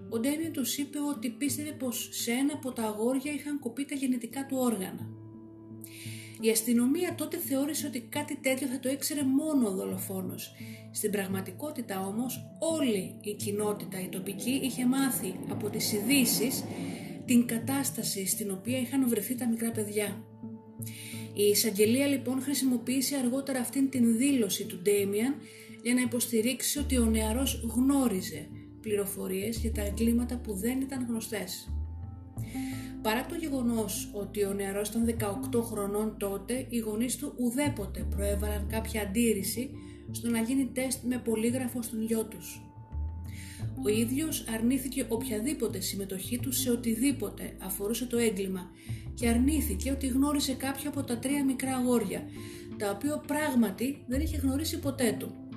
ο 0.09 0.19
Ντέμιον 0.19 0.51
τους 0.51 0.77
είπε 0.77 0.99
ότι 0.99 1.29
πίστευε 1.29 1.71
πως 1.71 2.09
σε 2.11 2.31
ένα 2.31 2.53
από 2.53 2.71
τα 2.71 2.83
αγόρια 2.83 3.31
είχαν 3.31 3.59
κοπεί 3.59 3.85
τα 3.85 3.95
γενετικά 3.95 4.45
του 4.45 4.57
όργανα. 4.59 5.09
Η 6.41 6.49
αστυνομία 6.49 7.15
τότε 7.15 7.37
θεώρησε 7.37 7.87
ότι 7.87 7.99
κάτι 7.99 8.35
τέτοιο 8.35 8.67
θα 8.67 8.79
το 8.79 8.89
έξερε 8.89 9.23
μόνο 9.23 9.67
ο 9.67 9.71
δολοφόνος. 9.71 10.55
Στην 10.91 11.11
πραγματικότητα 11.11 11.99
όμως 12.05 12.55
όλη 12.59 13.15
η 13.21 13.33
κοινότητα, 13.33 14.01
η 14.01 14.07
τοπική, 14.07 14.59
είχε 14.63 14.85
μάθει 14.85 15.39
από 15.49 15.69
τις 15.69 15.93
ειδήσεις 15.93 16.63
την 17.25 17.45
κατάσταση 17.45 18.27
στην 18.27 18.51
οποία 18.51 18.79
είχαν 18.79 19.09
βρεθεί 19.09 19.35
τα 19.35 19.47
μικρά 19.47 19.71
παιδιά. 19.71 20.23
Η 21.33 21.43
εισαγγελία 21.43 22.07
λοιπόν 22.07 22.41
χρησιμοποίησε 22.41 23.15
αργότερα 23.15 23.59
αυτήν 23.59 23.89
την 23.89 24.17
δήλωση 24.17 24.65
του 24.65 24.81
Ντέμιαν 24.81 25.35
για 25.83 25.93
να 25.93 26.01
υποστηρίξει 26.01 26.79
ότι 26.79 26.97
ο 26.97 27.05
νεαρός 27.05 27.61
γνώριζε 27.75 28.47
πληροφορίες 28.81 29.57
για 29.57 29.71
τα 29.71 29.81
εγκλήματα 29.81 30.37
που 30.37 30.53
δεν 30.53 30.81
ήταν 30.81 31.05
γνωστές. 31.09 31.69
Παρά 33.01 33.25
το 33.25 33.35
γεγονός 33.35 34.09
ότι 34.13 34.43
ο 34.43 34.53
νεαρός 34.53 34.89
ήταν 34.89 35.05
18 35.51 35.61
χρονών 35.63 36.15
τότε, 36.17 36.65
οι 36.69 36.77
γονείς 36.77 37.15
του 37.15 37.33
ουδέποτε 37.37 38.07
προέβαλαν 38.09 38.67
κάποια 38.69 39.01
αντίρρηση 39.01 39.69
στο 40.11 40.29
να 40.29 40.39
γίνει 40.39 40.69
τεστ 40.73 41.03
με 41.03 41.17
πολύγραφο 41.17 41.81
στον 41.81 42.03
γιο 42.03 42.25
τους. 42.25 42.61
Ο 43.83 43.89
ίδιος 43.89 44.45
αρνήθηκε 44.53 45.05
οποιαδήποτε 45.09 45.79
συμμετοχή 45.79 46.39
του 46.39 46.51
σε 46.51 46.71
οτιδήποτε 46.71 47.55
αφορούσε 47.59 48.05
το 48.05 48.17
έγκλημα 48.17 48.69
και 49.13 49.27
αρνήθηκε 49.27 49.91
ότι 49.91 50.07
γνώρισε 50.07 50.53
κάποια 50.53 50.89
από 50.89 51.03
τα 51.03 51.17
τρία 51.17 51.45
μικρά 51.45 51.75
αγόρια, 51.75 52.23
τα 52.77 52.89
οποία 52.89 53.17
πράγματι 53.27 54.03
δεν 54.07 54.21
είχε 54.21 54.37
γνωρίσει 54.37 54.79
ποτέ 54.79 55.15
του. 55.19 55.48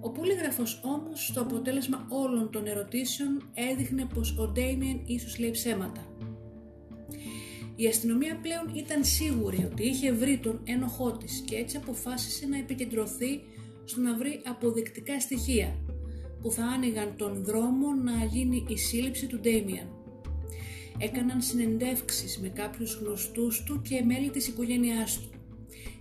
Ο 0.00 0.10
πολύγραφος 0.10 0.80
όμως 0.84 1.26
στο 1.26 1.40
αποτέλεσμα 1.40 2.06
όλων 2.08 2.50
των 2.50 2.66
ερωτήσεων 2.66 3.50
έδειχνε 3.54 4.06
πως 4.14 4.36
ο 4.38 4.48
Ντέιμιεν 4.48 5.00
ίσως 5.06 5.38
λέει 5.38 5.50
ψέματα. 5.50 6.06
Η 7.76 7.86
αστυνομία 7.86 8.38
πλέον 8.42 8.70
ήταν 8.74 9.04
σίγουρη 9.04 9.68
ότι 9.72 9.86
είχε 9.86 10.12
βρει 10.12 10.38
τον 10.38 10.60
ένοχό 10.64 11.12
της 11.12 11.42
και 11.46 11.56
έτσι 11.56 11.76
αποφάσισε 11.76 12.46
να 12.46 12.58
επικεντρωθεί 12.58 13.40
στο 13.84 14.00
να 14.00 14.16
βρει 14.16 14.40
αποδεικτικά 14.44 15.20
στοιχεία 15.20 15.78
που 16.40 16.50
θα 16.50 16.64
άνοιγαν 16.64 17.14
τον 17.16 17.44
δρόμο 17.44 17.92
να 18.04 18.24
γίνει 18.24 18.64
η 18.68 18.76
σύλληψη 18.76 19.26
του 19.26 19.40
Ντέιμιαν. 19.40 19.88
Έκαναν 20.98 21.42
συνεντεύξεις 21.42 22.38
με 22.38 22.48
κάποιους 22.48 22.94
γνωστούς 22.94 23.62
του 23.62 23.82
και 23.82 24.02
μέλη 24.04 24.30
της 24.30 24.48
οικογένειάς 24.48 25.20
του. 25.20 25.35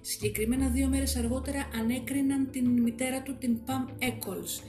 Συγκεκριμένα 0.07 0.67
δύο 0.67 0.87
μέρες 0.87 1.15
αργότερα 1.15 1.69
ανέκριναν 1.79 2.49
την 2.51 2.69
μητέρα 2.81 3.21
του 3.21 3.35
την 3.39 3.57
Pam 3.65 4.03
Eccles, 4.03 4.63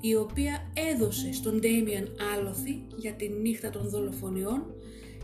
η 0.00 0.14
οποία 0.14 0.72
έδωσε 0.92 1.32
στον 1.32 1.58
Ντέιμιαν 1.60 2.16
άλοθη 2.34 2.82
για 2.96 3.12
τη 3.12 3.28
νύχτα 3.28 3.70
των 3.70 3.88
δολοφονιών, 3.88 4.74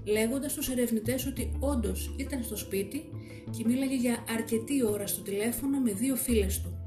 λέγοντας 0.04 0.50
στους 0.50 0.68
ερευνητές 0.68 1.26
ότι 1.26 1.56
όντως 1.60 2.14
ήταν 2.18 2.42
στο 2.42 2.56
σπίτι 2.56 3.04
και 3.50 3.64
μίλαγε 3.66 3.94
για 3.94 4.24
αρκετή 4.28 4.84
ώρα 4.84 5.06
στο 5.06 5.22
τηλέφωνο 5.22 5.78
με 5.78 5.92
δύο 5.92 6.16
φίλες 6.16 6.60
του. 6.60 6.78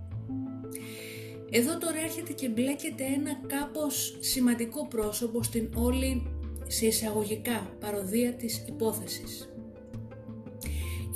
Εδώ 1.51 1.77
τώρα 1.77 1.99
έρχεται 2.03 2.33
και 2.33 2.49
μπλέκεται 2.49 3.03
ένα 3.03 3.39
κάπως 3.47 4.17
σημαντικό 4.19 4.87
πρόσωπο 4.87 5.43
στην 5.43 5.69
όλη 5.75 6.27
σε 6.67 6.85
εισαγωγικά 6.85 7.77
παροδία 7.79 8.33
της 8.33 8.63
υπόθεσης. 8.67 9.49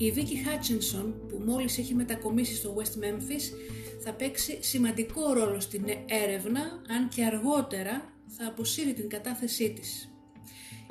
Η 0.01 0.13
Vicky 0.15 0.47
Hutchinson 0.47 1.13
που 1.27 1.41
μόλις 1.45 1.77
έχει 1.77 1.93
μετακομίσει 1.93 2.55
στο 2.55 2.75
West 2.77 3.03
Memphis 3.03 3.41
θα 4.03 4.13
παίξει 4.13 4.57
σημαντικό 4.61 5.33
ρόλο 5.33 5.59
στην 5.59 5.83
έρευνα 6.05 6.81
αν 6.87 7.09
και 7.15 7.25
αργότερα 7.25 8.13
θα 8.27 8.47
αποσύρει 8.47 8.93
την 8.93 9.09
κατάθεσή 9.09 9.73
της. 9.73 10.11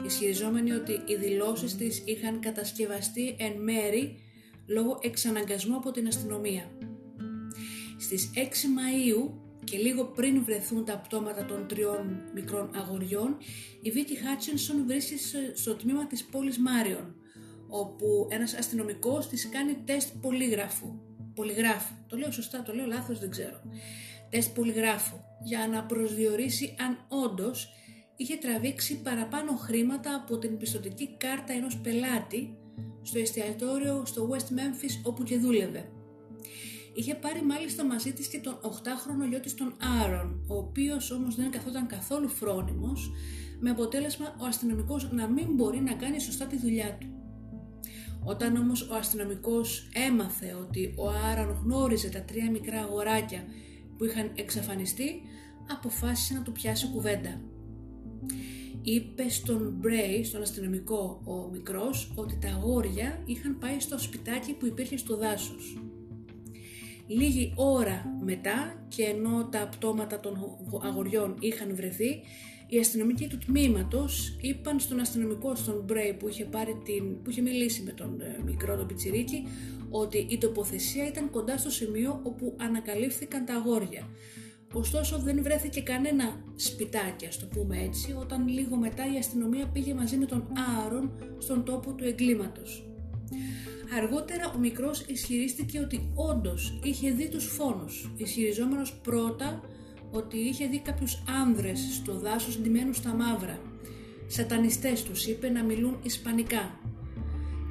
Ισχυριζόμενη 0.06 0.72
ότι 0.72 0.92
οι 0.92 1.16
δηλώσεις 1.16 1.76
της 1.76 2.02
είχαν 2.04 2.40
κατασκευαστεί 2.40 3.36
εν 3.38 3.52
μέρη 3.62 4.18
λόγω 4.66 4.98
εξαναγκασμού 5.02 5.76
από 5.76 5.90
την 5.90 6.06
αστυνομία. 6.06 6.70
Στις 7.98 8.30
6 8.34 8.38
Μαΐου 8.38 9.30
και 9.64 9.76
λίγο 9.76 10.04
πριν 10.04 10.44
βρεθούν 10.44 10.84
τα 10.84 10.98
πτώματα 10.98 11.44
των 11.44 11.66
τριών 11.68 12.22
μικρών 12.34 12.70
αγοριών, 12.74 13.36
η 13.82 13.92
Vicky 13.94 14.12
Hutchinson 14.12 14.84
βρίσκεται 14.86 15.52
στο 15.54 15.74
τμήμα 15.74 16.06
της 16.06 16.24
πόλης 16.24 16.58
Μάριον, 16.58 17.14
όπου 17.70 18.26
ένας 18.30 18.54
αστυνομικός 18.54 19.28
της 19.28 19.48
κάνει 19.48 19.74
τεστ 19.84 20.08
πολύγραφου. 20.20 20.98
Πολυγράφου. 21.34 21.94
Το 22.06 22.16
λέω 22.16 22.30
σωστά, 22.30 22.62
το 22.62 22.74
λέω 22.74 22.86
λάθος, 22.86 23.18
δεν 23.18 23.30
ξέρω. 23.30 23.60
Τεστ 24.30 24.54
πολυγράφου. 24.54 25.16
Για 25.42 25.68
να 25.68 25.84
προσδιορίσει 25.84 26.74
αν 26.78 27.06
όντως 27.08 27.72
είχε 28.16 28.36
τραβήξει 28.36 29.02
παραπάνω 29.02 29.56
χρήματα 29.56 30.14
από 30.14 30.38
την 30.38 30.56
πιστοτική 30.56 31.16
κάρτα 31.16 31.52
ενός 31.52 31.78
πελάτη 31.78 32.56
στο 33.02 33.18
εστιατόριο 33.18 34.02
στο 34.06 34.28
West 34.30 34.36
Memphis 34.58 35.00
όπου 35.02 35.22
και 35.22 35.38
δούλευε. 35.38 35.90
Είχε 36.94 37.14
πάρει 37.14 37.42
μάλιστα 37.42 37.84
μαζί 37.84 38.12
της 38.12 38.28
και 38.28 38.38
τον 38.38 38.58
8χρονο 38.62 39.28
γιο 39.28 39.40
της 39.40 39.54
τον 39.54 39.76
Άρον, 40.02 40.44
ο 40.48 40.56
οποίος 40.56 41.10
όμως 41.10 41.34
δεν 41.34 41.50
καθόταν 41.50 41.86
καθόλου 41.86 42.28
φρόνιμος, 42.28 43.10
με 43.60 43.70
αποτέλεσμα 43.70 44.36
ο 44.40 44.44
αστυνομικός 44.44 45.12
να 45.12 45.28
μην 45.28 45.54
μπορεί 45.54 45.80
να 45.80 45.94
κάνει 45.94 46.20
σωστά 46.20 46.46
τη 46.46 46.58
δουλειά 46.58 46.96
του. 47.00 47.19
Όταν 48.24 48.56
όμως 48.56 48.88
ο 48.90 48.94
αστυνομικός 48.94 49.88
έμαθε 50.08 50.56
ότι 50.60 50.94
ο 50.96 51.08
Άρον 51.08 51.60
γνώριζε 51.62 52.08
τα 52.08 52.22
τρία 52.22 52.50
μικρά 52.50 52.80
αγοράκια 52.80 53.44
που 53.96 54.04
είχαν 54.04 54.30
εξαφανιστεί, 54.34 55.22
αποφάσισε 55.70 56.34
να 56.34 56.42
του 56.42 56.52
πιάσει 56.52 56.88
κουβέντα. 56.88 57.40
Είπε 58.82 59.28
στον 59.28 59.74
Μπρέι, 59.78 60.24
στον 60.24 60.42
αστυνομικό 60.42 61.22
ο 61.24 61.50
μικρός, 61.50 62.12
ότι 62.14 62.38
τα 62.40 62.48
αγόρια 62.48 63.22
είχαν 63.24 63.58
πάει 63.58 63.80
στο 63.80 63.98
σπιτάκι 63.98 64.52
που 64.52 64.66
υπήρχε 64.66 64.96
στο 64.96 65.16
δάσος. 65.16 65.78
Λίγη 67.06 67.52
ώρα 67.56 68.18
μετά 68.24 68.84
και 68.88 69.02
ενώ 69.02 69.48
τα 69.50 69.68
πτώματα 69.68 70.20
των 70.20 70.58
αγοριών 70.82 71.36
είχαν 71.40 71.74
βρεθεί, 71.74 72.20
οι 72.70 72.78
αστυνομικοί 72.78 73.26
του 73.26 73.38
τμήματος 73.38 74.36
είπαν 74.40 74.80
στον 74.80 75.00
αστυνομικό, 75.00 75.54
στον 75.54 75.82
Μπρέι 75.86 76.14
που 76.18 76.28
είχε, 76.28 76.44
πάρει 76.44 76.80
την, 76.84 77.22
που 77.22 77.30
είχε 77.30 77.40
μιλήσει 77.40 77.82
με 77.82 77.90
τον 77.92 78.20
ε, 78.20 78.42
μικρό 78.44 78.76
τον 78.76 78.86
πιτσιρίκι, 78.86 79.46
ότι 79.90 80.26
η 80.30 80.38
τοποθεσία 80.38 81.06
ήταν 81.06 81.30
κοντά 81.30 81.58
στο 81.58 81.70
σημείο 81.70 82.20
όπου 82.22 82.56
ανακαλύφθηκαν 82.60 83.44
τα 83.44 83.54
αγόρια. 83.54 84.08
Ωστόσο 84.72 85.18
δεν 85.18 85.42
βρέθηκε 85.42 85.80
κανένα 85.80 86.44
σπιτάκι, 86.56 87.26
ας 87.26 87.38
το 87.38 87.46
πούμε 87.46 87.82
έτσι, 87.82 88.16
όταν 88.20 88.48
λίγο 88.48 88.76
μετά 88.76 89.12
η 89.14 89.18
αστυνομία 89.18 89.66
πήγε 89.66 89.94
μαζί 89.94 90.16
με 90.16 90.26
τον 90.26 90.46
Άρον 90.86 91.12
στον 91.38 91.64
τόπο 91.64 91.92
του 91.92 92.04
εγκλήματος. 92.04 92.84
Αργότερα 93.96 94.52
ο 94.56 94.58
μικρός 94.58 95.00
ισχυρίστηκε 95.00 95.78
ότι 95.78 96.12
όντως 96.14 96.80
είχε 96.82 97.10
δει 97.10 97.28
τους 97.28 97.44
φόνους, 97.44 98.12
ισχυριζόμενος 98.16 98.92
πρώτα 99.02 99.60
ότι 100.10 100.36
είχε 100.36 100.66
δει 100.66 100.78
κάποιους 100.78 101.22
άνδρες 101.42 101.80
στο 101.92 102.18
δάσος 102.18 102.60
ντυμένους 102.60 102.96
στα 102.96 103.14
μαύρα. 103.14 103.58
Σατανιστές 104.26 105.02
τους 105.02 105.26
είπε 105.26 105.48
να 105.48 105.62
μιλούν 105.62 105.98
ισπανικά. 106.02 106.78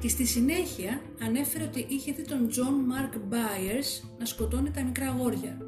Και 0.00 0.08
στη 0.08 0.26
συνέχεια 0.26 1.00
ανέφερε 1.22 1.64
ότι 1.64 1.86
είχε 1.88 2.12
δει 2.12 2.22
τον 2.22 2.48
Τζον 2.48 2.74
Μάρκ 2.74 3.12
Byers 3.30 4.04
να 4.18 4.24
σκοτώνει 4.24 4.70
τα 4.70 4.84
μικρά 4.84 5.06
αγόρια. 5.06 5.58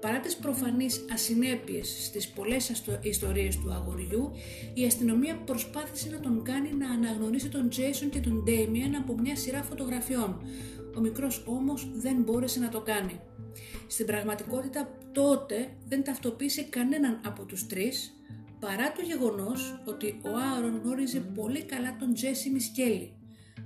Παρά 0.00 0.20
τις 0.20 0.36
προφανείς 0.36 1.04
ασυνέπειες 1.12 2.04
στις 2.06 2.28
πολλές 2.28 2.72
ιστορίες 3.02 3.56
του 3.56 3.72
αγοριού, 3.72 4.30
η 4.74 4.84
αστυνομία 4.84 5.36
προσπάθησε 5.36 6.08
να 6.10 6.20
τον 6.20 6.42
κάνει 6.44 6.72
να 6.72 6.90
αναγνωρίσει 6.90 7.48
τον 7.48 7.68
Jason 7.68 8.08
και 8.10 8.20
τον 8.20 8.44
Damien 8.46 8.94
από 8.98 9.14
μια 9.20 9.36
σειρά 9.36 9.62
φωτογραφιών. 9.62 10.40
Ο 10.96 11.00
μικρός 11.00 11.44
όμως 11.46 11.90
δεν 11.94 12.16
μπόρεσε 12.22 12.60
να 12.60 12.68
το 12.68 12.80
κάνει. 12.80 13.20
Στην 13.86 14.06
πραγματικότητα 14.06 14.98
τότε 15.12 15.76
δεν 15.88 16.04
ταυτοποίησε 16.04 16.62
κανέναν 16.62 17.20
από 17.24 17.44
τους 17.44 17.66
τρεις, 17.66 18.12
παρά 18.60 18.92
το 18.92 19.02
γεγονός 19.02 19.82
ότι 19.84 20.20
ο 20.24 20.30
Άρον 20.56 20.80
γνώριζε 20.84 21.20
πολύ 21.20 21.64
καλά 21.64 21.96
τον 21.96 22.14
Τζέσι 22.14 22.50
Μισκέλη, 22.50 23.12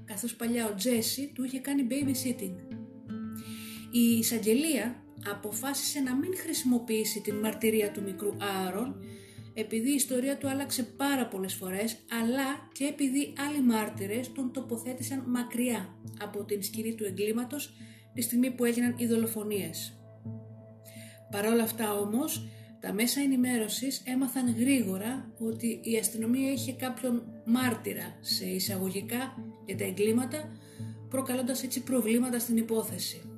καθώς 0.05 0.35
παλιά 0.35 0.67
ο 0.67 0.75
Τζέσι 0.75 1.33
του 1.35 1.45
είχε 1.45 1.59
κάνει 1.59 1.87
babysitting. 1.91 2.55
Η 3.91 4.19
εισαγγελία 4.19 5.03
αποφάσισε 5.31 6.01
να 6.01 6.15
μην 6.15 6.37
χρησιμοποιήσει 6.37 7.21
την 7.21 7.35
μαρτυρία 7.35 7.91
του 7.91 8.03
μικρού 8.03 8.37
Άρον 8.67 8.97
επειδή 9.59 9.91
η 9.91 9.95
ιστορία 9.95 10.37
του 10.37 10.49
άλλαξε 10.49 10.83
πάρα 10.83 11.27
πολλές 11.27 11.55
φορές 11.55 11.97
αλλά 12.21 12.69
και 12.73 12.85
επειδή 12.85 13.33
άλλοι 13.49 13.63
μάρτυρες 13.63 14.33
τον 14.33 14.53
τοποθέτησαν 14.53 15.23
μακριά 15.27 15.95
από 16.21 16.45
την 16.45 16.63
σκηνή 16.63 16.95
του 16.95 17.05
εγκλήματος 17.05 17.73
τη 18.15 18.23
στιγμή 18.23 18.51
που 18.51 18.65
έγιναν 18.65 18.95
οι 18.99 19.07
δολοφονίες. 19.07 20.01
Παρ' 21.31 21.47
όλα 21.47 21.63
αυτά 21.63 21.95
όμως, 21.95 22.49
τα 22.81 22.93
μέσα 22.93 23.21
ενημέρωσης 23.21 24.03
έμαθαν 24.05 24.55
γρήγορα 24.59 25.33
ότι 25.39 25.81
η 25.83 25.97
αστυνομία 25.97 26.53
είχε 26.53 26.73
κάποιον 26.73 27.23
μάρτυρα 27.45 28.19
σε 28.21 28.45
εισαγωγικά 28.45 29.37
για 29.67 29.77
τα 29.77 29.85
εγκλήματα, 29.85 30.53
προκαλώντας 31.09 31.63
έτσι 31.63 31.83
προβλήματα 31.83 32.39
στην 32.39 32.57
υπόθεση. 32.57 33.36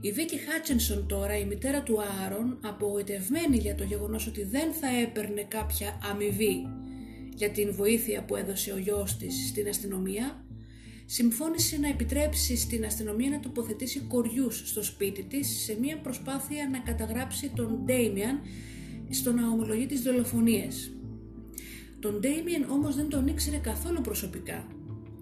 Η 0.00 0.12
Βίκη 0.12 0.36
Χάτσενσον 0.36 1.06
τώρα, 1.06 1.38
η 1.38 1.44
μητέρα 1.44 1.82
του 1.82 1.98
Άρον, 2.26 2.58
απογοητευμένη 2.62 3.56
για 3.56 3.74
το 3.74 3.84
γεγονός 3.84 4.26
ότι 4.26 4.44
δεν 4.44 4.72
θα 4.72 4.86
έπαιρνε 5.02 5.42
κάποια 5.42 5.98
αμοιβή 6.10 6.66
για 7.34 7.50
την 7.50 7.74
βοήθεια 7.74 8.24
που 8.24 8.36
έδωσε 8.36 8.72
ο 8.72 8.78
γιος 8.78 9.16
της 9.16 9.48
στην 9.48 9.68
αστυνομία, 9.68 10.44
συμφώνησε 11.06 11.78
να 11.78 11.88
επιτρέψει 11.88 12.56
στην 12.56 12.84
αστυνομία 12.84 13.30
να 13.30 13.40
τοποθετήσει 13.40 14.00
κοριούς 14.00 14.62
στο 14.68 14.82
σπίτι 14.82 15.22
της 15.22 15.62
σε 15.64 15.76
μια 15.80 15.98
προσπάθεια 15.98 16.68
να 16.72 16.78
καταγράψει 16.78 17.52
τον 17.56 17.80
Ντέιμιαν 17.84 18.40
στο 19.10 19.32
να 19.32 19.48
ομολογεί 19.48 19.86
τις 19.86 20.02
δολοφονίες. 20.02 20.92
Τον 22.00 22.20
Ντέιμιαν 22.20 22.70
όμως 22.70 22.94
δεν 22.94 23.08
τον 23.08 23.26
ήξερε 23.26 23.56
καθόλου 23.56 24.00
προσωπικά, 24.00 24.66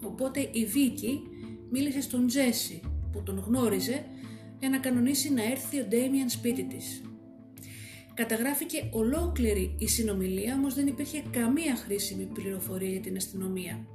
οπότε 0.03 0.49
η 0.51 0.65
Βίκη 0.65 1.21
μίλησε 1.71 2.01
στον 2.01 2.27
Τζέσι 2.27 2.81
που 3.11 3.23
τον 3.23 3.43
γνώριζε 3.47 4.05
για 4.63 4.71
να 4.71 4.79
κανονίσει 4.79 5.33
να 5.33 5.43
έρθει 5.43 5.79
ο 5.79 5.85
Ντέιμιαν 5.85 6.29
σπίτι 6.29 6.63
της. 6.63 7.01
Καταγράφηκε 8.13 8.89
ολόκληρη 8.91 9.75
η 9.79 9.87
συνομιλία, 9.87 10.55
όμως 10.55 10.73
δεν 10.73 10.87
υπήρχε 10.87 11.23
καμία 11.31 11.75
χρήσιμη 11.75 12.23
πληροφορία 12.23 12.89
για 12.89 12.99
την 12.99 13.15
αστυνομία. 13.15 13.87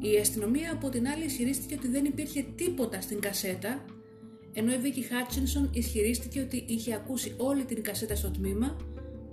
Η 0.00 0.18
αστυνομία 0.20 0.72
από 0.72 0.88
την 0.88 1.08
άλλη 1.08 1.24
ισχυρίστηκε 1.24 1.74
ότι 1.74 1.88
δεν 1.88 2.04
υπήρχε 2.04 2.44
τίποτα 2.56 3.00
στην 3.00 3.20
κασέτα, 3.20 3.84
ενώ 4.52 4.72
η 4.72 4.78
Βίκη 4.78 5.00
Χάτσινσον 5.00 5.70
ισχυρίστηκε 5.74 6.40
ότι 6.40 6.64
είχε 6.68 6.94
ακούσει 6.94 7.34
όλη 7.36 7.64
την 7.64 7.82
κασέτα 7.82 8.14
στο 8.14 8.30
τμήμα 8.30 8.76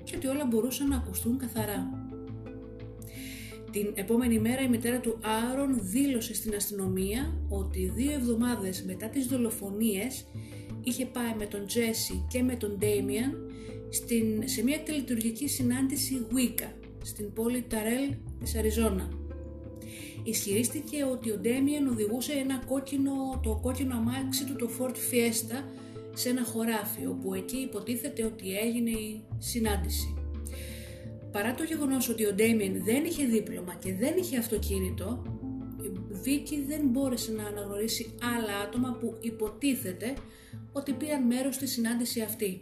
και 0.04 0.16
ότι 0.16 0.28
όλα 0.28 0.46
μπορούσαν 0.46 0.88
να 0.88 0.96
ακουστούν 0.96 1.38
καθαρά. 1.38 2.10
Την 3.72 3.92
επόμενη 3.94 4.40
μέρα 4.40 4.62
η 4.62 4.68
μητέρα 4.68 5.00
του 5.00 5.18
Άρον 5.52 5.80
δήλωσε 5.82 6.34
στην 6.34 6.56
αστυνομία 6.56 7.34
ότι 7.50 7.92
δύο 7.96 8.12
εβδομάδες 8.12 8.84
μετά 8.84 9.08
τις 9.08 9.26
δολοφονίες 9.26 10.26
είχε 10.84 11.06
πάει 11.06 11.34
με 11.38 11.46
τον 11.46 11.66
Τζέσι 11.66 12.26
και 12.30 12.44
με 12.44 12.56
τον 12.56 12.78
Ντέιμιαν 12.78 13.52
σε 14.46 14.64
μια 14.64 14.84
τελετουργική 14.84 15.48
συνάντηση 15.48 16.28
Wicca 16.34 16.70
στην 17.04 17.34
πόλη 17.34 17.62
Ταρέλ 17.62 18.14
της 18.40 18.56
Αριζόνα. 18.56 19.10
Ισχυρίστηκε 20.24 21.04
ότι 21.04 21.32
ο 21.32 21.38
Ντέμιεν 21.38 21.88
οδηγούσε 21.88 22.32
ένα 22.32 22.64
κόκκινο, 22.68 23.40
το 23.44 23.60
κόκκινο 23.62 23.96
αμάξι 23.96 24.46
του 24.46 24.56
το 24.56 24.70
Ford 24.80 24.96
Fiesta 24.96 25.64
σε 26.14 26.30
ένα 26.30 26.44
χωράφι 26.44 27.06
όπου 27.06 27.34
εκεί 27.34 27.58
υποτίθεται 27.58 28.24
ότι 28.24 28.58
έγινε 28.58 28.90
η 28.90 29.24
συνάντηση. 29.38 30.21
Παρά 31.32 31.54
το 31.54 31.64
γεγονός 31.64 32.10
ότι 32.10 32.26
ο 32.26 32.34
Ντέμιεν 32.34 32.84
δεν 32.84 33.06
είχε 33.06 33.26
δίπλωμα 33.26 33.76
και 33.76 33.94
δεν 33.94 34.18
είχε 34.18 34.38
αυτοκίνητο, 34.38 35.24
η 35.84 36.14
Βίκη 36.22 36.64
δεν 36.68 36.82
μπόρεσε 36.88 37.32
να 37.32 37.44
αναγνωρίσει 37.46 38.16
άλλα 38.38 38.58
άτομα 38.58 38.98
που 39.00 39.18
υποτίθεται 39.22 40.14
ότι 40.72 40.94
πήραν 40.94 41.26
μέρος 41.26 41.56
στη 41.56 41.68
συνάντηση 41.68 42.22
αυτή. 42.22 42.60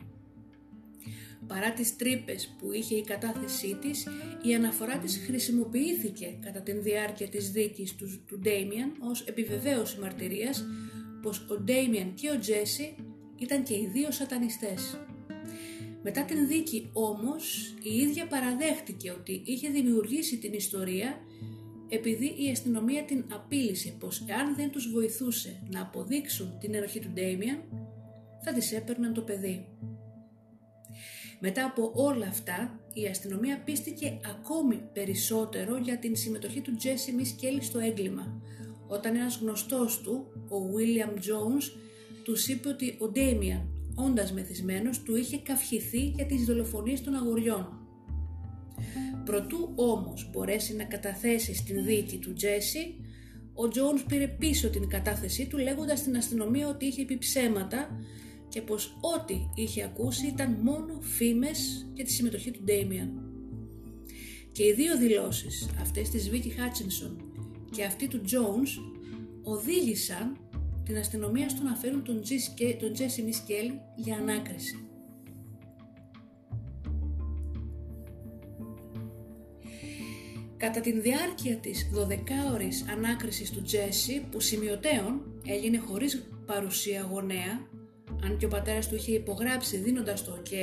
Παρά 1.47 1.73
τις 1.73 1.95
τρύπες 1.95 2.55
που 2.57 2.71
είχε 2.71 2.95
η 2.95 3.03
κατάθεσή 3.03 3.77
της, 3.81 4.07
η 4.41 4.55
αναφορά 4.55 4.97
της 4.97 5.21
χρησιμοποιήθηκε 5.25 6.37
κατά 6.39 6.61
την 6.61 6.83
διάρκεια 6.83 7.27
της 7.27 7.51
δίκης 7.51 7.95
του, 7.95 8.23
του 8.27 8.39
Ντέιμιαν 8.39 8.91
ως 8.99 9.21
επιβεβαίωση 9.21 9.99
μαρτυρίας 9.99 10.65
πως 11.21 11.45
ο 11.49 11.59
Ντέιμιαν 11.59 12.13
και 12.13 12.29
ο 12.29 12.39
Τζέσι 12.39 12.95
ήταν 13.37 13.63
και 13.63 13.73
οι 13.73 13.89
δύο 13.93 14.11
σατανιστές. 14.11 14.99
Μετά 16.03 16.25
την 16.25 16.47
δίκη 16.47 16.89
όμως 16.93 17.73
η 17.83 17.95
ίδια 17.95 18.27
παραδέχτηκε 18.27 19.11
ότι 19.11 19.41
είχε 19.45 19.69
δημιουργήσει 19.69 20.37
την 20.37 20.53
ιστορία 20.53 21.19
επειδή 21.89 22.35
η 22.37 22.49
αστυνομία 22.51 23.03
την 23.03 23.25
απείλησε 23.31 23.95
πως 23.99 24.23
εάν 24.27 24.55
δεν 24.55 24.71
τους 24.71 24.91
βοηθούσε 24.91 25.63
να 25.69 25.81
αποδείξουν 25.81 26.57
την 26.59 26.75
ενοχή 26.75 26.99
του 26.99 27.09
Ντέιμιαν 27.13 27.63
θα 28.43 28.53
τις 28.53 28.71
έπαιρναν 28.71 29.13
το 29.13 29.21
παιδί. 29.21 29.65
Μετά 31.39 31.65
από 31.65 31.91
όλα 31.95 32.27
αυτά, 32.27 32.79
η 32.93 33.05
αστυνομία 33.05 33.61
πίστηκε 33.65 34.19
ακόμη 34.25 34.89
περισσότερο 34.93 35.77
για 35.77 35.97
την 35.97 36.15
συμμετοχή 36.15 36.61
του 36.61 36.75
Τζέσι 36.75 37.11
Μισκέλη 37.11 37.63
στο 37.63 37.79
έγκλημα, 37.79 38.41
όταν 38.87 39.15
ένας 39.15 39.37
γνωστός 39.41 40.01
του, 40.01 40.25
ο 40.49 40.57
William 40.75 41.13
Jones, 41.13 41.63
τους 42.23 42.47
είπε 42.47 42.67
ότι 42.67 42.95
ο 42.99 43.07
Ντέμιαν, 43.07 43.78
όντας 44.05 44.33
μεθυσμένος, 44.33 45.03
του 45.03 45.15
είχε 45.15 45.37
καυχηθεί 45.37 46.01
για 46.01 46.25
τις 46.25 46.45
δολοφονίες 46.45 47.01
των 47.01 47.15
αγοριών. 47.15 47.79
Προτού 49.25 49.71
όμως 49.75 50.29
μπορέσει 50.31 50.75
να 50.75 50.83
καταθέσει 50.83 51.53
στην 51.55 51.85
δίκη 51.85 52.17
του 52.17 52.33
Τζέσι, 52.33 52.95
ο 53.53 53.67
Τζόουνς 53.67 54.03
πήρε 54.03 54.27
πίσω 54.27 54.69
την 54.69 54.87
κατάθεσή 54.87 55.47
του 55.47 55.57
λέγοντας 55.57 55.99
στην 55.99 56.17
αστυνομία 56.17 56.67
ότι 56.67 56.85
είχε 56.85 57.05
πει 57.05 57.17
ψέματα 57.17 57.99
και 58.49 58.61
πως 58.61 58.97
ό,τι 59.01 59.35
είχε 59.55 59.83
ακούσει 59.83 60.27
ήταν 60.27 60.57
μόνο 60.61 60.99
φήμες 61.01 61.89
για 61.93 62.05
τη 62.05 62.11
συμμετοχή 62.11 62.51
του 62.51 62.63
Ντέιμιαν. 62.63 63.29
Και 64.51 64.63
οι 64.63 64.73
δύο 64.73 64.97
δηλώσεις, 64.97 65.69
αυτές 65.81 66.09
της 66.09 66.29
Βίκη 66.29 66.49
Χάτσινσον 66.49 67.21
και 67.71 67.83
αυτή 67.83 68.07
του 68.07 68.21
Jones, 68.25 68.81
οδήγησαν 69.43 70.37
την 70.89 70.97
αστυνομία 70.97 71.49
στο 71.49 71.63
να 71.63 71.75
φέρουν 71.75 72.03
τον, 72.03 72.21
τον 72.79 72.93
Τζέσι 72.93 73.21
Μισκέλ 73.21 73.71
για 73.95 74.15
ανάκριση. 74.15 74.83
Κατά 80.57 80.79
την 80.81 81.01
διάρκεια 81.01 81.55
της 81.57 81.89
12ωρης 81.95 82.91
ανάκρισης 82.91 83.51
του 83.51 83.61
Τζέσι, 83.61 84.25
που 84.31 84.39
σημειωτέον 84.39 85.41
έγινε 85.45 85.77
χωρίς 85.77 86.29
παρουσία 86.45 87.07
γονέα, 87.11 87.67
αν 88.23 88.37
και 88.37 88.45
ο 88.45 88.49
πατέρας 88.49 88.87
του 88.87 88.95
είχε 88.95 89.11
υπογράψει 89.11 89.77
δίνοντας 89.77 90.23
το 90.23 90.41
ok, 90.41 90.53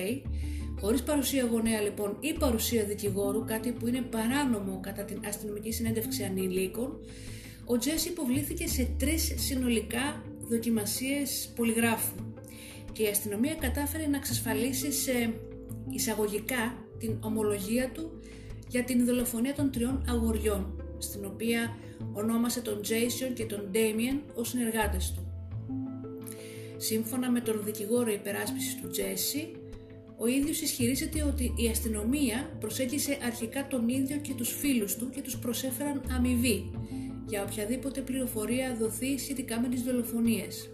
χωρίς 0.80 1.02
παρουσία 1.02 1.44
γονέα 1.44 1.80
λοιπόν 1.80 2.16
ή 2.20 2.32
παρουσία 2.32 2.84
δικηγόρου, 2.84 3.44
κάτι 3.44 3.72
που 3.72 3.86
είναι 3.86 4.00
παράνομο 4.00 4.80
κατά 4.80 5.04
την 5.04 5.20
αστυνομική 5.26 5.72
συνέντευξη 5.72 6.24
ανηλίκων, 6.24 7.00
ο 7.68 7.78
Τζέσι 7.78 8.04
υποβλήθηκε 8.04 8.68
σε 8.68 8.88
τρεις 8.98 9.34
συνολικά 9.36 10.22
δοκιμασίες 10.48 11.52
πολυγράφου 11.56 12.14
και 12.92 13.02
η 13.02 13.06
αστυνομία 13.06 13.54
κατάφερε 13.54 14.06
να 14.06 14.16
εξασφαλίσει 14.16 14.92
σε 14.92 15.34
εισαγωγικά 15.90 16.74
την 16.98 17.18
ομολογία 17.20 17.90
του 17.90 18.20
για 18.68 18.84
την 18.84 19.04
δολοφονία 19.04 19.54
των 19.54 19.70
τριών 19.70 20.04
αγοριών. 20.08 20.80
στην 20.98 21.24
οποία 21.24 21.76
ονόμασε 22.12 22.60
τον 22.60 22.80
Jason 22.80 23.32
και 23.34 23.44
τον 23.44 23.70
Damien 23.72 24.20
ως 24.34 24.48
συνεργάτες 24.48 25.12
του. 25.12 25.26
Σύμφωνα 26.76 27.30
με 27.30 27.40
τον 27.40 27.62
δικηγόρο 27.64 28.10
υπεράσπισης 28.10 28.76
του 28.80 28.88
Τζέσι, 28.88 29.56
ο 30.18 30.26
ίδιος 30.26 30.60
ισχυρίζεται 30.60 31.22
ότι 31.22 31.54
η 31.56 31.68
αστυνομία 31.68 32.56
προσέγγισε 32.60 33.18
αρχικά 33.26 33.66
τον 33.66 33.88
ίδιο 33.88 34.16
και 34.16 34.34
τους 34.34 34.50
φίλους 34.50 34.96
του 34.96 35.10
και 35.10 35.22
τους 35.22 35.38
προσέφεραν 35.38 36.02
αμοιβή 36.16 36.70
για 37.26 37.42
οποιαδήποτε 37.42 38.00
πληροφορία 38.00 38.76
δοθεί 38.78 39.18
σχετικά 39.18 39.60
με 39.60 39.68
τις 39.68 39.82
δολοφονίες. 39.82 40.70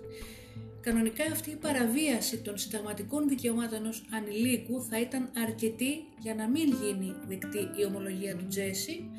Κανονικά 0.80 1.24
αυτή 1.32 1.50
η 1.50 1.57
παραβίαση 1.57 2.38
των 2.38 2.59
συνταγματικών 2.59 3.28
δικαιωμάτων 3.28 3.86
ως 3.86 4.05
ανηλίκου 4.11 4.82
θα 4.82 5.00
ήταν 5.00 5.30
αρκετή 5.46 6.05
για 6.18 6.34
να 6.34 6.48
μην 6.48 6.68
γίνει 6.82 7.14
δεκτή 7.28 7.59
η 7.59 7.84
ομολογία 7.84 8.36
του 8.36 8.46
Τζέσι, 8.48 9.11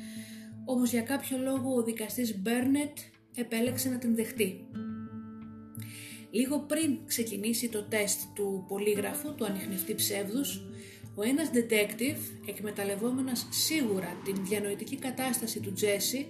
όμως 0.64 0.90
για 0.90 1.02
κάποιο 1.02 1.38
λόγο 1.38 1.74
ο 1.74 1.82
δικαστής 1.82 2.38
Μπέρνετ 2.38 2.98
επέλεξε 3.34 3.88
να 3.88 3.98
την 3.98 4.14
δεχτεί. 4.14 4.66
Λίγο 6.30 6.58
πριν 6.58 6.98
ξεκινήσει 7.06 7.68
το 7.68 7.82
τεστ 7.82 8.20
του 8.34 8.64
πολύγραφου, 8.68 9.34
του 9.34 9.44
ανιχνευτή 9.44 9.94
ψεύδους, 9.94 10.62
ο 11.14 11.22
ένας 11.22 11.50
detective, 11.52 12.18
εκμεταλλευόμενας 12.46 13.46
σίγουρα 13.50 14.16
την 14.24 14.34
διανοητική 14.44 14.96
κατάσταση 14.96 15.60
του 15.60 15.72
Τζέσι, 15.72 16.26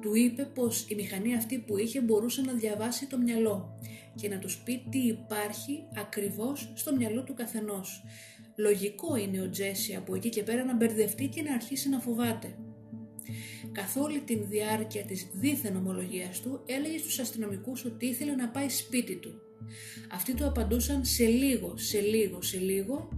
του 0.00 0.14
είπε 0.14 0.44
πως 0.54 0.86
η 0.88 0.94
μηχανή 0.94 1.34
αυτή 1.34 1.58
που 1.58 1.78
είχε 1.78 2.00
μπορούσε 2.00 2.40
να 2.40 2.52
διαβάσει 2.52 3.06
το 3.06 3.18
μυαλό 3.18 3.78
και 4.14 4.28
να 4.28 4.38
τους 4.38 4.58
πει 4.58 4.86
τι 4.90 4.98
υπάρχει 4.98 5.84
ακριβώς 5.96 6.72
στο 6.74 6.96
μυαλό 6.96 7.22
του 7.22 7.34
καθενός. 7.34 8.04
Λογικό 8.56 9.16
είναι 9.16 9.40
ο 9.40 9.50
Τζέσι 9.50 9.94
από 9.94 10.14
εκεί 10.14 10.28
και 10.28 10.42
πέρα 10.42 10.64
να 10.64 10.76
μπερδευτεί 10.76 11.26
και 11.26 11.42
να 11.42 11.54
αρχίσει 11.54 11.88
να 11.88 12.00
φοβάται. 12.00 12.54
Καθ' 13.72 13.96
όλη 13.96 14.20
την 14.20 14.46
διάρκεια 14.48 15.02
της 15.04 15.28
δίθεν 15.32 15.76
ομολογίας 15.76 16.40
του 16.40 16.62
έλεγε 16.66 16.98
στους 16.98 17.18
αστυνομικούς 17.18 17.84
ότι 17.84 18.06
ήθελε 18.06 18.34
να 18.34 18.48
πάει 18.48 18.68
σπίτι 18.68 19.16
του. 19.16 19.40
Αυτοί 20.12 20.34
του 20.34 20.46
απαντούσαν 20.46 21.04
σε 21.04 21.24
λίγο, 21.24 21.76
σε 21.76 22.00
λίγο, 22.00 22.42
σε 22.42 22.58
λίγο, 22.58 23.08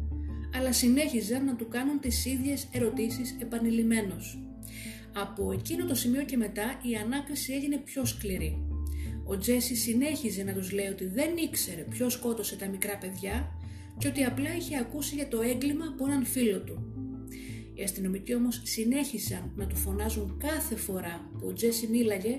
αλλά 0.55 0.73
συνέχιζαν 0.73 1.45
να 1.45 1.57
του 1.57 1.69
κάνουν 1.69 2.01
τις 2.01 2.25
ίδιες 2.25 2.69
ερωτήσεις 2.73 3.37
επανειλημμένως. 3.41 4.42
Από 5.13 5.53
εκείνο 5.53 5.87
το 5.87 5.95
σημείο 5.95 6.25
και 6.25 6.37
μετά 6.37 6.81
η 6.83 6.95
ανάκριση 6.95 7.53
έγινε 7.53 7.77
πιο 7.77 8.05
σκληρή. 8.05 8.67
Ο 9.25 9.39
Τζέσι 9.39 9.75
συνέχιζε 9.75 10.43
να 10.43 10.53
τους 10.53 10.73
λέει 10.73 10.87
ότι 10.87 11.07
δεν 11.07 11.37
ήξερε 11.37 11.81
ποιος 11.81 12.13
σκότωσε 12.13 12.57
τα 12.57 12.69
μικρά 12.69 12.99
παιδιά 12.99 13.51
και 13.99 14.09
ότι 14.09 14.25
απλά 14.25 14.57
είχε 14.57 14.79
ακούσει 14.79 15.15
για 15.15 15.29
το 15.29 15.41
έγκλημα 15.41 15.85
από 15.87 16.07
έναν 16.07 16.25
φίλο 16.25 16.61
του. 16.61 16.93
Οι 17.75 17.83
αστυνομικοί 17.83 18.35
όμως 18.35 18.61
συνέχισαν 18.65 19.53
να 19.57 19.67
του 19.67 19.77
φωνάζουν 19.77 20.37
κάθε 20.39 20.77
φορά 20.77 21.31
που 21.39 21.47
ο 21.47 21.53
Τζέσι 21.53 21.87
μίλαγε 21.87 22.37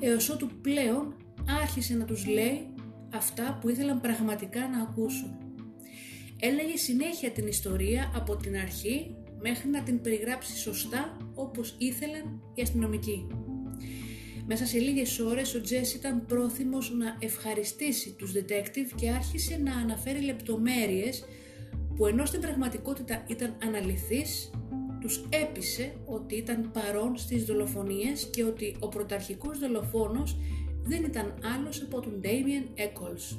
έως 0.00 0.28
ότου 0.28 0.48
πλέον 0.60 1.16
άρχισε 1.62 1.94
να 1.94 2.04
τους 2.04 2.26
λέει 2.26 2.74
αυτά 3.14 3.58
που 3.60 3.68
ήθελαν 3.68 4.00
πραγματικά 4.00 4.68
να 4.68 4.82
ακούσουν. 4.82 5.38
Έλεγε 6.40 6.76
συνέχεια 6.76 7.30
την 7.30 7.46
ιστορία 7.46 8.12
από 8.14 8.36
την 8.36 8.56
αρχή 8.56 9.14
μέχρι 9.42 9.68
να 9.68 9.82
την 9.82 10.00
περιγράψει 10.00 10.58
σωστά 10.58 11.16
όπως 11.34 11.74
ήθελαν 11.78 12.42
οι 12.54 12.62
αστυνομικοί. 12.62 13.26
Μέσα 14.46 14.66
σε 14.66 14.78
λίγες 14.78 15.18
ώρες 15.18 15.54
ο 15.54 15.60
Τζέσι 15.60 15.96
ήταν 15.96 16.26
πρόθυμος 16.26 16.92
να 16.92 17.16
ευχαριστήσει 17.18 18.12
τους 18.12 18.32
detective 18.32 18.92
και 18.94 19.10
άρχισε 19.10 19.56
να 19.64 19.74
αναφέρει 19.74 20.20
λεπτομέρειες 20.20 21.24
που 21.96 22.06
ενώ 22.06 22.24
στην 22.24 22.40
πραγματικότητα 22.40 23.24
ήταν 23.26 23.56
αναλυθείς, 23.62 24.50
τους 25.00 25.24
έπεισε 25.28 25.92
ότι 26.06 26.36
ήταν 26.36 26.70
παρόν 26.72 27.16
στις 27.16 27.44
δολοφονίες 27.44 28.28
και 28.32 28.44
ότι 28.44 28.76
ο 28.78 28.88
πρωταρχικός 28.88 29.58
δολοφόνος 29.58 30.36
δεν 30.82 31.04
ήταν 31.04 31.34
άλλος 31.54 31.82
από 31.82 32.00
τον 32.00 32.20
Damien 32.22 32.80
Eccles. 32.80 33.36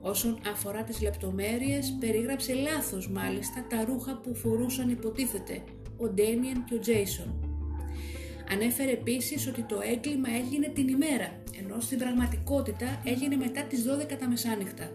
Όσον 0.00 0.38
αφορά 0.52 0.82
τις 0.82 1.02
λεπτομέρειες, 1.02 1.96
περίγραψε 2.00 2.54
λάθος 2.54 3.10
μάλιστα 3.10 3.66
τα 3.68 3.84
ρούχα 3.84 4.16
που 4.16 4.34
φορούσαν 4.34 4.88
υποτίθεται 4.90 5.62
ο 5.96 6.04
Damien 6.16 6.58
και 6.68 6.74
ο 6.74 6.80
Jason. 6.86 7.30
Ανέφερε 8.52 8.90
επίσης 8.90 9.46
ότι 9.46 9.62
το 9.62 9.80
έγκλημα 9.92 10.28
έγινε 10.28 10.68
την 10.68 10.88
ημέρα, 10.88 11.42
ενώ 11.58 11.80
στην 11.80 11.98
πραγματικότητα 11.98 13.02
έγινε 13.04 13.36
μετά 13.36 13.62
τις 13.62 13.84
12 13.84 14.16
τα 14.18 14.28
μεσάνυχτα. 14.28 14.90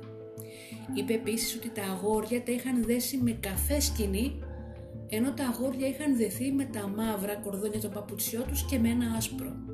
Είπε 0.94 1.14
επίσης 1.14 1.56
ότι 1.56 1.70
τα 1.70 1.84
αγόρια 1.84 2.44
τα 2.44 2.52
είχαν 2.52 2.84
δέσει 2.84 3.18
με 3.18 3.32
καφέ 3.32 3.80
σκηνή, 3.80 4.40
ενώ 5.10 5.34
τα 5.34 5.44
αγόρια 5.44 5.88
είχαν 5.88 6.18
δεθεί 6.18 6.52
με 6.52 6.64
τα 6.64 6.88
μαύρα 6.88 7.36
κορδόνια 7.36 7.80
των 7.80 7.92
παπουτσιών 7.92 8.48
τους 8.48 8.66
και 8.66 8.80
με 8.80 8.90
ένα 8.90 9.14
άσπρο. 9.18 9.73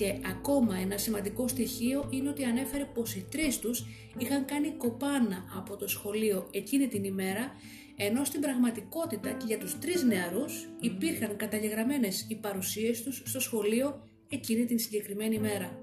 Και 0.00 0.18
ακόμα 0.26 0.76
ένα 0.76 0.98
σημαντικό 0.98 1.48
στοιχείο 1.48 2.08
είναι 2.10 2.28
ότι 2.28 2.44
ανέφερε 2.44 2.84
πως 2.84 3.14
οι 3.14 3.26
τρεις 3.30 3.58
τους 3.58 3.86
είχαν 4.18 4.44
κάνει 4.44 4.70
κοπάνα 4.70 5.44
από 5.56 5.76
το 5.76 5.88
σχολείο 5.88 6.48
εκείνη 6.50 6.88
την 6.88 7.04
ημέρα, 7.04 7.52
ενώ 7.96 8.24
στην 8.24 8.40
πραγματικότητα 8.40 9.30
και 9.30 9.44
για 9.46 9.58
τους 9.58 9.78
τρεις 9.78 10.02
νεαρούς 10.02 10.68
υπήρχαν 10.80 11.36
καταγεγραμμένες 11.36 12.26
οι 12.28 12.34
παρουσίες 12.34 13.02
τους 13.02 13.22
στο 13.24 13.40
σχολείο 13.40 14.08
εκείνη 14.28 14.64
την 14.64 14.78
συγκεκριμένη 14.78 15.38
μέρα. 15.38 15.78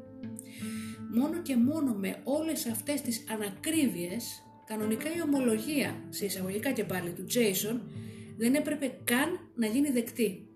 Μόνο 1.15 1.41
και 1.41 1.55
μόνο 1.55 1.93
με 1.93 2.21
όλες 2.23 2.65
αυτές 2.65 3.01
τις 3.01 3.23
ανακρίβειες, 3.29 4.43
κανονικά 4.65 5.15
η 5.15 5.21
ομολογία, 5.21 6.03
σε 6.09 6.25
εισαγωγικά 6.25 6.71
και 6.71 6.83
πάλι 6.83 7.09
του 7.09 7.25
Jason, 7.33 7.79
δεν 8.37 8.53
έπρεπε 8.55 8.97
καν 9.03 9.51
να 9.55 9.67
γίνει 9.67 9.89
δεκτή. 9.89 10.46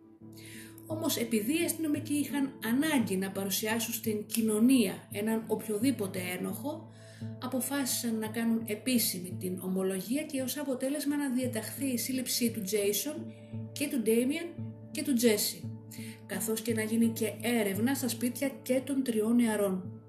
Όμως 0.91 1.17
επειδή 1.17 1.61
οι 1.61 1.65
αστυνομικοί 1.65 2.13
είχαν 2.13 2.51
ανάγκη 2.65 3.17
να 3.17 3.31
παρουσιάσουν 3.31 3.93
στην 3.93 4.25
κοινωνία 4.25 5.07
έναν 5.11 5.43
οποιοδήποτε 5.47 6.19
ένοχο, 6.39 6.91
αποφάσισαν 7.41 8.17
να 8.17 8.27
κάνουν 8.27 8.63
επίσημη 8.65 9.35
την 9.39 9.59
ομολογία 9.63 10.23
και 10.23 10.41
ως 10.41 10.57
αποτέλεσμα 10.57 11.17
να 11.17 11.29
διαταχθεί 11.29 11.85
η 11.85 11.97
σύλληψή 11.97 12.51
του 12.51 12.61
Jason 12.61 13.21
και 13.71 13.87
του 13.87 14.01
Damien 14.05 14.63
και 14.91 15.03
του 15.03 15.13
Jesse, 15.21 15.69
καθώς 16.25 16.61
και 16.61 16.73
να 16.73 16.81
γίνει 16.81 17.07
και 17.07 17.33
έρευνα 17.41 17.93
στα 17.95 18.07
σπίτια 18.07 18.49
και 18.61 18.81
των 18.85 19.03
τριών 19.03 19.35
νεαρών. 19.35 20.01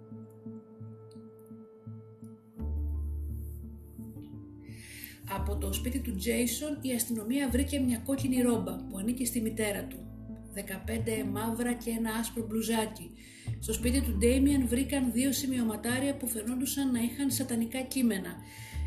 Από 5.34 5.56
το 5.56 5.72
σπίτι 5.72 6.00
του 6.00 6.14
Jason 6.14 6.84
η 6.84 6.92
αστυνομία 6.92 7.48
βρήκε 7.48 7.78
μια 7.78 7.98
κόκκινη 7.98 8.42
ρόμπα 8.42 8.76
που 8.76 8.98
ανήκει 8.98 9.26
στη 9.26 9.40
μητέρα 9.40 9.84
του. 9.84 10.11
15 10.54 10.60
μαύρα 11.32 11.72
και 11.72 11.90
ένα 11.90 12.10
άσπρο 12.20 12.46
μπλουζάκι. 12.46 13.10
Στο 13.58 13.72
σπίτι 13.72 14.00
του 14.00 14.16
Ντέιμιαν 14.18 14.68
βρήκαν 14.68 15.12
δύο 15.12 15.32
σημειωματάρια 15.32 16.16
που 16.16 16.26
φαινόντουσαν 16.28 16.90
να 16.90 17.00
είχαν 17.00 17.30
σατανικά 17.30 17.80
κείμενα. 17.80 18.36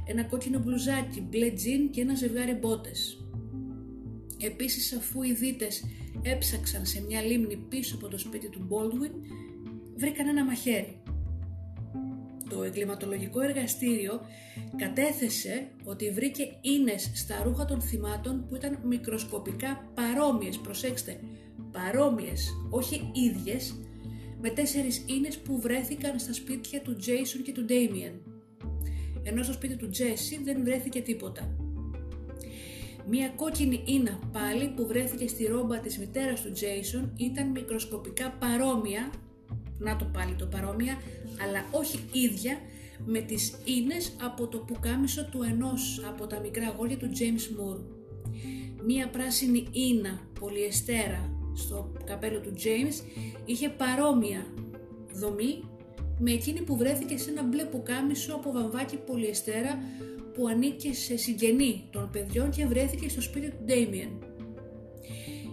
Ένα 0.07 0.23
κόκκινο 0.23 0.59
μπλουζάκι, 0.59 1.21
μπλε 1.21 1.49
τζιν 1.51 1.89
και 1.89 2.01
ένα 2.01 2.15
ζευγάρι 2.15 2.53
μπότες. 2.53 3.25
Επίσης 4.39 4.93
αφού 4.93 5.23
οι 5.23 5.33
δίτες 5.33 5.83
έψαξαν 6.21 6.85
σε 6.85 7.01
μια 7.01 7.21
λίμνη 7.21 7.57
πίσω 7.57 7.95
από 7.95 8.07
το 8.07 8.17
σπίτι 8.17 8.49
του 8.49 8.67
Baldwin, 8.69 9.11
βρήκαν 9.95 10.27
ένα 10.27 10.45
μαχαίρι. 10.45 11.01
Το 12.49 12.63
εγκληματολογικό 12.63 13.41
εργαστήριο 13.41 14.21
κατέθεσε 14.75 15.67
ότι 15.83 16.11
βρήκε 16.11 16.43
ίνες 16.61 17.11
στα 17.13 17.41
ρούχα 17.43 17.65
των 17.65 17.81
θυμάτων 17.81 18.45
που 18.47 18.55
ήταν 18.55 18.79
μικροσκοπικά 18.83 19.91
παρόμοιες, 19.93 20.57
προσέξτε, 20.57 21.19
παρόμοιες, 21.75 22.53
όχι 22.69 23.11
ίδιες, 23.13 23.75
με 24.41 24.49
τέσσερις 24.49 25.05
ίνες 25.07 25.37
που 25.37 25.61
βρέθηκαν 25.61 26.19
στα 26.19 26.33
σπίτια 26.33 26.81
του 26.81 26.97
Jason 26.99 27.41
και 27.43 27.51
του 27.51 27.65
Damien. 27.69 28.13
Ενώ 29.23 29.43
στο 29.43 29.53
σπίτι 29.53 29.75
του 29.75 29.89
Jesse 29.93 30.41
δεν 30.43 30.63
βρέθηκε 30.63 31.01
τίποτα. 31.01 31.55
Μία 33.09 33.29
κόκκινη 33.35 33.83
ίνα 33.85 34.19
πάλι 34.31 34.73
που 34.75 34.87
βρέθηκε 34.87 35.27
στη 35.27 35.45
ρόμπα 35.45 35.79
της 35.79 35.97
μητέρας 35.97 36.41
του 36.41 36.51
Jason 36.55 37.09
ήταν 37.15 37.47
μικροσκοπικά 37.47 38.31
παρόμοια, 38.31 39.11
να 39.77 39.95
το 39.95 40.05
πάλι 40.05 40.35
το 40.35 40.45
παρόμοια, 40.45 40.97
αλλά 41.43 41.65
όχι 41.71 41.99
ίδια 42.11 42.57
με 43.05 43.19
τις 43.19 43.53
ίνες 43.65 44.15
από 44.21 44.47
το 44.47 44.57
πουκάμισο 44.57 45.25
του 45.25 45.43
ενός 45.49 46.03
από 46.07 46.27
τα 46.27 46.39
μικρά 46.39 46.67
αγόρια 46.67 46.97
του 46.97 47.09
James 47.19 47.59
Moore. 47.59 47.81
Μία 48.85 49.09
πράσινη 49.09 49.67
ίνα 49.71 50.19
πολυεστέρα 50.39 51.34
στο 51.55 51.91
καπέλο 52.05 52.39
του 52.39 52.53
James 52.57 53.03
είχε 53.45 53.69
παρόμοια 53.69 54.45
δομή 55.13 55.63
με 56.19 56.31
εκείνη 56.31 56.61
που 56.61 56.77
βρέθηκε 56.77 57.17
σε 57.17 57.29
ένα 57.29 57.43
μπλε 57.43 57.63
πουκάμισο 57.63 58.35
από 58.35 58.51
βαμβάκι 58.51 58.97
πολυεστέρα 58.97 59.79
που 60.33 60.47
ανήκε 60.47 60.93
σε 60.93 61.17
συγγενή 61.17 61.89
των 61.91 62.09
παιδιών 62.11 62.49
και 62.49 62.65
βρέθηκε 62.65 63.09
στο 63.09 63.21
σπίτι 63.21 63.49
του 63.49 63.63
Damien. 63.67 64.09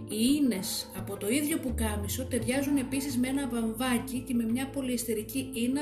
Οι 0.09 0.39
ίνες 0.41 0.91
από 0.97 1.17
το 1.17 1.29
ίδιο 1.29 1.57
πουκάμισο 1.57 2.25
ταιριάζουν 2.25 2.77
επίσης 2.77 3.17
με 3.17 3.27
ένα 3.27 3.47
βαμβάκι 3.47 4.19
και 4.19 4.33
με 4.33 4.43
μια 4.43 4.69
πολυεστερική 4.69 5.51
ίνα 5.53 5.81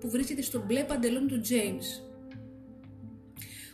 που 0.00 0.10
βρίσκεται 0.10 0.42
στο 0.42 0.64
μπλε 0.66 0.84
παντελόνι 0.84 1.26
του 1.26 1.40
James. 1.48 2.04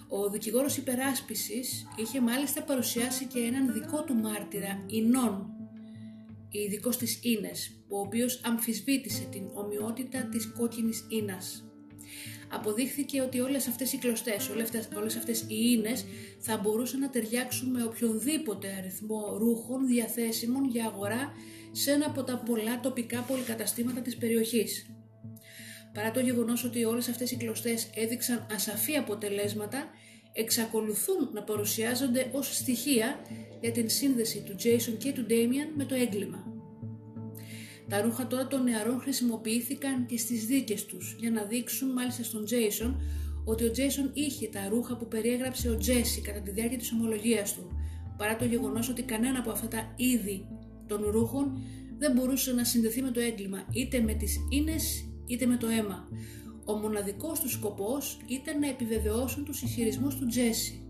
Ο 0.09 0.30
δικηγόρος 0.30 0.76
υπεράσπισης 0.76 1.86
είχε 1.97 2.20
μάλιστα 2.20 2.62
παρουσιάσει 2.62 3.24
και 3.24 3.38
έναν 3.38 3.72
δικό 3.72 4.05
του 4.05 4.14
μάρτυρα 4.14 4.84
ινών 4.86 5.60
ειδικός 6.59 6.97
της 6.97 7.19
ίνες, 7.23 7.71
ο 7.89 8.01
οποίος 8.01 8.41
αμφισβήτησε 8.45 9.29
την 9.31 9.43
ομοιότητα 9.55 10.29
της 10.29 10.53
κόκκινης 10.59 11.07
ίνας. 11.09 11.65
Αποδείχθηκε 12.53 13.21
ότι 13.21 13.41
όλες 13.41 13.67
αυτές 13.67 13.93
οι 13.93 13.99
κλωστές, 13.99 14.49
όλες 14.97 15.17
αυτές 15.17 15.41
οι 15.41 15.77
ίνες 15.79 16.05
θα 16.39 16.59
μπορούσαν 16.59 17.01
να 17.01 17.11
ταιριάξουν 17.11 17.71
με 17.71 17.83
οποιονδήποτε 17.85 18.75
αριθμό 18.79 19.37
ρούχων 19.39 19.87
διαθέσιμων 19.87 20.65
για 20.69 20.85
αγορά 20.85 21.33
σε 21.73 21.91
ένα 21.91 22.07
από 22.07 22.23
τα 22.23 22.43
πολλά 22.47 22.81
τοπικά 22.81 23.21
πολυκαταστήματα 23.21 24.01
της 24.01 24.17
περιοχής. 24.17 24.91
Παρά 25.95 26.11
το 26.11 26.21
γεγονός 26.21 26.65
ότι 26.65 26.85
όλες 26.85 27.09
αυτές 27.09 27.31
οι 27.31 27.37
κλωστές 27.37 27.91
έδειξαν 27.95 28.47
ασαφή 28.55 28.97
αποτελέσματα, 28.97 29.91
εξακολουθούν 30.33 31.31
να 31.33 31.43
παρουσιάζονται 31.43 32.31
ως 32.33 32.57
στοιχεία 32.57 33.20
για 33.61 33.72
την 33.72 33.89
σύνδεση 33.89 34.43
του 34.47 34.55
Jason 34.59 34.95
και 34.99 35.12
του 35.12 35.26
Damien 35.28 35.72
με 35.76 35.85
το 35.85 35.95
έγκλημα. 35.95 36.45
Τα 37.89 38.01
ρούχα 38.01 38.26
τώρα 38.26 38.47
των 38.47 38.62
νεαρών 38.62 39.01
χρησιμοποιήθηκαν 39.01 40.07
και 40.07 40.18
στις 40.18 40.47
δίκες 40.47 40.85
τους 40.85 41.16
για 41.20 41.31
να 41.31 41.43
δείξουν 41.43 41.93
μάλιστα 41.93 42.22
στον 42.22 42.45
Jason 42.51 42.95
ότι 43.45 43.64
ο 43.64 43.70
Jason 43.76 44.11
είχε 44.12 44.49
τα 44.49 44.68
ρούχα 44.68 44.97
που 44.97 45.09
περιέγραψε 45.09 45.70
ο 45.70 45.78
Jesse 45.78 46.20
κατά 46.22 46.41
τη 46.41 46.51
διάρκεια 46.51 46.78
της 46.78 46.93
ομολογίας 46.93 47.55
του 47.55 47.70
παρά 48.16 48.37
το 48.37 48.45
γεγονός 48.45 48.89
ότι 48.89 49.03
κανένα 49.03 49.39
από 49.39 49.51
αυτά 49.51 49.68
τα 49.68 49.95
είδη 49.97 50.47
των 50.87 51.05
ρούχων 51.05 51.59
δεν 51.99 52.12
μπορούσε 52.12 52.53
να 52.53 52.64
συνδεθεί 52.64 53.03
με 53.03 53.11
το 53.11 53.20
έγκλημα 53.20 53.64
είτε 53.72 54.01
με 54.01 54.14
τις 54.14 54.37
ίνες 54.51 55.05
είτε 55.26 55.47
με 55.47 55.57
το 55.57 55.66
αίμα. 55.68 56.09
Ο 56.65 56.73
μοναδικός 56.73 57.41
τους 57.41 57.53
σκοπός 57.53 58.19
ήταν 58.27 58.59
να 58.59 58.69
επιβεβαιώσουν 58.69 59.45
τους 59.45 59.63
ισχυρισμούς 59.63 60.15
του 60.17 60.27
Τζέσι 60.27 60.85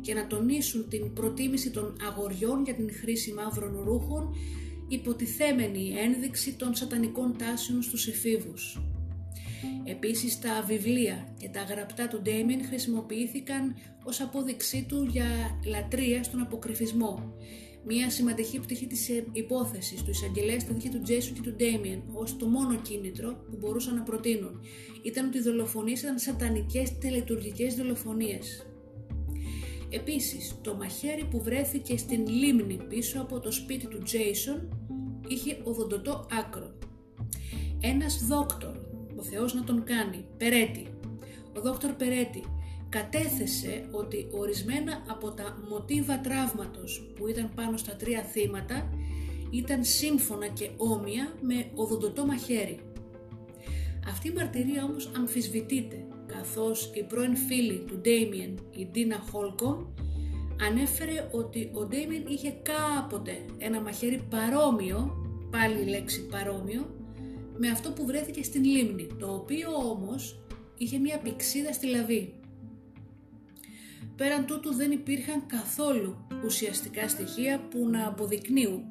και 0.00 0.14
να 0.14 0.26
τονίσουν 0.26 0.88
την 0.88 1.12
προτίμηση 1.12 1.70
των 1.70 1.96
αγοριών 2.08 2.64
για 2.64 2.74
την 2.74 2.92
χρήση 2.92 3.32
μαύρων 3.32 3.82
ρούχων 3.84 4.34
υποτιθέμενη 4.88 5.92
ένδειξη 6.04 6.54
των 6.54 6.74
σατανικών 6.74 7.36
τάσεων 7.38 7.82
στους 7.82 8.06
εφήβους. 8.08 8.82
Επίσης 9.84 10.38
τα 10.38 10.64
βιβλία 10.66 11.34
και 11.38 11.48
τα 11.48 11.62
γραπτά 11.62 12.08
του 12.08 12.20
Ντέμιν 12.22 12.64
χρησιμοποιήθηκαν 12.64 13.74
ως 14.04 14.20
απόδειξή 14.20 14.86
του 14.88 15.02
για 15.10 15.60
λατρεία 15.66 16.22
στον 16.22 16.40
αποκρυφισμό 16.40 17.34
μια 17.86 18.10
σημαντική 18.10 18.60
πτυχή 18.60 18.86
της 18.86 19.08
ε, 19.08 19.24
υπόθεσης 19.32 20.02
του 20.02 20.10
εισαγγελέα 20.10 20.60
στα 20.60 20.72
δίχτυα 20.72 20.90
του 20.90 21.00
Τζέσου 21.02 21.32
και 21.32 21.40
του 21.40 21.54
Ντέμιεν 21.54 22.02
ως 22.12 22.36
το 22.36 22.46
μόνο 22.46 22.76
κίνητρο 22.76 23.44
που 23.50 23.56
μπορούσαν 23.58 23.94
να 23.94 24.02
προτείνουν 24.02 24.60
ήταν 25.02 25.26
ότι 25.26 25.38
οι 25.38 25.40
δολοφονίες 25.40 26.02
ήταν 26.02 26.18
σατανικές 26.18 26.98
τελετουργικές 26.98 27.74
δολοφονίες. 27.74 28.66
Επίσης, 29.90 30.54
το 30.62 30.74
μαχαίρι 30.74 31.24
που 31.24 31.42
βρέθηκε 31.42 31.96
στην 31.96 32.26
λίμνη 32.26 32.78
πίσω 32.88 33.20
από 33.20 33.40
το 33.40 33.52
σπίτι 33.52 33.86
του 33.86 33.98
Τζέισον 34.02 34.68
είχε 35.28 35.60
οδοντοτό 35.64 36.26
άκρο. 36.38 36.74
Ένας 37.80 38.26
δόκτωρ, 38.26 38.76
ο 39.16 39.22
Θεός 39.22 39.54
να 39.54 39.64
τον 39.64 39.84
κάνει, 39.84 40.24
Περέτη, 40.36 40.86
ο 41.56 41.60
δόκτωρ 41.60 41.92
Περέτη 41.92 42.44
κατέθεσε 42.90 43.88
ότι 43.90 44.28
ορισμένα 44.30 45.02
από 45.08 45.30
τα 45.30 45.58
μοτίβα 45.68 46.20
τραύματος 46.20 47.12
που 47.14 47.28
ήταν 47.28 47.50
πάνω 47.54 47.76
στα 47.76 47.94
τρία 47.96 48.22
θύματα 48.22 48.90
ήταν 49.50 49.84
σύμφωνα 49.84 50.46
και 50.46 50.70
όμοια 50.76 51.32
με 51.40 51.70
οδοντοτό 51.74 52.26
μαχαίρι. 52.26 52.80
Αυτή 54.08 54.28
η 54.28 54.32
μαρτυρία 54.32 54.84
όμως 54.84 55.10
αμφισβητείται 55.16 56.04
καθώς 56.26 56.90
η 56.94 57.02
πρώην 57.02 57.36
φίλη 57.36 57.84
του 57.86 57.98
Ντέιμιεν, 57.98 58.58
η 58.70 58.86
Ντίνα 58.86 59.24
Χόλκομ, 59.30 59.84
ανέφερε 60.68 61.28
ότι 61.32 61.70
ο 61.74 61.84
Ντέιμιεν 61.84 62.24
είχε 62.28 62.54
κάποτε 62.62 63.44
ένα 63.58 63.80
μαχαίρι 63.80 64.22
παρόμοιο, 64.30 65.16
πάλι 65.50 65.80
η 65.80 65.86
λέξη 65.86 66.26
παρόμοιο, 66.26 66.94
με 67.58 67.68
αυτό 67.68 67.90
που 67.92 68.06
βρέθηκε 68.06 68.42
στην 68.42 68.64
λίμνη, 68.64 69.06
το 69.18 69.26
οποίο 69.34 69.70
όμως 69.90 70.40
είχε 70.78 70.98
μια 70.98 71.18
πηξίδα 71.18 71.72
στη 71.72 71.86
λαβή. 71.86 72.39
Πέραν 74.20 74.46
τούτου 74.46 74.74
δεν 74.74 74.90
υπήρχαν 74.90 75.46
καθόλου 75.46 76.26
ουσιαστικά 76.44 77.08
στοιχεία 77.08 77.60
που 77.70 77.88
να 77.88 78.06
αποδεικνύουν 78.06 78.82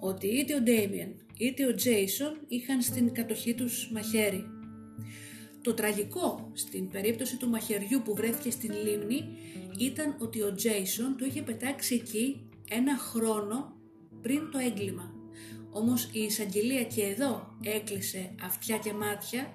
ότι 0.00 0.26
είτε 0.26 0.54
ο 0.54 0.60
Ντέιμιεν 0.60 1.14
είτε 1.38 1.66
ο 1.66 1.74
Τζέισον 1.74 2.40
είχαν 2.48 2.82
στην 2.82 3.14
κατοχή 3.14 3.54
τους 3.54 3.90
μαχαίρι. 3.92 4.44
Το 5.62 5.74
τραγικό 5.74 6.50
στην 6.52 6.88
περίπτωση 6.88 7.36
του 7.36 7.48
μαχαιριού 7.48 8.02
που 8.04 8.14
βρέθηκε 8.14 8.50
στην 8.50 8.72
λίμνη 8.72 9.24
ήταν 9.78 10.16
ότι 10.18 10.42
ο 10.42 10.54
Τζέισον 10.54 11.16
το 11.18 11.24
είχε 11.24 11.42
πετάξει 11.42 11.94
εκεί 11.94 12.48
ένα 12.70 12.96
χρόνο 12.98 13.76
πριν 14.22 14.50
το 14.50 14.58
έγκλημα. 14.58 15.14
Όμως 15.70 16.08
η 16.12 16.20
εισαγγελία 16.20 16.84
και 16.84 17.02
εδώ 17.02 17.56
έκλεισε 17.62 18.34
αυτιά 18.44 18.78
και 18.78 18.92
μάτια 18.92 19.46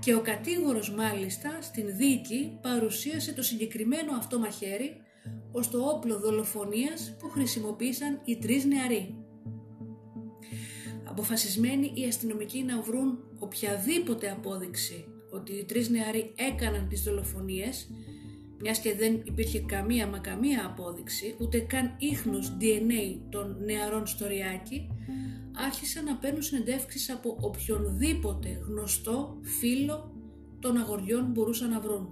και 0.00 0.14
ο 0.14 0.20
κατήγορος 0.20 0.94
μάλιστα 0.94 1.58
στην 1.60 1.96
δίκη 1.96 2.58
παρουσίασε 2.62 3.32
το 3.32 3.42
συγκεκριμένο 3.42 4.16
αυτό 4.16 4.38
μαχαίρι 4.38 4.96
ως 5.52 5.70
το 5.70 5.78
όπλο 5.78 6.18
δολοφονίας 6.18 7.16
που 7.18 7.28
χρησιμοποίησαν 7.28 8.20
οι 8.24 8.36
τρεις 8.36 8.64
νεαροί. 8.64 9.14
Αποφασισμένοι 11.04 11.92
οι 11.94 12.04
αστυνομικοί 12.04 12.62
να 12.62 12.80
βρουν 12.80 13.18
οποιαδήποτε 13.38 14.30
απόδειξη 14.30 15.04
ότι 15.30 15.52
οι 15.52 15.64
τρεις 15.64 15.88
νεαροί 15.88 16.32
έκαναν 16.36 16.88
τις 16.88 17.02
δολοφονίες, 17.02 17.90
μιας 18.60 18.78
και 18.78 18.94
δεν 18.94 19.20
υπήρχε 19.24 19.60
καμία 19.60 20.06
μα 20.06 20.18
καμία 20.18 20.66
απόδειξη, 20.66 21.34
ούτε 21.40 21.58
καν 21.58 21.94
ίχνος 21.98 22.56
DNA 22.60 23.18
των 23.28 23.56
νεαρών 23.64 24.06
στο 24.06 24.26
ριάκι, 24.26 24.88
άρχισαν 25.52 26.04
να 26.04 26.16
παίρνουν 26.16 26.42
συνεντεύξεις 26.42 27.10
από 27.10 27.36
οποιονδήποτε 27.40 28.60
γνωστό 28.66 29.38
φίλο 29.42 30.14
των 30.60 30.76
αγοριών 30.76 31.24
μπορούσαν 31.24 31.70
να 31.70 31.80
βρουν. 31.80 32.10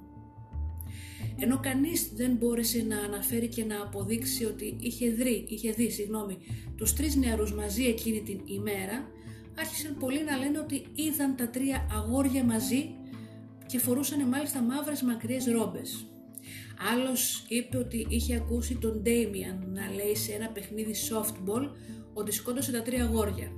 Ενώ 1.39 1.59
κανείς 1.61 2.11
δεν 2.15 2.37
μπόρεσε 2.37 2.85
να 2.89 2.99
αναφέρει 2.99 3.49
και 3.49 3.65
να 3.65 3.83
αποδείξει 3.83 4.45
ότι 4.45 4.77
είχε, 4.81 5.11
δει, 5.11 5.45
είχε 5.49 5.73
δει 5.73 5.91
συγγνώμη, 5.91 6.39
τους 6.77 6.95
τρεις 6.95 7.17
νεαρούς 7.17 7.53
μαζί 7.55 7.85
εκείνη 7.85 8.23
την 8.23 8.41
ημέρα, 8.45 9.09
άρχισαν 9.59 9.97
πολλοί 9.99 10.25
να 10.25 10.37
λένε 10.37 10.59
ότι 10.59 10.87
είδαν 10.95 11.37
τα 11.37 11.49
τρία 11.49 11.87
αγόρια 11.93 12.45
μαζί 12.45 12.91
και 13.67 13.79
φορούσαν 13.79 14.29
μάλιστα 14.29 14.63
μαύρες 14.63 15.03
μακριές 15.03 15.45
ρόμπες. 15.45 16.07
Άλλος 16.79 17.45
είπε 17.49 17.77
ότι 17.77 18.07
είχε 18.09 18.35
ακούσει 18.35 18.75
τον 18.75 19.03
Ντέιμιαν 19.03 19.67
να 19.73 19.95
λέει 19.95 20.17
σε 20.17 20.33
ένα 20.33 20.49
παιχνίδι 20.49 20.95
softball 21.11 21.71
ότι 22.15 22.33
σκότωσε 22.33 22.73
τα 22.73 22.83
τρία 22.83 23.05
αγόρια, 23.05 23.53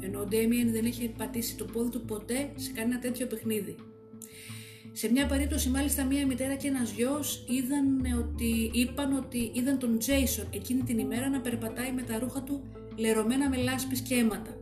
ενώ 0.00 0.20
ο 0.20 0.24
Ντέμιεν 0.26 0.72
δεν 0.72 0.84
είχε 0.84 1.08
πατήσει 1.08 1.56
το 1.56 1.64
πόδι 1.64 1.90
του 1.90 2.04
ποτέ 2.04 2.52
σε 2.54 2.72
κανένα 2.72 2.98
τέτοιο 3.00 3.26
παιχνίδι. 3.26 3.76
Σε 4.92 5.10
μια 5.10 5.26
περίπτωση 5.26 5.68
μάλιστα 5.68 6.04
μία 6.04 6.26
μητέρα 6.26 6.54
και 6.54 6.68
ένας 6.68 6.90
γιος 6.90 7.44
είδαν 7.48 8.18
ότι, 8.18 8.70
είπαν 8.72 9.16
ότι 9.16 9.50
είδαν 9.54 9.78
τον 9.78 9.98
Τζέισον 9.98 10.46
εκείνη 10.50 10.82
την 10.82 10.98
ημέρα 10.98 11.28
να 11.28 11.40
περπατάει 11.40 11.92
με 11.92 12.02
τα 12.02 12.18
ρούχα 12.18 12.42
του 12.42 12.62
λερωμένα 12.96 13.48
με 13.48 13.56
λάσπες 13.56 14.00
και 14.00 14.14
αίματα. 14.14 14.56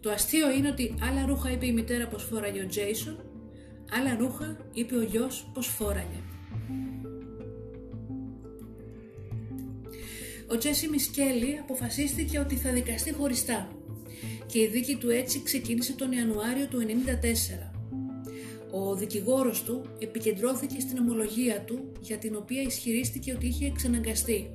Το 0.00 0.10
αστείο 0.10 0.50
είναι 0.50 0.68
ότι 0.68 0.94
άλλα 1.02 1.26
ρούχα 1.26 1.50
είπε 1.50 1.66
η 1.66 1.72
μητέρα 1.72 2.06
πως 2.06 2.22
φόραγε 2.22 2.62
ο 2.62 2.66
Τζέισον, 2.66 3.16
άλλα 3.98 4.16
ρούχα 4.16 4.56
είπε 4.72 4.96
ο 4.96 5.02
γιος 5.02 5.50
πως 5.54 5.66
φόραγε. 5.66 6.33
Ο 10.48 10.58
Τζέσι 10.58 10.88
Μισκέλη 10.88 11.58
αποφασίστηκε 11.60 12.38
ότι 12.38 12.54
θα 12.54 12.72
δικαστεί 12.72 13.12
χωριστά 13.12 13.68
και 14.46 14.60
η 14.60 14.66
δίκη 14.66 14.96
του 14.96 15.10
έτσι 15.10 15.42
ξεκίνησε 15.42 15.92
τον 15.92 16.12
Ιανουάριο 16.12 16.66
του 16.66 16.78
1994. 16.80 17.74
Ο 18.70 18.94
δικηγόρος 18.94 19.62
του 19.62 19.84
επικεντρώθηκε 19.98 20.80
στην 20.80 20.98
ομολογία 20.98 21.60
του 21.60 21.92
για 22.00 22.18
την 22.18 22.36
οποία 22.36 22.62
ισχυρίστηκε 22.62 23.32
ότι 23.32 23.46
είχε 23.46 23.66
εξαναγκαστεί. 23.66 24.54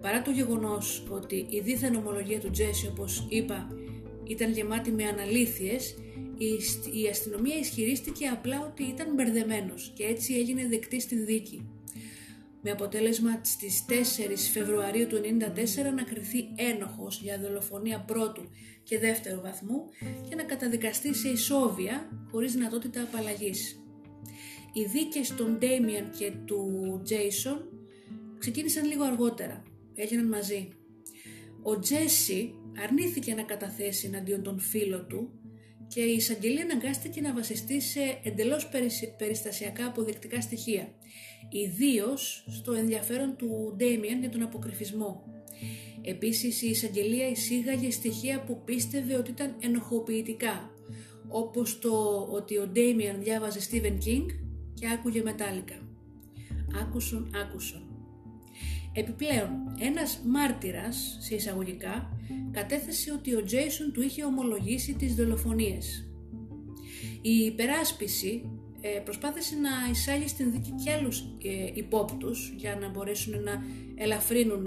Παρά 0.00 0.22
το 0.22 0.30
γεγονός 0.30 1.06
ότι 1.10 1.46
η 1.48 1.60
δίθεν 1.60 1.94
ομολογία 1.94 2.40
του 2.40 2.50
Τζέσι 2.50 2.86
όπως 2.86 3.26
είπα 3.28 3.68
ήταν 4.24 4.52
γεμάτη 4.52 4.90
με 4.90 5.04
αναλήθειες, 5.04 5.94
η 7.02 7.08
αστυνομία 7.10 7.58
ισχυρίστηκε 7.58 8.26
απλά 8.26 8.60
ότι 8.72 8.82
ήταν 8.82 9.14
μπερδεμένος 9.14 9.92
και 9.94 10.04
έτσι 10.04 10.34
έγινε 10.34 10.66
δεκτή 10.68 11.00
στην 11.00 11.24
δίκη 11.24 11.66
με 12.66 12.70
αποτέλεσμα 12.70 13.40
στις 13.42 13.84
4 13.88 13.92
Φεβρουαρίου 14.52 15.06
του 15.06 15.16
1994 15.16 15.94
να 15.94 16.02
κριθεί 16.02 16.48
ένοχος 16.56 17.20
για 17.20 17.38
δολοφονία 17.38 18.00
πρώτου 18.00 18.42
και 18.82 18.98
δεύτερου 18.98 19.40
βαθμού 19.40 19.84
και 20.28 20.34
να 20.34 20.42
καταδικαστεί 20.42 21.14
σε 21.14 21.28
ισόβια 21.28 22.26
χωρίς 22.30 22.52
δυνατότητα 22.52 23.02
απαλλαγής. 23.02 23.84
Οι 24.72 24.84
δίκες 24.84 25.34
των 25.34 25.58
Ντέμιαν 25.58 26.10
και 26.18 26.32
του 26.44 27.00
Τζέισον 27.04 27.68
ξεκίνησαν 28.38 28.84
λίγο 28.84 29.04
αργότερα, 29.04 29.62
έγιναν 29.94 30.26
μαζί. 30.26 30.68
Ο 31.62 31.78
Τζέσι 31.78 32.54
αρνήθηκε 32.82 33.34
να 33.34 33.42
καταθέσει 33.42 34.06
εναντίον 34.06 34.42
των 34.42 34.58
φίλων 34.58 35.06
του 35.08 35.30
και 35.86 36.00
η 36.00 36.14
εισαγγελία 36.14 36.62
αναγκάστηκε 36.62 37.20
να 37.20 37.34
βασιστεί 37.34 37.80
σε 37.80 38.20
εντελώς 38.22 38.68
περιστασιακά 39.18 39.86
αποδεικτικά 39.86 40.40
στοιχεία, 40.40 40.94
ιδίως 41.50 42.44
στο 42.48 42.72
ενδιαφέρον 42.72 43.36
του 43.36 43.74
Ντέμιαν 43.76 44.20
για 44.20 44.30
τον 44.30 44.42
αποκρυφισμό. 44.42 45.24
Επίσης 46.02 46.62
η 46.62 46.68
εισαγγελία 46.68 47.28
εισήγαγε 47.28 47.90
στοιχεία 47.90 48.40
που 48.40 48.62
πίστευε 48.64 49.16
ότι 49.16 49.30
ήταν 49.30 49.54
ενοχοποιητικά, 49.60 50.70
όπως 51.28 51.78
το 51.78 52.26
ότι 52.30 52.58
ο 52.58 52.66
Ντέμιαν 52.66 53.22
διάβαζε 53.22 53.60
Στίβεν 53.60 53.98
Κίνγκ 53.98 54.28
και 54.74 54.88
άκουγε 54.88 55.22
μετάλλικα. 55.22 55.74
Άκουσον, 56.80 57.30
άκουσον. 57.42 57.82
Επιπλέον, 58.92 59.50
ένας 59.78 60.20
μάρτυρας, 60.24 61.18
σε 61.20 61.34
εισαγωγικά, 61.34 62.18
κατέθεσε 62.50 63.12
ότι 63.12 63.34
ο 63.34 63.42
Τζέισον 63.42 63.92
του 63.92 64.02
είχε 64.02 64.24
ομολογήσει 64.24 64.94
τις 64.94 65.14
δολοφονίες. 65.14 66.08
Η 67.22 67.30
υπεράσπιση 67.30 68.42
ε, 68.44 68.53
προσπάθησε 69.04 69.56
να 69.56 69.70
εισάγει 69.90 70.28
στην 70.28 70.52
δίκη 70.52 70.70
και 70.84 70.92
άλλους 70.92 71.20
ε, 71.20 71.70
υπόπτους 71.74 72.52
για 72.56 72.76
να 72.76 72.88
μπορέσουν 72.88 73.42
να 73.42 73.64
ελαφρύνουν 73.94 74.66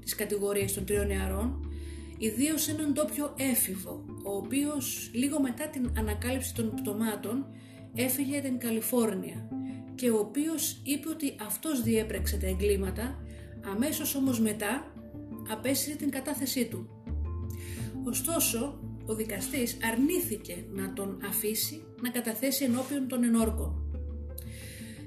τις 0.00 0.14
κατηγορίες 0.14 0.74
των 0.74 0.84
τριών 0.84 1.06
νεαρών, 1.06 1.70
ιδίως 2.18 2.68
έναν 2.68 2.92
ντόπιο 2.92 3.34
έφηβο, 3.38 4.04
ο 4.24 4.36
οποίος 4.36 5.10
λίγο 5.12 5.40
μετά 5.40 5.68
την 5.68 5.90
ανακάλυψη 5.98 6.54
των 6.54 6.74
πτωμάτων 6.74 7.46
έφυγε 7.94 8.40
την 8.40 8.58
Καλιφόρνια 8.58 9.48
και 9.94 10.10
ο 10.10 10.18
οποίος 10.18 10.80
είπε 10.84 11.08
ότι 11.08 11.34
αυτός 11.46 11.82
διέπρεξε 11.82 12.36
τα 12.36 12.46
εγκλήματα, 12.46 13.24
αμέσως 13.74 14.14
όμως 14.14 14.40
μετά 14.40 14.92
απέσυρε 15.50 15.96
την 15.96 16.10
κατάθεσή 16.10 16.66
του. 16.66 16.88
Ωστόσο, 18.04 18.80
ο 19.06 19.14
δικαστής 19.14 19.76
αρνήθηκε 19.92 20.64
να 20.72 20.92
τον 20.92 21.18
αφήσει 21.28 21.82
να 22.00 22.10
καταθέσει 22.10 22.64
ενώπιον 22.64 23.08
των 23.08 23.24
ενόρκων. 23.24 23.82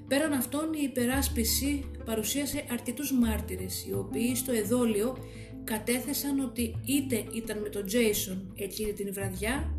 Πέραν 0.08 0.34
αυτών 0.34 0.74
η 0.74 0.80
υπεράσπιση 0.84 1.86
παρουσίασε 2.06 2.66
αρκετούς 2.72 3.12
μάρτυρες 3.12 3.86
οι 3.88 3.94
οποίοι 3.94 4.36
στο 4.36 4.52
εδόλιο 4.52 5.18
κατέθεσαν 5.64 6.40
ότι 6.40 6.76
είτε 6.86 7.24
ήταν 7.34 7.60
με 7.60 7.70
τον 7.70 7.86
Τζέισον 7.86 8.54
εκείνη 8.56 8.94
την 8.94 9.14
βραδιά 9.14 9.76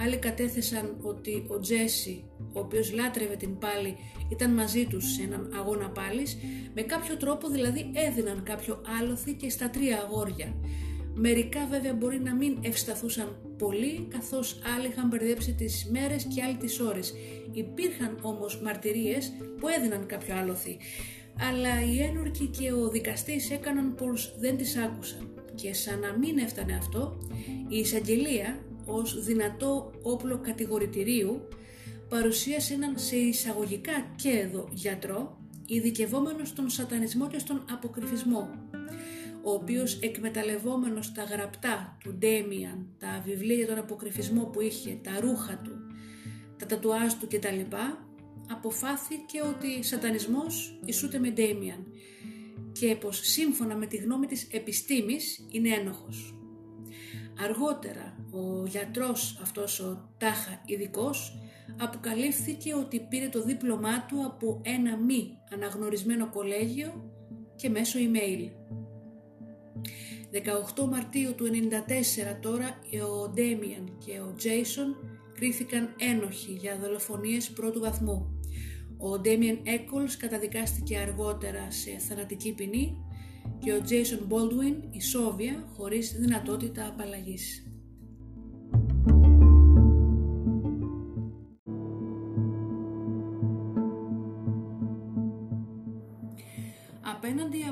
άλλοι 0.00 0.16
κατέθεσαν 0.16 0.96
ότι 1.02 1.44
ο 1.48 1.58
Τζέσι 1.58 2.24
ο 2.52 2.58
οποίος 2.60 2.92
λάτρευε 2.92 3.36
την 3.36 3.58
πάλι 3.58 3.96
ήταν 4.30 4.50
μαζί 4.50 4.86
τους 4.86 5.12
σε 5.12 5.22
έναν 5.22 5.50
αγώνα 5.58 5.90
πάλης 5.90 6.38
με 6.74 6.82
κάποιο 6.82 7.16
τρόπο 7.16 7.48
δηλαδή 7.48 7.90
έδιναν 7.94 8.42
κάποιο 8.42 8.80
άλοθη 9.00 9.34
και 9.34 9.50
στα 9.50 9.70
τρία 9.70 9.98
αγόρια 9.98 10.54
Μερικά 11.14 11.66
βέβαια 11.66 11.94
μπορεί 11.94 12.20
να 12.20 12.34
μην 12.34 12.58
ευσταθούσαν 12.60 13.36
πολύ 13.58 14.06
καθώς 14.10 14.60
άλλοι 14.76 14.86
είχαν 14.86 15.08
μπερδέψει 15.08 15.52
τις 15.52 15.88
μέρες 15.90 16.24
και 16.34 16.42
άλλοι 16.42 16.56
τις 16.56 16.80
ώρες. 16.80 17.14
Υπήρχαν 17.52 18.18
όμως 18.22 18.60
μαρτυρίες 18.62 19.32
που 19.58 19.68
έδιναν 19.68 20.06
κάποιο 20.06 20.36
άλοθη. 20.36 20.76
Αλλά 21.50 21.84
οι 21.84 22.02
ένορκοι 22.02 22.46
και 22.46 22.72
ο 22.72 22.88
δικαστής 22.88 23.50
έκαναν 23.50 23.94
πως 23.94 24.34
δεν 24.38 24.56
τις 24.56 24.76
άκουσαν. 24.76 25.28
Και 25.54 25.74
σαν 25.74 25.98
να 25.98 26.18
μην 26.18 26.38
έφτανε 26.38 26.76
αυτό, 26.76 27.18
η 27.68 27.78
εισαγγελία 27.78 28.58
ως 28.86 29.24
δυνατό 29.24 29.90
όπλο 30.02 30.38
κατηγορητηρίου 30.38 31.48
παρουσίασε 32.08 32.74
έναν 32.74 32.98
σε 32.98 33.16
εισαγωγικά 33.16 33.92
και 34.16 34.28
εδώ 34.28 34.68
γιατρό 34.72 35.38
ειδικευόμενος 35.66 36.48
στον 36.48 36.70
σατανισμό 36.70 37.28
και 37.28 37.38
στον 37.38 37.64
αποκρυφισμό 37.70 38.48
ο 39.44 39.50
οποίος 39.52 39.98
εκμεταλλευόμενος 40.00 41.12
τα 41.12 41.22
γραπτά 41.22 41.96
του 42.00 42.14
Ντέμιαν, 42.14 42.86
τα 42.98 43.22
βιβλία 43.24 43.56
για 43.56 43.66
τον 43.66 43.78
αποκρυφισμό 43.78 44.44
που 44.44 44.60
είχε, 44.60 44.98
τα 45.02 45.20
ρούχα 45.20 45.60
του, 45.64 45.72
τα 46.58 46.66
τατουάζ 46.66 47.12
του 47.12 47.26
κτλ. 47.26 47.76
αποφάθηκε 48.50 49.40
ότι 49.42 49.84
σατανισμός 49.84 50.80
ισούται 50.84 51.18
με 51.18 51.30
Ντέμιαν 51.30 51.86
και 52.72 52.96
πως 52.96 53.20
σύμφωνα 53.22 53.76
με 53.76 53.86
τη 53.86 53.96
γνώμη 53.96 54.26
της 54.26 54.48
επιστήμης 54.50 55.46
είναι 55.50 55.68
ένοχος. 55.68 56.38
Αργότερα 57.40 58.26
ο 58.30 58.66
γιατρός 58.66 59.38
αυτός 59.42 59.80
ο 59.80 60.10
τάχα 60.18 60.62
ειδικός 60.64 61.38
αποκαλύφθηκε 61.80 62.74
ότι 62.74 63.00
πήρε 63.00 63.28
το 63.28 63.44
δίπλωμά 63.44 64.06
του 64.06 64.24
από 64.24 64.60
ένα 64.64 64.96
μη 64.96 65.38
αναγνωρισμένο 65.52 66.30
κολέγιο 66.30 67.10
και 67.56 67.68
μέσω 67.68 67.98
email. 67.98 68.50
18 70.76 70.88
Μαρτίου 70.88 71.34
του 71.34 71.44
1994 71.44 72.36
τώρα 72.40 72.78
ο 73.08 73.28
Ντέμιαν 73.28 73.96
και 74.04 74.20
ο 74.20 74.34
Τζέισον 74.36 74.96
κρίθηκαν 75.34 75.94
ένοχοι 75.98 76.52
για 76.52 76.78
δολοφονίες 76.82 77.50
πρώτου 77.50 77.80
βαθμού. 77.80 78.40
Ο 78.98 79.18
Ντέμιαν 79.18 79.60
Έκολς 79.62 80.16
καταδικάστηκε 80.16 80.98
αργότερα 80.98 81.70
σε 81.70 81.98
θανατική 82.08 82.52
ποινή 82.54 82.96
και 83.58 83.72
ο 83.72 83.82
Τζέισον 83.82 84.24
Μπόλτουιν 84.26 84.74
ισόβια 84.90 85.68
χωρίς 85.76 86.12
δυνατότητα 86.12 86.86
απαλλαγής. 86.86 87.66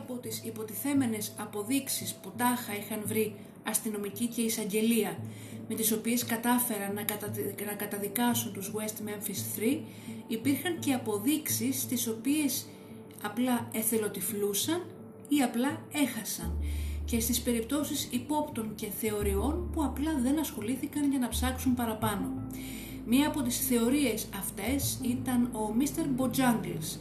Από 0.03 0.15
τις 0.15 0.43
υποτιθέμενες 0.45 1.33
αποδείξεις 1.39 2.15
που 2.15 2.33
τάχα 2.37 2.77
είχαν 2.77 3.03
βρει 3.05 3.35
αστυνομική 3.63 4.27
και 4.27 4.41
εισαγγελία 4.41 5.19
με 5.69 5.75
τις 5.75 5.93
οποίες 5.93 6.25
κατάφεραν 6.25 6.95
να, 6.95 7.05
να 7.67 7.73
καταδικάσουν 7.73 8.53
τους 8.53 8.73
West 8.75 9.09
Memphis 9.09 9.61
3 9.61 9.81
υπήρχαν 10.27 10.79
και 10.79 10.93
αποδείξεις 10.93 11.87
τις 11.87 12.09
οποίες 12.09 12.67
απλά 13.23 13.69
εθελοτυφλούσαν 13.73 14.83
ή 15.29 15.43
απλά 15.43 15.81
έχασαν 15.93 16.59
και 17.05 17.21
στις 17.21 17.41
περιπτώσεις 17.41 18.09
υπόπτων 18.11 18.75
και 18.75 18.87
θεωριών 19.01 19.71
που 19.73 19.85
απλά 19.85 20.19
δεν 20.23 20.39
ασχολήθηκαν 20.39 21.11
για 21.11 21.19
να 21.19 21.29
ψάξουν 21.29 21.75
παραπάνω. 21.75 22.33
Μία 23.07 23.27
από 23.29 23.43
τις 23.43 23.67
θεωρίες 23.67 24.27
αυτές 24.39 24.99
ήταν 25.03 25.43
ο 25.43 25.75
Mr. 25.79 26.21
Bojangles, 26.21 26.99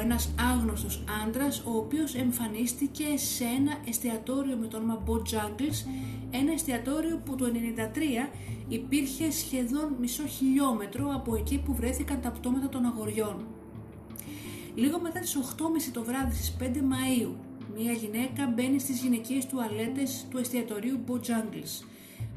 ένας 0.00 0.34
άγνωστος 0.52 1.04
άντρας 1.24 1.62
ο 1.66 1.76
οποίος 1.76 2.14
εμφανίστηκε 2.14 3.04
σε 3.16 3.44
ένα 3.44 3.76
εστιατόριο 3.88 4.56
με 4.56 4.66
το 4.66 4.76
όνομα 4.76 5.02
Bojangles, 5.06 5.86
ένα 6.30 6.52
εστιατόριο 6.52 7.20
που 7.24 7.34
το 7.34 7.46
1993 8.26 8.30
υπήρχε 8.68 9.30
σχεδόν 9.30 9.96
μισό 10.00 10.26
χιλιόμετρο 10.26 11.12
από 11.14 11.36
εκεί 11.36 11.58
που 11.64 11.74
βρέθηκαν 11.74 12.20
τα 12.20 12.30
πτώματα 12.30 12.68
των 12.68 12.84
αγοριών. 12.84 13.46
Λίγο 14.74 15.00
μετά 15.00 15.20
τις 15.20 15.36
8.30 15.36 15.42
το 15.92 16.02
βράδυ 16.02 16.34
στις 16.34 16.56
5 16.60 16.64
Μαΐου, 16.64 17.34
μια 17.76 17.92
γυναίκα 17.92 18.52
μπαίνει 18.54 18.78
στις 18.78 19.00
γυναικείες 19.00 19.46
τουαλέτες 19.46 20.26
του 20.30 20.38
εστιατορίου 20.38 20.98
Bojangles. 21.08 21.86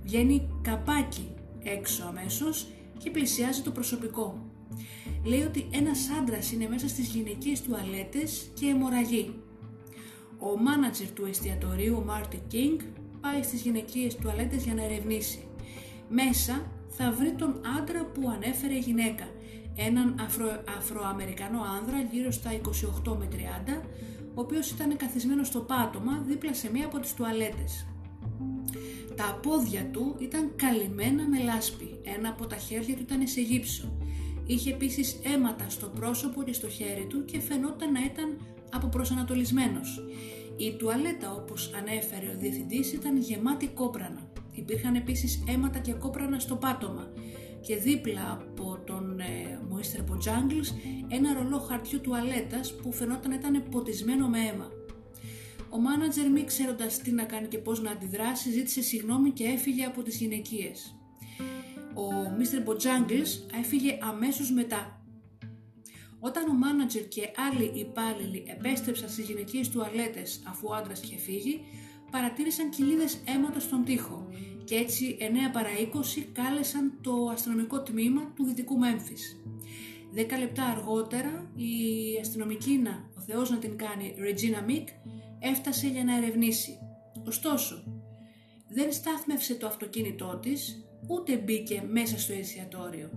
Βγαίνει 0.04 0.50
καπάκι 0.62 1.28
έξω 1.64 2.04
αμέσως 2.08 2.68
και 2.98 3.10
πλησιάζει 3.12 3.62
το 3.62 3.72
προσωπικό 3.72 4.38
λέει 5.24 5.42
ότι 5.42 5.68
ένας 5.72 6.10
άντρας 6.20 6.52
είναι 6.52 6.68
μέσα 6.68 6.88
στις 6.88 7.08
γυναικείες 7.08 7.62
τουαλέτες 7.62 8.52
και 8.54 8.66
αιμορραγεί. 8.66 9.34
Ο 10.40 10.58
μάνατζερ 10.58 11.12
του 11.12 11.26
εστιατορίου, 11.26 11.96
ο 11.98 12.04
Μάρτι 12.06 12.42
Κίνγκ, 12.48 12.80
πάει 13.22 13.44
στις 13.44 13.62
γυναικείες 13.62 14.16
τουαλέτες 14.16 14.64
για 14.64 14.74
να 14.74 14.84
ερευνήσει. 14.84 15.48
Μέσα 16.10 16.72
θα 16.90 17.12
βρει 17.12 17.32
τον 17.32 17.62
άντρα 17.80 18.06
που 18.06 18.30
ανέφερε 18.30 18.74
η 18.74 18.80
γυναίκα, 18.80 19.28
έναν 19.76 20.16
Αφρο, 20.20 20.64
Αφροαμερικανό 20.78 21.62
άνδρα 21.80 22.02
γύρω 22.12 22.32
στα 22.32 22.50
28 23.06 23.16
με 23.18 23.28
30, 23.32 23.82
ο 24.34 24.42
οποίος 24.42 24.72
ήταν 24.72 24.98
καθισμένος 24.98 25.48
στο 25.48 25.60
πάτωμα 25.60 26.24
δίπλα 26.28 26.54
σε 26.54 26.72
μία 26.72 26.86
από 26.86 27.00
τις 27.00 27.14
τουαλέτες. 27.14 27.88
Τα 29.16 29.40
πόδια 29.42 29.86
του 29.86 30.16
ήταν 30.20 30.52
καλυμμένα 30.56 31.28
με 31.28 31.40
λάσπη, 31.40 32.00
ένα 32.04 32.30
από 32.30 32.48
τα 32.48 32.56
χέρια 32.56 32.96
του 32.96 33.02
ήταν 33.02 33.28
σε 33.28 33.42
γύψο 33.42 33.98
Είχε 34.50 34.70
επίσης 34.70 35.20
αίματα 35.24 35.70
στο 35.70 35.88
πρόσωπο 35.88 36.44
και 36.44 36.54
στο 36.54 36.70
χέρι 36.70 37.06
του 37.06 37.26
και 37.26 37.40
φαινόταν 37.40 37.92
να 37.92 38.00
ήταν 38.00 38.38
αποπροσανατολισμένος. 38.72 40.04
Η 40.58 40.76
τουαλέτα 40.76 41.34
όπως 41.34 41.74
ανέφερε 41.78 42.28
ο 42.36 42.38
διευθυντής 42.38 42.94
ήταν 42.94 43.18
γεμάτη 43.18 43.68
κόπρανα. 43.68 44.32
Υπήρχαν 44.52 44.96
επίσης 44.96 45.44
αίματα 45.48 45.80
και 45.80 45.94
κόπρανα 45.94 46.40
στο 46.40 46.56
πάτωμα 46.56 47.14
και 47.62 47.76
δίπλα 47.76 48.32
από 48.32 48.80
τον 48.86 49.20
ε, 49.20 49.60
Moister 49.72 50.12
Bojangles 50.12 50.68
ένα 51.08 51.34
ρολό 51.34 51.60
χαρτιού 51.60 52.02
τουαλέτας 52.02 52.76
που 52.76 52.92
φαινόταν 52.92 53.30
να 53.30 53.36
ήταν 53.36 53.64
ποτισμένο 53.72 54.28
με 54.28 54.40
αίμα. 54.40 54.72
Ο 55.70 55.78
μάνατζερ 55.78 56.32
μη 56.32 56.44
ξέροντας 56.44 56.98
τι 56.98 57.12
να 57.12 57.24
κάνει 57.24 57.48
και 57.48 57.58
πώς 57.58 57.82
να 57.82 57.92
αντιδράσει 57.92 58.52
ζήτησε 58.52 58.82
συγγνώμη 58.82 59.32
και 59.32 59.44
έφυγε 59.44 59.86
από 59.86 60.04
τις 60.04 60.18
γυναικείες 60.18 60.99
ο 62.00 62.36
Mr. 62.38 62.70
Bojangles 62.70 63.58
έφυγε 63.60 63.98
αμέσως 64.02 64.52
μετά. 64.52 65.04
Όταν 66.20 66.50
ο 66.50 66.54
μάνατζερ 66.54 67.08
και 67.08 67.30
άλλοι 67.50 67.72
υπάλληλοι 67.80 68.44
επέστρεψαν 68.48 69.10
στις 69.10 69.26
γυναικείες 69.26 69.70
τουαλέτες 69.70 70.44
αφού 70.48 70.68
ο 70.70 70.74
άντρας 70.74 71.02
είχε 71.02 71.18
φύγει, 71.18 71.62
παρατήρησαν 72.12 72.70
κοιλίδες 72.70 73.22
αίματος 73.26 73.64
στον 73.64 73.84
τοίχο 73.84 74.28
και 74.64 74.76
έτσι 74.76 75.18
9 75.20 75.24
παρά 75.54 75.70
20 76.18 76.28
κάλεσαν 76.32 77.00
το 77.02 77.30
αστυνομικό 77.32 77.82
τμήμα 77.82 78.34
του 78.36 78.46
Δυτικού 78.46 78.78
Μέμφις. 78.78 79.42
Δέκα 80.12 80.38
λεπτά 80.38 80.64
αργότερα 80.64 81.52
η 81.56 81.74
αστυνομική 82.22 82.82
ο 83.18 83.22
Θεός 83.22 83.50
να 83.50 83.58
την 83.58 83.78
κάνει, 83.78 84.16
Regina 84.18 84.70
Mick, 84.70 84.88
έφτασε 85.40 85.88
για 85.88 86.04
να 86.04 86.18
ερευνήσει. 86.18 86.80
Ωστόσο, 87.28 87.84
δεν 88.70 88.94
στάθμευσε 88.94 89.54
το 89.56 89.68
αυτοκίνητό 89.68 90.40
της, 90.42 90.89
ούτε 91.08 91.38
μπήκε 91.38 91.84
μέσα 91.92 92.20
στο 92.20 92.34
εστιατόριο. 92.34 93.10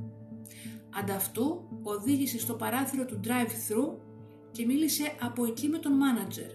Ανταυτού 1.00 1.68
οδήγησε 1.82 2.38
στο 2.38 2.54
παράθυρο 2.54 3.04
του 3.04 3.20
drive-thru 3.24 3.96
και 4.50 4.66
μίλησε 4.66 5.16
από 5.20 5.44
εκεί 5.44 5.68
με 5.68 5.78
τον 5.78 5.92
μάνατζερ. 5.92 6.50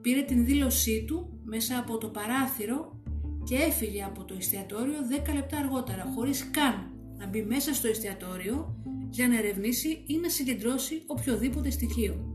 Πήρε 0.00 0.22
την 0.22 0.44
δήλωσή 0.44 1.04
του 1.06 1.40
μέσα 1.44 1.78
από 1.78 1.98
το 1.98 2.08
παράθυρο 2.08 3.00
και 3.44 3.54
έφυγε 3.54 4.04
από 4.04 4.24
το 4.24 4.34
εστιατόριο 4.38 4.98
10 5.28 5.34
λεπτά 5.34 5.56
αργότερα 5.56 6.12
χωρίς 6.14 6.50
καν 6.50 6.90
να 7.16 7.26
μπει 7.26 7.42
μέσα 7.42 7.74
στο 7.74 7.88
εστιατόριο 7.88 8.76
για 9.10 9.28
να 9.28 9.38
ερευνήσει 9.38 10.04
ή 10.06 10.16
να 10.16 10.28
συγκεντρώσει 10.28 11.02
οποιοδήποτε 11.06 11.70
στοιχείο. 11.70 12.34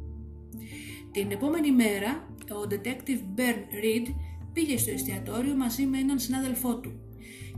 Την 1.11 1.32
επόμενη 1.32 1.72
μέρα, 1.72 2.36
ο 2.51 2.67
detective 2.70 3.39
Bern 3.39 3.84
Reed 3.84 4.13
πήγε 4.53 4.78
στο 4.78 4.91
εστιατόριο 4.91 5.55
μαζί 5.55 5.86
με 5.86 5.97
έναν 5.97 6.20
συνάδελφό 6.20 6.80
του 6.80 7.09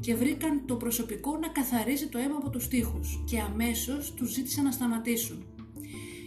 και 0.01 0.15
βρήκαν 0.15 0.65
το 0.65 0.75
προσωπικό 0.75 1.37
να 1.37 1.47
καθαρίζει 1.47 2.07
το 2.07 2.17
αίμα 2.17 2.35
από 2.37 2.49
τους 2.49 2.67
τοίχους 2.67 3.23
και 3.29 3.39
αμέσως 3.39 4.13
τους 4.13 4.31
ζήτησαν 4.31 4.63
να 4.63 4.71
σταματήσουν. 4.71 5.45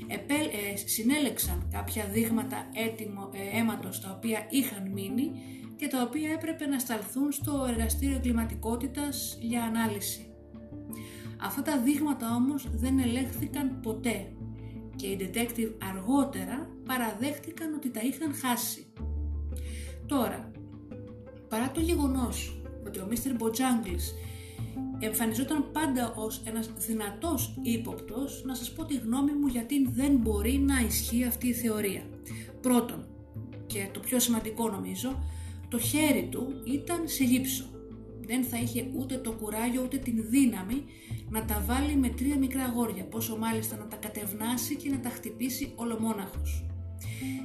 Επέ, 0.06 0.34
ε, 0.34 0.76
συνέλεξαν 0.86 1.68
κάποια 1.72 2.04
δείγματα 2.12 2.68
έτοιμο, 2.74 3.30
ε, 3.32 3.58
αίματος 3.58 4.00
τα 4.00 4.14
οποία 4.16 4.46
είχαν 4.50 4.90
μείνει 4.92 5.30
και 5.76 5.86
τα 5.86 6.02
οποία 6.02 6.30
έπρεπε 6.32 6.66
να 6.66 6.78
σταλθούν 6.78 7.32
στο 7.32 7.66
εργαστήριο 7.68 8.20
κλιματικότητας 8.20 9.38
για 9.40 9.62
ανάλυση. 9.62 10.26
Αυτά 11.40 11.62
τα 11.62 11.80
δείγματα 11.80 12.34
όμως 12.34 12.68
δεν 12.72 12.98
ελέγχθηκαν 12.98 13.80
ποτέ 13.80 14.32
και 14.96 15.06
οι 15.06 15.16
detective 15.20 15.72
αργότερα 15.94 16.70
παραδέχτηκαν 16.86 17.74
ότι 17.74 17.90
τα 17.90 18.00
είχαν 18.00 18.34
χάσει. 18.34 18.86
Τώρα, 20.06 20.50
παρά 21.48 21.70
το 21.70 21.80
γεγονός 21.80 22.63
ότι 22.86 22.98
ο 22.98 23.08
Mr. 23.10 23.42
Bojangles 23.42 24.14
εμφανιζόταν 24.98 25.70
πάντα 25.72 26.14
ως 26.16 26.42
ένας 26.44 26.70
δυνατός 26.86 27.58
ύποπτος, 27.62 28.42
να 28.44 28.54
σας 28.54 28.72
πω 28.72 28.84
τη 28.84 28.96
γνώμη 28.96 29.32
μου 29.32 29.46
γιατί 29.46 29.88
δεν 29.90 30.16
μπορεί 30.16 30.58
να 30.58 30.80
ισχύει 30.80 31.24
αυτή 31.24 31.48
η 31.48 31.52
θεωρία. 31.52 32.02
Πρώτον, 32.60 33.06
και 33.66 33.88
το 33.92 34.00
πιο 34.00 34.20
σημαντικό 34.20 34.70
νομίζω, 34.70 35.24
το 35.68 35.78
χέρι 35.78 36.28
του 36.30 36.62
ήταν 36.64 37.08
σε 37.08 37.24
γύψο. 37.24 37.64
Δεν 38.26 38.44
θα 38.44 38.58
είχε 38.58 38.90
ούτε 38.98 39.16
το 39.16 39.32
κουράγιο 39.32 39.82
ούτε 39.82 39.96
την 39.96 40.24
δύναμη 40.28 40.84
να 41.30 41.44
τα 41.44 41.64
βάλει 41.66 41.96
με 41.96 42.08
τρία 42.08 42.38
μικρά 42.38 42.64
αγόρια, 42.64 43.04
πόσο 43.04 43.36
μάλιστα 43.36 43.76
να 43.76 43.86
τα 43.86 43.96
κατευνάσει 43.96 44.76
και 44.76 44.90
να 44.90 45.00
τα 45.00 45.08
χτυπήσει 45.08 45.72
ολομόναχος. 45.76 46.73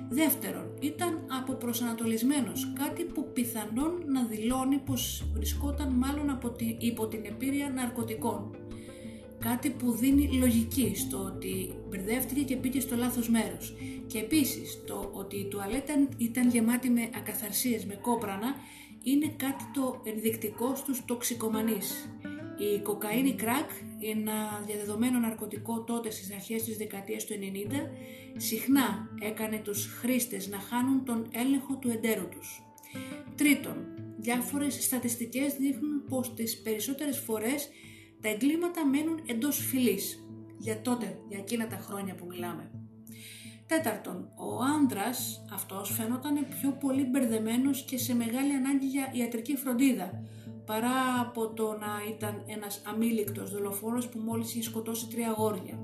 Δεύτερον, 0.10 0.72
ήταν 0.80 1.26
αποπροσανατολισμένος, 1.40 2.74
κάτι 2.74 3.04
που 3.04 3.32
πιθανόν 3.34 4.04
να 4.06 4.24
δηλώνει 4.24 4.78
πως 4.78 5.26
βρισκόταν 5.34 5.90
μάλλον 5.94 6.30
από 6.30 6.50
τη, 6.50 6.76
υπό 6.80 7.08
την 7.08 7.26
επίρρεια 7.26 7.70
ναρκωτικών. 7.70 8.56
Κάτι 9.40 9.70
που 9.70 9.92
δίνει 9.92 10.38
λογική 10.38 10.92
στο 10.96 11.18
ότι 11.18 11.74
μπερδεύτηκε 11.90 12.42
και 12.42 12.56
πήγε 12.56 12.80
στο 12.80 12.96
λάθος 12.96 13.30
μέρος. 13.30 13.74
Και 14.08 14.18
επίσης 14.18 14.84
το 14.88 15.10
ότι 15.14 15.36
η 15.36 15.46
τουαλέτα 15.46 15.94
ήταν 16.18 16.50
γεμάτη 16.50 16.90
με 16.90 17.10
ακαθαρσίες, 17.16 17.86
με 17.86 17.96
κόπρανα, 18.02 18.56
είναι 19.04 19.34
κάτι 19.38 19.64
το 19.74 20.02
ενδεικτικό 20.04 20.76
στους 20.76 21.06
τοξικομανείς. 21.06 22.10
Η 22.58 22.80
κοκαίνη 22.80 23.34
κρακ, 23.34 23.70
ένα 24.02 24.64
διαδεδομένο 24.66 25.20
ναρκωτικό 25.20 25.84
τότε 25.84 26.12
στις 26.12 26.34
αρχές 26.34 26.64
της 26.64 26.78
δεκαετίας 26.78 27.26
του 27.26 27.34
90, 27.34 27.92
συχνά 28.38 29.10
έκανε 29.22 29.58
τους 29.58 29.86
χρήστες 29.86 30.48
να 30.48 30.60
χάνουν 30.60 31.06
τον 31.06 31.28
έλεγχο 31.32 31.76
του 31.76 31.90
εντέρου 31.90 32.30
τους. 32.30 32.64
Τρίτον, 33.36 33.76
διάφορες 34.18 34.84
στατιστικές 34.84 35.54
δείχνουν 35.54 36.06
πως 36.10 36.34
τις 36.34 36.62
περισσότερες 36.62 37.18
φορές 37.18 37.70
τα 38.22 38.30
εγκλήματα 38.30 38.86
μένουν 38.86 39.24
εντός 39.26 39.58
φυλής, 39.58 40.24
για 40.58 40.82
τότε, 40.82 41.20
για 41.30 41.38
εκείνα 41.38 41.68
τα 41.68 41.78
χρόνια 41.78 42.16
που 42.16 42.26
μιλάμε. 42.26 42.72
Τέταρτον, 43.68 44.30
ο 44.36 44.64
άντρας 44.78 45.46
αυτός 45.54 45.92
φαίνονταν 45.92 46.48
πιο 46.60 46.72
πολύ 46.72 47.04
μπερδεμένος 47.04 47.86
και 47.86 47.98
σε 47.98 48.16
μεγάλη 48.16 48.54
ανάγκη 48.54 48.86
για 48.86 49.12
ιατρική 49.14 49.56
φροντίδα, 49.56 50.24
παρά 50.70 51.20
από 51.20 51.54
το 51.54 51.78
να 51.80 51.92
ήταν 52.10 52.44
ένας 52.46 52.82
αμήλικτος 52.86 53.52
δολοφόρος 53.52 54.10
που 54.10 54.20
μόλις 54.20 54.52
είχε 54.54 54.64
σκοτώσει 54.64 55.08
τρία 55.08 55.30
αγόρια. 55.30 55.80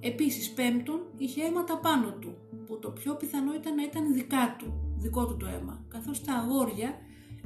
Επίσης, 0.00 0.52
πέμπτον, 0.52 1.00
είχε 1.16 1.44
αίματα 1.44 1.78
πάνω 1.78 2.12
του, 2.12 2.36
που 2.66 2.78
το 2.78 2.90
πιο 2.90 3.14
πιθανό 3.14 3.54
ήταν 3.54 3.74
να 3.74 3.82
ήταν 3.82 4.14
δικά 4.14 4.56
του, 4.58 4.94
δικό 4.96 5.26
του 5.26 5.36
το 5.36 5.46
αίμα, 5.46 5.84
καθώς 5.88 6.24
τα 6.24 6.34
αγόρια 6.34 6.98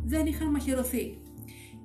δεν 0.05 0.27
είχαν 0.27 0.51
μαχαιρωθεί. 0.51 1.21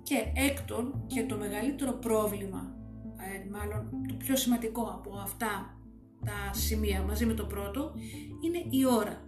Και 0.04 0.16
έκτον, 0.36 1.04
και 1.08 1.26
το 1.26 1.38
μεγαλύτερο 1.38 1.92
πρόβλημα, 1.92 2.76
ε, 3.18 3.50
μάλλον 3.50 3.90
το 4.08 4.14
πιο 4.14 4.36
σημαντικό 4.36 4.82
από 4.82 5.18
αυτά 5.18 5.78
τα 6.26 6.54
σημεία 6.54 7.02
μαζί 7.02 7.26
με 7.26 7.34
το 7.34 7.46
πρώτο, 7.46 7.94
είναι 8.42 8.66
η 8.70 8.86
ώρα. 8.86 9.27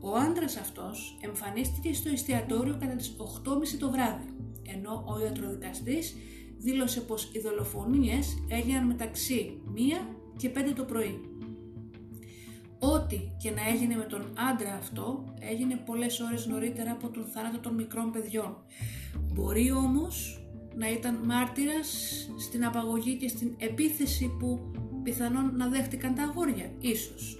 Ο 0.00 0.16
άντρας 0.16 0.56
αυτός 0.56 1.18
εμφανίστηκε 1.20 1.92
στο 1.92 2.08
εστιατόριο 2.08 2.76
κατά 2.80 2.96
τις 2.96 3.16
8.30 3.18 3.78
το 3.78 3.90
βράδυ 3.90 4.34
ενώ 4.74 5.04
ο 5.06 5.24
ιατροδικαστής 5.24 6.16
δήλωσε 6.58 7.00
πως 7.00 7.30
οι 7.32 7.38
δολοφονίες 7.38 8.44
έγιναν 8.48 8.86
μεταξύ 8.86 9.60
1 9.74 10.06
και 10.36 10.50
5 10.54 10.72
το 10.76 10.84
πρωί. 10.84 11.20
Ό,τι 12.78 13.16
και 13.38 13.50
να 13.50 13.68
έγινε 13.68 13.96
με 13.96 14.04
τον 14.04 14.32
άντρα 14.50 14.74
αυτό 14.74 15.34
έγινε 15.40 15.76
πολλές 15.86 16.20
ώρες 16.20 16.46
νωρίτερα 16.46 16.90
από 16.90 17.08
τον 17.08 17.24
θάνατο 17.24 17.58
των 17.58 17.74
μικρών 17.74 18.10
παιδιών. 18.10 18.56
Μπορεί 19.32 19.72
όμως 19.72 20.44
να 20.76 20.90
ήταν 20.90 21.14
μάρτυρας 21.24 21.88
στην 22.38 22.64
απαγωγή 22.64 23.16
και 23.16 23.28
στην 23.28 23.54
επίθεση 23.58 24.36
που 24.38 24.70
πιθανόν 25.02 25.56
να 25.56 25.68
δέχτηκαν 25.68 26.14
τα 26.14 26.22
αγόρια, 26.22 26.72
ίσως. 26.80 27.39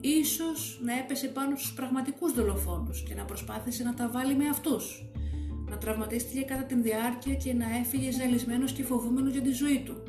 Ίσως 0.00 0.80
να 0.84 0.98
έπεσε 0.98 1.28
πάνω 1.28 1.56
στους 1.56 1.72
πραγματικούς 1.72 2.32
δολοφόνους 2.32 3.02
και 3.02 3.14
να 3.14 3.24
προσπάθησε 3.24 3.82
να 3.82 3.94
τα 3.94 4.08
βάλει 4.08 4.34
με 4.34 4.48
αυτούς 4.48 5.08
να 5.70 5.78
τραυματίστηκε 5.78 6.40
κατά 6.40 6.62
την 6.62 6.82
διάρκεια 6.82 7.34
και 7.34 7.52
να 7.52 7.76
έφυγε 7.76 8.10
ζαλισμένος 8.12 8.72
και 8.72 8.84
φοβούμενος 8.84 9.32
για 9.32 9.42
τη 9.42 9.50
ζωή 9.50 9.82
του. 9.84 10.02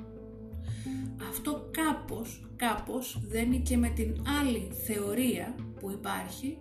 Αυτό 1.29 1.69
κάπως, 1.71 2.49
κάπως 2.55 3.19
δένει 3.27 3.59
και 3.59 3.77
με 3.77 3.89
την 3.89 4.15
άλλη 4.41 4.71
θεωρία 4.85 5.55
που 5.79 5.91
υπάρχει 5.91 6.57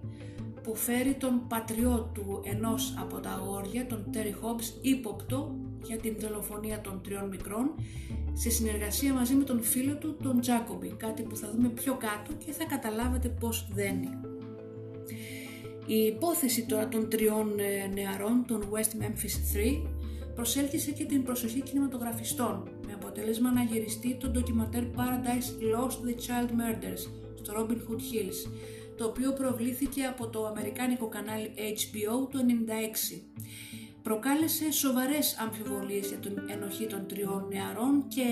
που 0.63 0.75
φέρει 0.75 1.15
τον 1.15 1.47
πατριό 1.49 2.11
του 2.15 2.43
ενός 2.45 2.95
από 2.99 3.17
τα 3.17 3.31
αγόρια, 3.31 3.87
τον 3.87 4.07
Τέρι 4.13 4.33
Χόμπς, 4.33 4.79
ύποπτο 4.81 5.55
για 5.83 5.97
την 5.97 6.17
δολοφονία 6.19 6.81
των 6.81 7.01
τριών 7.05 7.29
μικρών 7.29 7.75
σε 8.33 8.51
συνεργασία 8.51 9.13
μαζί 9.13 9.35
με 9.35 9.45
τον 9.45 9.63
φίλο 9.63 9.97
του, 9.97 10.17
τον 10.23 10.41
Τζάκομπι, 10.41 10.89
κάτι 10.97 11.23
που 11.23 11.37
θα 11.37 11.51
δούμε 11.55 11.69
πιο 11.69 11.95
κάτω 11.95 12.33
και 12.45 12.53
θα 12.53 12.65
καταλάβετε 12.65 13.29
πώς 13.29 13.69
δένει. 13.73 14.09
Η 15.87 15.95
υπόθεση 15.95 16.67
τώρα 16.67 16.89
των 16.89 17.11
τριών 17.11 17.59
ε, 17.59 17.87
νεαρών 17.87 18.45
των 18.47 18.69
West 18.73 19.03
Memphis 19.03 19.57
3 19.85 19.89
προσέλκυσε 20.35 20.91
και 20.91 21.05
την 21.05 21.23
προσοχή 21.23 21.61
κινηματογραφιστών 21.61 22.69
με 22.87 22.93
αποτέλεσμα 22.93 23.53
να 23.53 23.63
γυριστεί 23.63 24.15
το 24.15 24.29
ντοκιματέρ 24.29 24.83
Paradise 24.83 25.77
Lost 25.77 26.09
the 26.09 26.15
Child 26.15 26.51
Murders 26.51 27.01
στο 27.35 27.53
Robin 27.57 27.77
Hood 27.77 28.01
Hills 28.01 28.51
το 28.99 29.05
οποίο 29.05 29.33
προβλήθηκε 29.33 30.05
από 30.05 30.29
το 30.29 30.47
αμερικάνικο 30.47 31.09
κανάλι 31.09 31.51
HBO 31.57 32.29
το 32.31 32.39
1996. 32.39 33.21
Προκάλεσε 34.09 34.73
σοβαρές 34.73 35.37
αμφιβολίες 35.39 36.07
για 36.09 36.17
την 36.17 36.39
ενοχή 36.49 36.87
των 36.87 37.07
τριών 37.09 37.49
νεαρών 37.53 38.09
και 38.09 38.27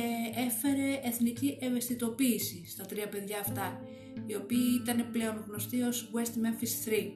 έφερε 0.47 1.01
εθνική 1.03 1.59
ευαισθητοποίηση 1.61 2.64
στα 2.66 2.85
τρία 2.85 3.09
παιδιά 3.09 3.39
αυτά, 3.39 3.81
οι 4.27 4.35
οποίοι 4.35 4.81
ήταν 4.83 5.11
πλέον 5.12 5.45
γνωστοί 5.49 5.83
ως 5.83 6.11
West 6.14 6.35
Memphis 6.45 6.91
3 6.91 7.11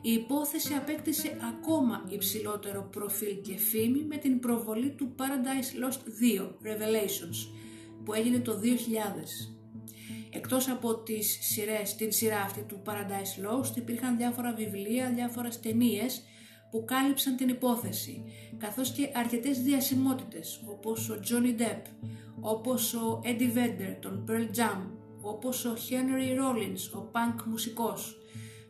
η 0.00 0.12
υπόθεση 0.12 0.74
απέκτησε 0.74 1.36
ακόμα 1.42 2.04
υψηλότερο 2.08 2.88
προφίλ 2.92 3.40
και 3.40 3.56
φήμη 3.56 4.02
με 4.02 4.16
την 4.16 4.40
προβολή 4.40 4.90
του 4.90 5.14
Paradise 5.18 5.84
Lost 5.84 6.00
2 6.38 6.46
Revelations 6.46 7.52
που 8.04 8.14
έγινε 8.14 8.38
το 8.38 8.60
2000. 8.62 8.66
Εκτός 10.30 10.68
από 10.68 10.96
τις 10.96 11.38
σειρές, 11.40 11.96
την 11.96 12.12
σειρά 12.12 12.40
αυτή 12.40 12.62
του 12.62 12.82
Paradise 12.86 13.46
Lost 13.46 13.76
υπήρχαν 13.76 14.16
διάφορα 14.16 14.54
βιβλία, 14.54 15.12
διάφορες 15.14 15.60
ταινίες 15.60 16.22
που 16.70 16.84
κάλυψαν 16.84 17.36
την 17.36 17.48
υπόθεση, 17.48 18.22
καθώς 18.58 18.90
και 18.90 19.10
αρκετές 19.14 19.62
διασημότητες 19.62 20.60
όπως 20.66 21.08
ο 21.08 21.20
Johnny 21.24 21.60
Depp, 21.60 21.82
όπως 22.40 22.94
ο 22.94 23.20
Eddie 23.24 23.56
Vedder, 23.56 23.96
τον 24.00 24.24
Pearl 24.28 24.56
Jam, 24.56 24.80
όπως 25.20 25.64
ο 25.64 25.74
Henry 25.74 26.40
Rollins, 26.40 27.00
ο 27.00 27.10
punk 27.12 27.42
μουσικός, 27.44 28.16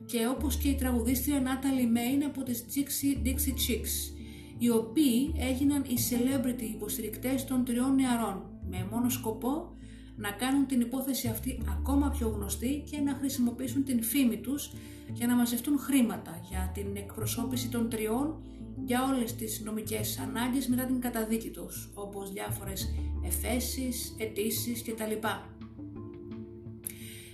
και 0.07 0.27
όπως 0.27 0.57
και 0.57 0.69
η 0.69 0.75
τραγουδίστρια 0.75 1.43
Natalie 1.43 1.97
Main 1.97 2.23
από 2.27 2.43
τις 2.43 2.65
Dixie, 2.75 3.27
Dixie 3.27 3.53
Chicks, 3.53 4.15
οι 4.59 4.71
οποίοι 4.71 5.35
έγιναν 5.39 5.83
οι 5.83 5.97
celebrity 6.11 6.63
υποστηρικτές 6.63 7.45
των 7.45 7.65
τριών 7.65 7.95
νεαρών, 7.95 8.45
με 8.71 8.89
μόνο 8.91 9.09
σκοπό 9.09 9.77
να 10.17 10.31
κάνουν 10.31 10.67
την 10.67 10.81
υπόθεση 10.81 11.29
αυτή 11.29 11.63
ακόμα 11.69 12.11
πιο 12.11 12.29
γνωστή 12.29 12.85
και 12.91 13.01
να 13.01 13.15
χρησιμοποιήσουν 13.15 13.85
την 13.85 14.03
φήμη 14.03 14.37
τους 14.37 14.73
για 15.13 15.27
να 15.27 15.35
μαζευτούν 15.35 15.79
χρήματα 15.79 16.41
για 16.49 16.71
την 16.75 16.97
εκπροσώπηση 16.97 17.69
των 17.69 17.89
τριών 17.89 18.43
για 18.85 19.05
όλες 19.05 19.35
τις 19.35 19.61
νομικές 19.65 20.19
ανάγκες 20.19 20.67
μετά 20.69 20.85
την 20.85 21.01
καταδίκη 21.01 21.51
τους, 21.51 21.91
όπως 21.95 22.33
διάφορες 22.33 22.95
εφέσεις, 23.25 24.15
αιτήσεις 24.19 24.83
κτλ. 24.83 25.27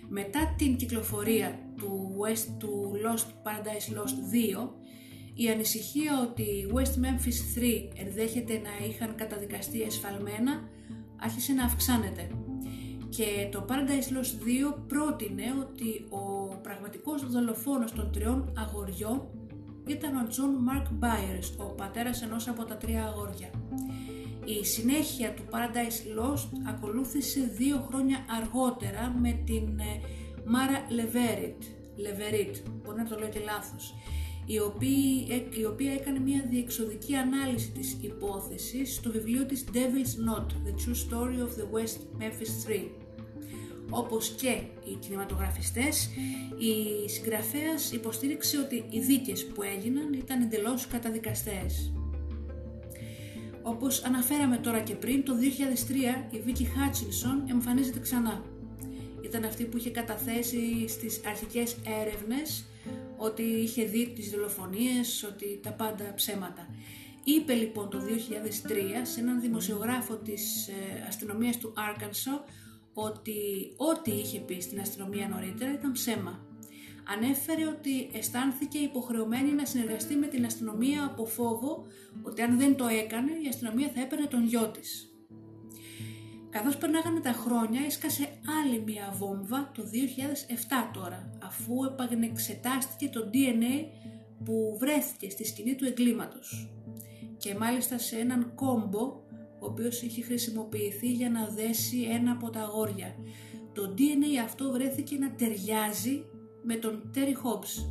Μετά 0.09 0.55
την 0.59 0.77
κυκλοφορία 0.77 1.59
του, 1.77 2.15
West, 2.19 2.47
του 2.59 2.93
Lost 3.05 3.49
Paradise 3.49 3.97
Lost 3.97 4.35
2, 4.65 4.71
η 5.35 5.49
ανησυχία 5.49 6.29
ότι 6.31 6.47
West 6.75 7.05
Memphis 7.05 7.59
3 7.59 7.89
ενδέχεται 8.07 8.53
να 8.59 8.87
είχαν 8.87 9.15
καταδικαστεί 9.15 9.83
εσφαλμένα 9.83 10.69
άρχισε 11.17 11.53
να 11.53 11.65
αυξάνεται 11.65 12.29
και 13.17 13.49
το 13.51 13.65
Paradise 13.69 14.09
Lost 14.15 14.35
2 14.73 14.75
πρότεινε 14.87 15.45
ότι 15.61 16.07
ο 16.09 16.57
πραγματικός 16.63 17.31
δολοφόνος 17.31 17.93
των 17.93 18.13
τριών 18.13 18.53
αγοριών 18.57 19.29
ήταν 19.87 20.17
ο 20.17 20.27
John 20.31 20.55
Mark 20.69 20.87
Byers, 21.05 21.57
ο 21.57 21.65
πατέρας 21.65 22.23
ενός 22.23 22.49
από 22.49 22.65
τα 22.65 22.77
τρία 22.77 23.05
αγόρια. 23.05 23.51
Η 24.45 24.65
συνέχεια 24.65 25.35
του 25.35 25.43
Paradise 25.51 26.21
Lost 26.21 26.49
ακολούθησε 26.69 27.41
δύο 27.57 27.87
χρόνια 27.91 28.25
αργότερα 28.41 29.15
με 29.21 29.43
την 29.45 29.79
ε, 29.79 30.01
Mara 30.45 30.93
Leverit, 30.99 31.63
Leverit 32.05 32.57
μπορεί 32.83 32.99
να 32.99 33.05
το 33.05 33.19
λέω 33.19 33.29
και 33.29 33.41
λάθος, 33.45 33.95
η 34.47 34.59
οποία, 34.59 35.37
ε, 35.37 35.61
η 35.61 35.65
οποία 35.65 35.93
έκανε 35.93 36.19
μια 36.19 36.47
διεξοδική 36.51 37.15
ανάλυση 37.15 37.71
της 37.71 37.99
υπόθεσης 38.01 38.95
στο 38.95 39.11
βιβλίο 39.11 39.47
της 39.47 39.65
Devil's 39.73 40.15
Knot, 40.23 40.47
The 40.47 40.75
True 40.81 40.97
Story 41.07 41.39
of 41.47 41.53
the 41.61 41.67
West 41.77 42.23
Memphis 42.23 42.69
3 42.69 43.02
όπως 43.95 44.29
και 44.29 44.63
οι 44.85 44.95
κινηματογραφιστές, 45.01 46.11
η 46.59 47.09
συγγραφέας 47.09 47.93
υποστήριξε 47.93 48.59
ότι 48.59 48.85
οι 48.91 49.01
δίκες 49.01 49.47
που 49.47 49.63
έγιναν 49.63 50.13
ήταν 50.13 50.43
εντελώς 50.43 50.87
καταδικαστές. 50.87 51.93
Όπως 53.63 54.03
αναφέραμε 54.05 54.57
τώρα 54.57 54.81
και 54.81 54.95
πριν, 54.95 55.25
το 55.25 55.33
2003 55.35 56.27
η 56.31 56.41
Βίκη 56.41 56.65
Χάτσινσον 56.65 57.43
εμφανίζεται 57.51 58.01
ξανά. 58.01 58.43
Ήταν 59.25 59.45
αυτή 59.45 59.65
που 59.65 59.77
είχε 59.77 59.91
καταθέσει 59.91 60.89
στις 60.89 61.21
αρχικές 61.27 61.77
έρευνες 62.01 62.65
ότι 63.17 63.43
είχε 63.43 63.85
δει 63.85 64.13
τις 64.15 64.31
δολοφονίες, 64.31 65.23
ότι 65.23 65.61
τα 65.63 65.73
πάντα 65.73 66.13
ψέματα. 66.15 66.69
Είπε 67.25 67.53
λοιπόν 67.53 67.91
το 67.91 67.99
2003 67.99 68.73
σε 69.03 69.21
έναν 69.21 69.41
δημοσιογράφο 69.41 70.17
της 70.17 70.69
ε, 70.69 70.73
αστυνομίας 71.09 71.57
του 71.57 71.73
Άρκανσο 71.77 72.45
ότι 72.95 73.73
ό,τι 73.77 74.11
είχε 74.11 74.41
πει 74.41 74.61
στην 74.61 74.81
αστυνομία 74.81 75.29
νωρίτερα 75.29 75.73
ήταν 75.73 75.93
ψέμα. 75.93 76.47
Ανέφερε 77.09 77.67
ότι 77.67 78.11
αισθάνθηκε 78.13 78.79
υποχρεωμένη 78.79 79.53
να 79.53 79.65
συνεργαστεί 79.67 80.15
με 80.15 80.27
την 80.27 80.45
αστυνομία 80.45 81.05
από 81.05 81.25
φόβο 81.27 81.87
ότι 82.23 82.43
αν 82.43 82.59
δεν 82.59 82.77
το 82.77 82.87
έκανε 82.87 83.31
η 83.45 83.49
αστυνομία 83.49 83.91
θα 83.95 84.01
έπαιρνε 84.01 84.27
τον 84.27 84.47
γιο 84.47 84.69
της. 84.69 85.07
Καθώς 86.51 86.77
περνάγανε 86.77 87.21
τα 87.21 87.33
χρόνια 87.33 87.81
έσκασε 87.87 88.29
άλλη 88.63 88.83
μια 88.87 89.15
βόμβα 89.17 89.71
το 89.75 89.83
2007 89.83 90.91
τώρα 90.93 91.31
αφού 91.43 91.85
επαγνεξετάστηκε 91.85 93.09
το 93.09 93.31
DNA 93.33 93.87
που 94.45 94.77
βρέθηκε 94.79 95.31
στη 95.31 95.45
σκηνή 95.45 95.75
του 95.75 95.85
εγκλήματος 95.85 96.73
και 97.39 97.55
μάλιστα 97.55 97.99
σε 97.99 98.17
έναν 98.17 98.53
κόμπο 98.55 99.22
ο 99.63 99.67
οποίος 99.67 100.03
είχε 100.03 100.23
χρησιμοποιηθεί 100.23 101.13
για 101.13 101.31
να 101.31 101.49
δέσει 101.49 102.01
ένα 102.03 102.33
από 102.33 102.51
τα 102.51 102.61
αγόρια. 102.61 103.15
Το 103.73 103.95
DNA 103.99 104.37
αυτό 104.45 104.71
βρέθηκε 104.73 105.17
να 105.19 105.35
ταιριάζει 105.35 106.25
με 106.63 106.75
τον 106.75 107.11
Terry 107.15 107.37
Hobbs, 107.45 107.87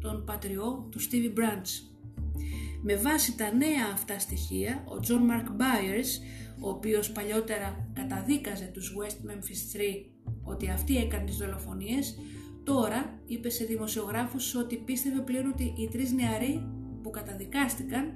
τον 0.00 0.24
πατριό 0.24 0.88
του 0.90 1.00
Stevie 1.00 1.38
Branch. 1.38 1.68
Με 2.82 2.96
βάση 2.96 3.36
τα 3.36 3.54
νέα 3.54 3.86
αυτά 3.92 4.18
στοιχεία, 4.18 4.84
ο 4.88 5.00
John 5.02 5.30
Mark 5.30 5.48
Byers, 5.60 6.08
ο 6.60 6.68
οποίος 6.68 7.12
παλιότερα 7.12 7.90
καταδίκαζε 7.92 8.70
τους 8.72 8.96
West 9.00 9.30
Memphis 9.30 9.76
3 9.76 9.80
ότι 10.42 10.70
αυτοί 10.70 10.96
έκανε 10.96 11.24
τις 11.24 11.36
δολοφονίες, 11.36 12.18
τώρα 12.64 13.20
είπε 13.26 13.48
σε 13.48 13.64
δημοσιογράφους 13.64 14.54
ότι 14.54 14.76
πίστευε 14.76 15.20
πλέον 15.20 15.46
ότι 15.46 15.74
οι 15.78 15.88
τρεις 15.88 16.12
νεαροί 16.12 16.66
που 17.02 17.10
καταδικάστηκαν 17.10 18.14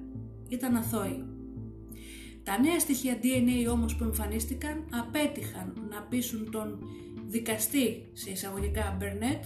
ήταν 0.48 0.76
αθώοι. 0.76 1.37
Τα 2.48 2.60
νέα 2.60 2.78
στοιχεία 2.78 3.18
DNA 3.22 3.72
όμως 3.72 3.96
που 3.96 4.04
εμφανίστηκαν 4.04 4.84
απέτυχαν 4.90 5.88
να 5.90 6.02
πείσουν 6.02 6.50
τον 6.50 6.78
δικαστή 7.26 8.08
σε 8.12 8.30
εισαγωγικά 8.30 8.96
Μπερνέτ 8.98 9.44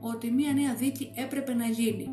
ότι 0.00 0.30
μία 0.30 0.52
νέα 0.52 0.74
δίκη 0.74 1.10
έπρεπε 1.14 1.54
να 1.54 1.66
γίνει. 1.66 2.08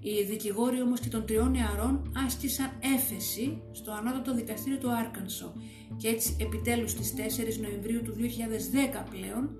Οι 0.00 0.24
δικηγόροι 0.24 0.80
όμως 0.82 1.00
και 1.00 1.08
των 1.08 1.26
τριών 1.26 1.50
νεαρών 1.50 2.12
άσκησαν 2.26 2.70
έφεση 2.96 3.62
στο 3.72 3.92
ανώτατο 3.92 4.34
δικαστήριο 4.34 4.78
του 4.78 4.90
Άρκανσο 4.90 5.52
και 5.96 6.08
έτσι 6.08 6.36
επιτέλους 6.40 6.90
στις 6.90 7.14
4 7.16 7.60
Νοεμβρίου 7.60 8.02
του 8.02 8.14
2010 8.16 9.04
πλέον 9.10 9.56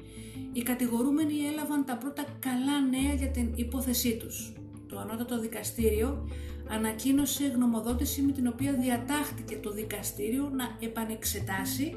οι 0.53 0.63
κατηγορούμενοι 0.63 1.35
έλαβαν 1.53 1.85
τα 1.85 1.97
πρώτα 1.97 2.25
καλά 2.39 2.81
νέα 2.91 3.15
για 3.15 3.29
την 3.29 3.53
υπόθεσή 3.55 4.17
τους. 4.17 4.53
Το 4.89 4.99
ανώτατο 4.99 5.41
δικαστήριο 5.41 6.29
ανακοίνωσε 6.69 7.47
γνωμοδότηση 7.47 8.23
με 8.23 8.33
την 8.33 8.47
οποία 8.47 8.73
διατάχθηκε 8.73 9.57
το 9.57 9.73
δικαστήριο 9.73 10.51
να 10.55 10.77
επανεξετάσει 10.81 11.97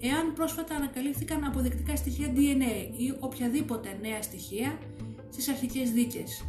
εάν 0.00 0.32
πρόσφατα 0.34 0.74
ανακαλύφθηκαν 0.74 1.44
αποδεικτικά 1.44 1.96
στοιχεία 1.96 2.32
DNA 2.34 3.00
ή 3.00 3.14
οποιαδήποτε 3.20 3.98
νέα 4.02 4.22
στοιχεία 4.22 4.78
στις 5.30 5.48
αρχικές 5.48 5.90
δίκες, 5.90 6.44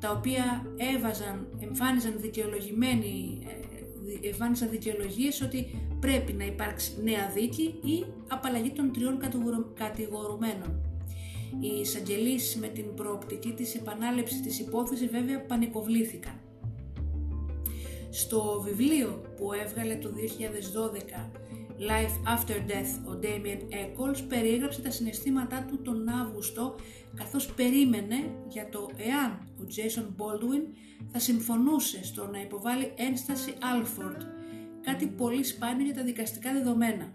τα 0.00 0.10
οποία 0.10 0.66
έβαζαν, 0.94 1.46
εμφάνιζαν 1.60 2.14
δικαιολογημένοι 2.20 3.38
ε, 3.46 4.28
εμφάνισαν 4.28 4.70
δικαιολογίες 4.70 5.40
ότι 5.40 5.66
πρέπει 6.00 6.32
να 6.32 6.44
υπάρξει 6.44 6.92
νέα 7.02 7.30
δίκη 7.34 7.62
ή 7.62 8.04
απαλλαγή 8.28 8.70
των 8.70 8.92
τριών 8.92 9.18
κατηγορουμένων. 9.74 10.80
Οι 11.60 11.80
εισαγγελείς 11.80 12.56
με 12.56 12.66
την 12.66 12.94
προοπτική 12.94 13.52
της 13.52 13.74
επανάληψης 13.74 14.40
της 14.40 14.58
υπόθεσης 14.58 15.08
βέβαια 15.10 15.40
πανικοβλήθηκαν. 15.40 16.40
Στο 18.14 18.62
βιβλίο 18.64 19.22
που 19.36 19.52
έβγαλε 19.52 19.96
το 19.96 20.08
2012 20.08 21.30
Life 21.78 22.38
After 22.38 22.70
Death 22.70 23.08
ο 23.08 23.18
Damien 23.22 23.74
Eccles 23.74 24.24
περιέγραψε 24.28 24.82
τα 24.82 24.90
συναισθήματά 24.90 25.64
του 25.68 25.82
τον 25.82 26.08
Αύγουστο 26.08 26.74
καθώς 27.14 27.52
περίμενε 27.52 28.16
για 28.48 28.68
το 28.68 28.90
εάν 28.96 29.30
ο 29.58 29.66
Jason 29.76 30.22
Baldwin 30.22 30.62
θα 31.12 31.18
συμφωνούσε 31.18 32.04
στο 32.04 32.26
να 32.26 32.40
υποβάλει 32.40 32.92
ένσταση 32.96 33.54
Alford, 33.60 34.22
κάτι 34.80 35.06
πολύ 35.06 35.44
σπάνιο 35.44 35.84
για 35.84 35.94
τα 35.94 36.02
δικαστικά 36.02 36.52
δεδομένα. 36.52 37.14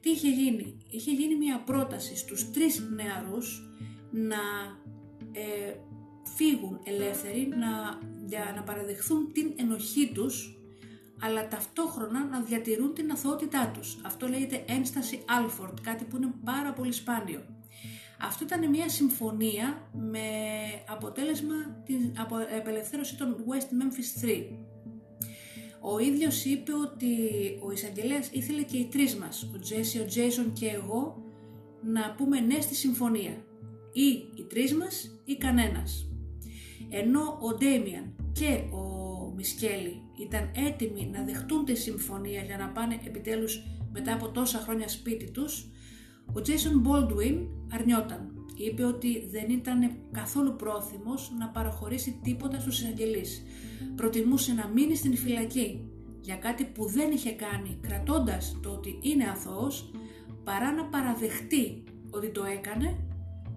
Τι 0.00 0.10
είχε 0.10 0.28
γίνει; 0.28 0.76
Είχε 0.90 1.12
γίνει 1.12 1.36
μια 1.36 1.62
πρόταση 1.66 2.16
στους 2.16 2.50
τρεις 2.50 2.88
νεαρούς 2.94 3.62
να 4.10 4.40
ε, 5.32 5.74
φύγουν 6.36 6.80
ελεύθεροι, 6.84 7.48
να, 7.48 7.98
για 8.26 8.52
να 8.56 8.62
παραδεχθούν 8.62 9.32
την 9.32 9.52
ενοχή 9.56 10.10
τους, 10.14 10.56
αλλά 11.20 11.48
ταυτόχρονα 11.48 12.24
να 12.24 12.40
διατηρούν 12.40 12.94
την 12.94 13.10
αθωότητά 13.10 13.70
τους. 13.74 13.98
Αυτό 14.02 14.26
λέγεται 14.28 14.64
ένσταση 14.68 15.24
Alford, 15.28 15.74
κάτι 15.82 16.04
που 16.04 16.16
είναι 16.16 16.32
πάρα 16.44 16.72
πολύ 16.72 16.92
σπάνιο. 16.92 17.40
Αυτό 18.20 18.44
ήταν 18.44 18.68
μια 18.68 18.88
συμφωνία 18.88 19.90
με 19.92 20.20
αποτέλεσμα 20.88 21.54
την 21.84 22.12
απελευθέρωση 22.58 23.16
των 23.16 23.36
West 23.48 23.64
Memphis 23.64 24.24
3. 24.24 24.42
Ο 25.80 25.98
ίδιος 25.98 26.44
είπε 26.44 26.72
ότι 26.74 27.16
ο 27.62 27.70
εισαγγελέας 27.70 28.28
ήθελε 28.32 28.62
και 28.62 28.76
οι 28.76 28.84
τρεις 28.84 29.16
μας, 29.16 29.50
ο 29.54 29.58
Τζέσι, 29.58 30.00
ο 30.00 30.04
Τζέισον 30.04 30.52
και 30.52 30.66
εγώ, 30.66 31.22
να 31.82 32.14
πούμε 32.16 32.40
ναι 32.40 32.60
στη 32.60 32.74
συμφωνία. 32.74 33.44
Ή 33.92 34.06
οι 34.36 34.46
τρεις 34.48 34.74
μας 34.74 35.20
ή 35.24 35.36
κανένας. 35.36 36.11
Ενώ 36.94 37.38
ο 37.40 37.54
Ντέμιαν 37.54 38.14
και 38.32 38.76
ο 38.76 38.82
Μισκέλη 39.36 40.02
ήταν 40.20 40.50
έτοιμοι 40.66 41.10
να 41.12 41.22
δεχτούν 41.22 41.64
τη 41.64 41.74
συμφωνία 41.74 42.42
για 42.42 42.56
να 42.56 42.68
πάνε 42.68 43.00
επιτέλους 43.06 43.62
μετά 43.92 44.14
από 44.14 44.28
τόσα 44.28 44.58
χρόνια 44.58 44.88
σπίτι 44.88 45.30
τους, 45.30 45.70
ο 46.32 46.40
Τζέισον 46.40 46.78
Μπόλντουιν 46.78 47.46
αρνιόταν. 47.72 48.32
Είπε 48.56 48.84
ότι 48.84 49.28
δεν 49.30 49.50
ήταν 49.50 49.90
καθόλου 50.12 50.56
πρόθυμος 50.56 51.32
να 51.38 51.48
παραχωρήσει 51.48 52.20
τίποτα 52.22 52.60
στους 52.60 52.80
εισαγγελείς. 52.80 53.42
Προτιμούσε 53.96 54.52
να 54.52 54.66
μείνει 54.66 54.94
στην 54.96 55.16
φυλακή 55.16 55.90
για 56.20 56.36
κάτι 56.36 56.64
που 56.64 56.86
δεν 56.86 57.10
είχε 57.10 57.30
κάνει 57.30 57.78
κρατώντας 57.80 58.58
το 58.62 58.70
ότι 58.70 58.98
είναι 59.02 59.24
αθώος 59.24 59.90
παρά 60.44 60.72
να 60.72 60.84
παραδεχτεί 60.84 61.84
ότι 62.10 62.28
το 62.30 62.44
έκανε 62.44 62.96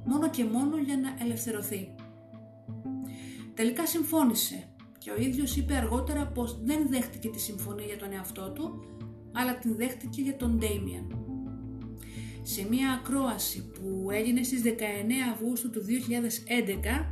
μόνο 0.05 0.29
και 0.29 0.43
μόνο 0.43 0.77
για 0.77 0.97
να 0.97 1.25
ελευθερωθεί. 1.25 1.95
Τελικά 3.55 3.87
συμφώνησε 3.87 4.67
και 4.97 5.11
ο 5.11 5.21
ίδιος 5.21 5.55
είπε 5.55 5.75
αργότερα 5.75 6.27
πως 6.27 6.59
δεν 6.63 6.87
δέχτηκε 6.89 7.29
τη 7.29 7.39
συμφωνία 7.39 7.85
για 7.85 7.97
τον 7.97 8.11
εαυτό 8.11 8.51
του, 8.51 8.83
αλλά 9.33 9.57
την 9.57 9.75
δέχτηκε 9.75 10.21
για 10.21 10.35
τον 10.35 10.57
Ντέιμιαν. 10.57 11.19
Σε 12.41 12.67
μια 12.69 12.89
ακρόαση 12.89 13.71
που 13.71 14.07
έγινε 14.11 14.43
στις 14.43 14.61
19 14.61 14.67
Αυγούστου 15.33 15.69
του 15.69 15.81
2011, 15.81 17.05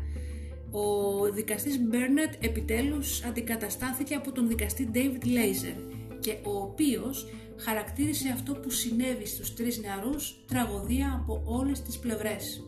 ο 0.72 1.22
δικαστής 1.32 1.80
Μπέρνετ 1.80 2.34
επιτέλους 2.40 3.24
αντικαταστάθηκε 3.24 4.16
από 4.16 4.32
τον 4.32 4.48
δικαστή 4.48 4.90
David 4.94 5.26
Laser 5.26 5.76
και 6.20 6.38
ο 6.44 6.62
οποίος 6.62 7.28
χαρακτήρισε 7.58 8.30
αυτό 8.30 8.54
που 8.54 8.70
συνέβη 8.70 9.26
στους 9.26 9.54
τρεις 9.54 9.82
νεαρούς 9.82 10.44
τραγωδία 10.48 11.20
από 11.22 11.42
όλες 11.46 11.82
τις 11.82 12.00
πλευρές. 12.00 12.64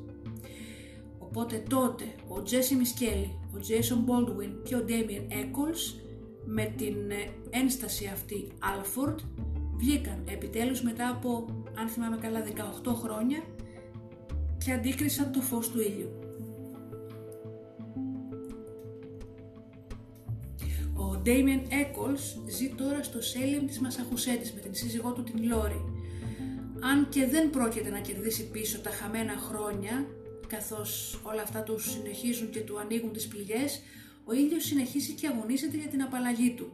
Οπότε 1.17 1.63
τότε 1.69 2.03
ο 2.27 2.41
Τζέσι 2.41 2.75
Μισκέλη, 2.75 3.39
ο 3.55 3.59
Jason 3.67 4.09
Baldwin 4.09 4.49
και 4.63 4.75
ο 4.75 4.85
Damien 4.87 5.33
Eccles 5.33 5.99
με 6.45 6.73
την 6.77 7.11
ε, 7.11 7.29
ένσταση 7.49 8.09
αυτή 8.13 8.47
Alford 8.59 9.15
βγήκαν 9.77 10.23
επιτέλους 10.25 10.81
μετά 10.81 11.09
από, 11.09 11.45
αν 11.77 11.87
θυμάμαι 11.87 12.17
καλά, 12.17 12.43
18 12.85 12.93
χρόνια 12.93 13.43
και 14.65 14.71
αντίκρισαν 14.71 15.31
το 15.31 15.41
φως 15.41 15.69
του 15.69 15.81
ήλιου. 15.81 16.09
Ο 20.97 21.21
Damien 21.25 21.71
Eccles 21.71 22.41
ζει 22.47 22.69
τώρα 22.69 23.03
στο 23.03 23.21
Σέλιμ 23.21 23.65
της 23.65 23.79
Μασαχουσέτης 23.79 24.53
με 24.53 24.59
την 24.59 24.73
σύζυγό 24.73 25.13
του 25.13 25.23
την 25.23 25.47
Λόρι. 25.47 25.81
Αν 26.79 27.09
και 27.09 27.27
δεν 27.27 27.49
πρόκειται 27.49 27.89
να 27.89 27.99
κερδίσει 27.99 28.49
πίσω 28.49 28.79
τα 28.79 28.89
χαμένα 28.89 29.37
χρόνια, 29.37 30.07
καθώς 30.47 31.19
όλα 31.23 31.41
αυτά 31.41 31.63
τους 31.63 31.91
συνεχίζουν 31.91 32.49
και 32.49 32.59
του 32.59 32.79
ανοίγουν 32.79 33.11
τις 33.11 33.27
πληγές, 33.27 33.81
ο 34.23 34.33
ίδιος 34.33 34.63
συνεχίζει 34.63 35.13
και 35.13 35.27
αγωνίζεται 35.27 35.77
για 35.77 35.87
την 35.87 36.01
απαλλαγή 36.01 36.53
του. 36.53 36.71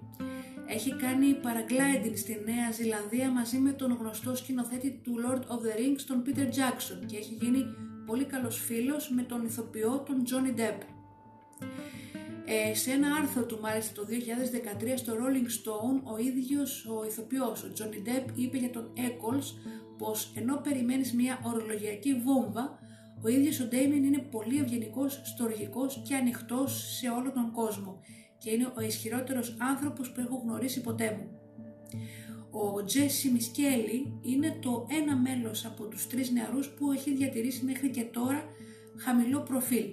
Έχει 0.67 0.95
κάνει 0.95 1.35
paragliding 1.43 2.13
στη 2.15 2.41
Νέα 2.45 2.71
Ζηλανδία 2.71 3.31
μαζί 3.31 3.57
με 3.57 3.71
τον 3.71 3.97
γνωστό 3.99 4.35
σκηνοθέτη 4.35 4.99
του 5.03 5.15
Lord 5.25 5.41
of 5.41 5.59
the 5.65 5.79
Rings, 5.79 6.01
τον 6.07 6.23
Peter 6.25 6.47
Jackson 6.47 7.05
και 7.05 7.17
έχει 7.17 7.37
γίνει 7.41 7.65
πολύ 8.05 8.25
καλός 8.25 8.59
φίλος 8.59 9.09
με 9.09 9.21
τον 9.21 9.45
ηθοποιό 9.45 10.03
τον 10.05 10.23
Johnny 10.27 10.59
Depp. 10.59 10.81
Ε, 12.45 12.73
σε 12.73 12.91
ένα 12.91 13.15
άρθρο 13.15 13.45
του 13.45 13.59
μάλιστα 13.61 13.93
το 13.93 14.07
2013 14.09 14.93
στο 14.95 15.13
Rolling 15.13 15.47
Stone 15.47 16.13
ο 16.13 16.17
ίδιος 16.17 16.85
ο 16.85 17.05
ηθοποιός, 17.05 17.63
ο 17.63 17.71
Johnny 17.77 18.07
Depp, 18.07 18.25
είπε 18.35 18.57
για 18.57 18.69
τον 18.69 18.93
Eccles 18.97 19.71
πως 19.97 20.31
ενώ 20.35 20.55
περιμένεις 20.63 21.13
μια 21.13 21.39
ορολογιακή 21.43 22.13
βόμβα, 22.13 22.79
ο 23.23 23.27
ίδιος 23.27 23.59
ο 23.59 23.67
Damien 23.71 24.03
είναι 24.05 24.25
πολύ 24.31 24.57
ευγενικός, 24.57 25.21
στοργικός 25.23 26.01
και 26.07 26.15
ανοιχτός 26.15 26.97
σε 26.97 27.09
όλο 27.09 27.31
τον 27.31 27.51
κόσμο 27.51 27.99
και 28.37 28.49
είναι 28.51 28.73
ο 28.77 28.81
ισχυρότερος 28.81 29.55
άνθρωπος 29.59 30.11
που 30.11 30.19
έχω 30.19 30.41
γνωρίσει 30.43 30.81
ποτέ 30.81 31.17
μου. 31.17 31.29
Ο 32.51 32.83
Τζέσι 32.83 33.29
Μισκέλη 33.31 34.19
είναι 34.21 34.57
το 34.61 34.87
ένα 34.89 35.17
μέλος 35.17 35.65
από 35.65 35.87
τους 35.87 36.07
τρεις 36.07 36.31
νεαρούς 36.31 36.69
που 36.69 36.91
έχει 36.91 37.15
διατηρήσει 37.15 37.65
μέχρι 37.65 37.89
και 37.89 38.03
τώρα 38.03 38.43
χαμηλό 38.97 39.39
προφίλ. 39.39 39.85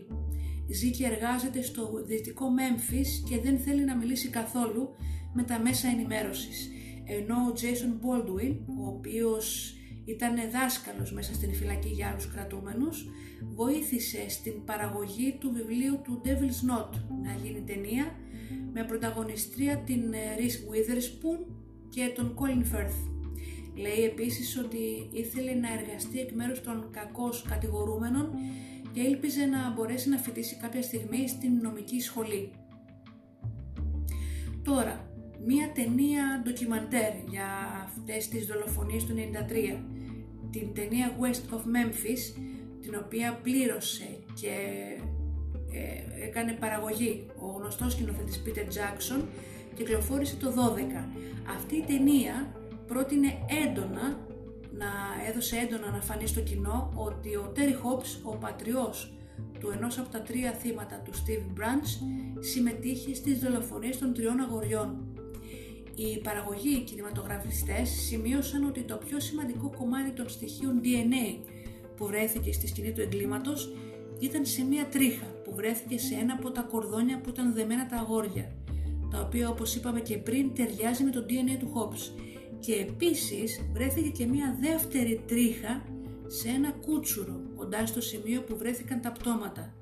Ζει 0.70 0.90
και 0.90 1.04
εργάζεται 1.04 1.62
στο 1.62 2.02
δυτικό 2.06 2.50
Μέμφις 2.50 3.22
και 3.28 3.40
δεν 3.40 3.58
θέλει 3.58 3.84
να 3.84 3.96
μιλήσει 3.96 4.28
καθόλου 4.28 4.88
με 5.34 5.42
τα 5.42 5.60
μέσα 5.60 5.88
ενημέρωσης. 5.88 6.68
Ενώ 7.04 7.34
ο 7.34 7.52
Jason 7.56 8.04
Baldwin, 8.04 8.56
ο 8.78 8.86
οποίος 8.86 9.74
ήταν 10.08 10.34
δάσκαλος 10.52 11.12
μέσα 11.12 11.34
στην 11.34 11.54
φυλακή 11.54 11.88
για 11.88 12.08
άλλους 12.08 12.28
κρατούμενους, 12.28 13.08
βοήθησε 13.54 14.28
στην 14.28 14.64
παραγωγή 14.64 15.36
του 15.40 15.52
βιβλίου 15.52 16.00
του 16.04 16.20
Devil's 16.24 16.60
Knot 16.66 16.90
να 17.22 17.32
γίνει 17.42 17.62
ταινία 17.66 18.14
με 18.72 18.84
πρωταγωνιστρία 18.84 19.78
την 19.78 20.12
ε, 20.12 20.18
Reese 20.38 20.58
Witherspoon 20.70 21.46
και 21.88 22.12
τον 22.14 22.36
Colin 22.38 22.74
Firth. 22.74 23.10
Λέει 23.74 24.04
επίσης 24.04 24.58
ότι 24.58 25.08
ήθελε 25.12 25.54
να 25.54 25.68
εργαστεί 25.72 26.20
εκ 26.20 26.32
μέρους 26.32 26.60
των 26.60 26.88
κακώς 26.90 27.42
κατηγορούμενων 27.48 28.30
και 28.92 29.00
ήλπιζε 29.00 29.44
να 29.44 29.72
μπορέσει 29.72 30.08
να 30.08 30.16
φοιτήσει 30.16 30.56
κάποια 30.56 30.82
στιγμή 30.82 31.28
στην 31.28 31.52
νομική 31.62 32.00
σχολή. 32.00 32.50
Τώρα, 34.62 35.10
μία 35.46 35.72
ταινία 35.72 36.40
ντοκιμαντέρ 36.42 37.12
για 37.28 37.46
αυτές 37.84 38.28
τις 38.28 38.46
δολοφονίες 38.46 39.04
του 39.04 39.14
93, 39.14 39.97
την 40.50 40.74
ταινία 40.74 41.16
West 41.20 41.54
of 41.54 41.60
Memphis, 41.60 42.40
την 42.80 42.94
οποία 43.04 43.40
πλήρωσε 43.42 44.18
και 44.40 44.54
ε, 45.72 46.24
έκανε 46.26 46.52
παραγωγή 46.52 47.26
ο 47.38 47.46
γνωστός 47.46 47.92
σκηνοθέτης 47.92 48.42
Peter 48.46 48.66
Jackson 48.76 49.22
κυκλοφόρησε 49.74 50.36
το 50.36 50.48
12. 50.48 51.04
Αυτή 51.56 51.76
η 51.76 51.84
ταινία 51.86 52.52
πρότεινε 52.86 53.38
έντονα 53.66 54.18
να 54.72 54.90
έδωσε 55.28 55.56
έντονα 55.56 55.90
να 55.90 56.00
φανεί 56.00 56.26
στο 56.26 56.40
κοινό 56.40 56.92
ότι 56.94 57.36
ο 57.36 57.52
Terry 57.56 57.72
Hobbs, 57.84 58.32
ο 58.32 58.36
πατριός 58.36 59.12
του 59.60 59.70
ενός 59.76 59.98
από 59.98 60.08
τα 60.08 60.22
τρία 60.22 60.52
θύματα 60.52 60.96
του 61.04 61.12
Steve 61.14 61.58
Branch, 61.58 62.06
συμμετείχε 62.40 63.14
στις 63.14 63.38
δολοφονίες 63.38 63.98
των 63.98 64.14
τριών 64.14 64.40
αγοριών. 64.40 65.07
Οι 66.00 66.18
παραγωγοί 66.18 66.80
κινηματογραφιστές 66.80 67.88
σημείωσαν 67.88 68.64
ότι 68.64 68.82
το 68.82 68.96
πιο 68.96 69.20
σημαντικό 69.20 69.72
κομμάτι 69.78 70.10
των 70.10 70.28
στοιχείων 70.28 70.80
DNA 70.84 71.38
που 71.96 72.06
βρέθηκε 72.06 72.52
στη 72.52 72.66
σκηνή 72.66 72.92
του 72.92 73.00
εγκλήματος 73.00 73.74
ήταν 74.18 74.46
σε 74.46 74.64
μία 74.64 74.86
τρίχα 74.86 75.26
που 75.44 75.54
βρέθηκε 75.54 75.98
σε 75.98 76.14
ένα 76.14 76.34
από 76.38 76.50
τα 76.50 76.62
κορδόνια 76.62 77.20
που 77.20 77.28
ήταν 77.28 77.54
δεμένα 77.54 77.86
τα 77.86 77.96
αγόρια, 77.96 78.52
τα 79.10 79.20
οποία 79.20 79.48
όπως 79.48 79.74
είπαμε 79.74 80.00
και 80.00 80.18
πριν 80.18 80.54
ταιριάζει 80.54 81.04
με 81.04 81.10
το 81.10 81.24
DNA 81.28 81.56
του 81.58 81.72
Hobbs. 81.74 82.20
Και 82.58 82.74
επίσης 82.74 83.60
βρέθηκε 83.72 84.08
και 84.08 84.26
μία 84.26 84.56
δεύτερη 84.60 85.22
τρίχα 85.26 85.82
σε 86.26 86.48
ένα 86.48 86.70
κούτσουρο 86.70 87.40
κοντά 87.56 87.86
στο 87.86 88.00
σημείο 88.00 88.42
που 88.42 88.56
βρέθηκαν 88.56 89.00
τα 89.00 89.12
πτώματα, 89.12 89.74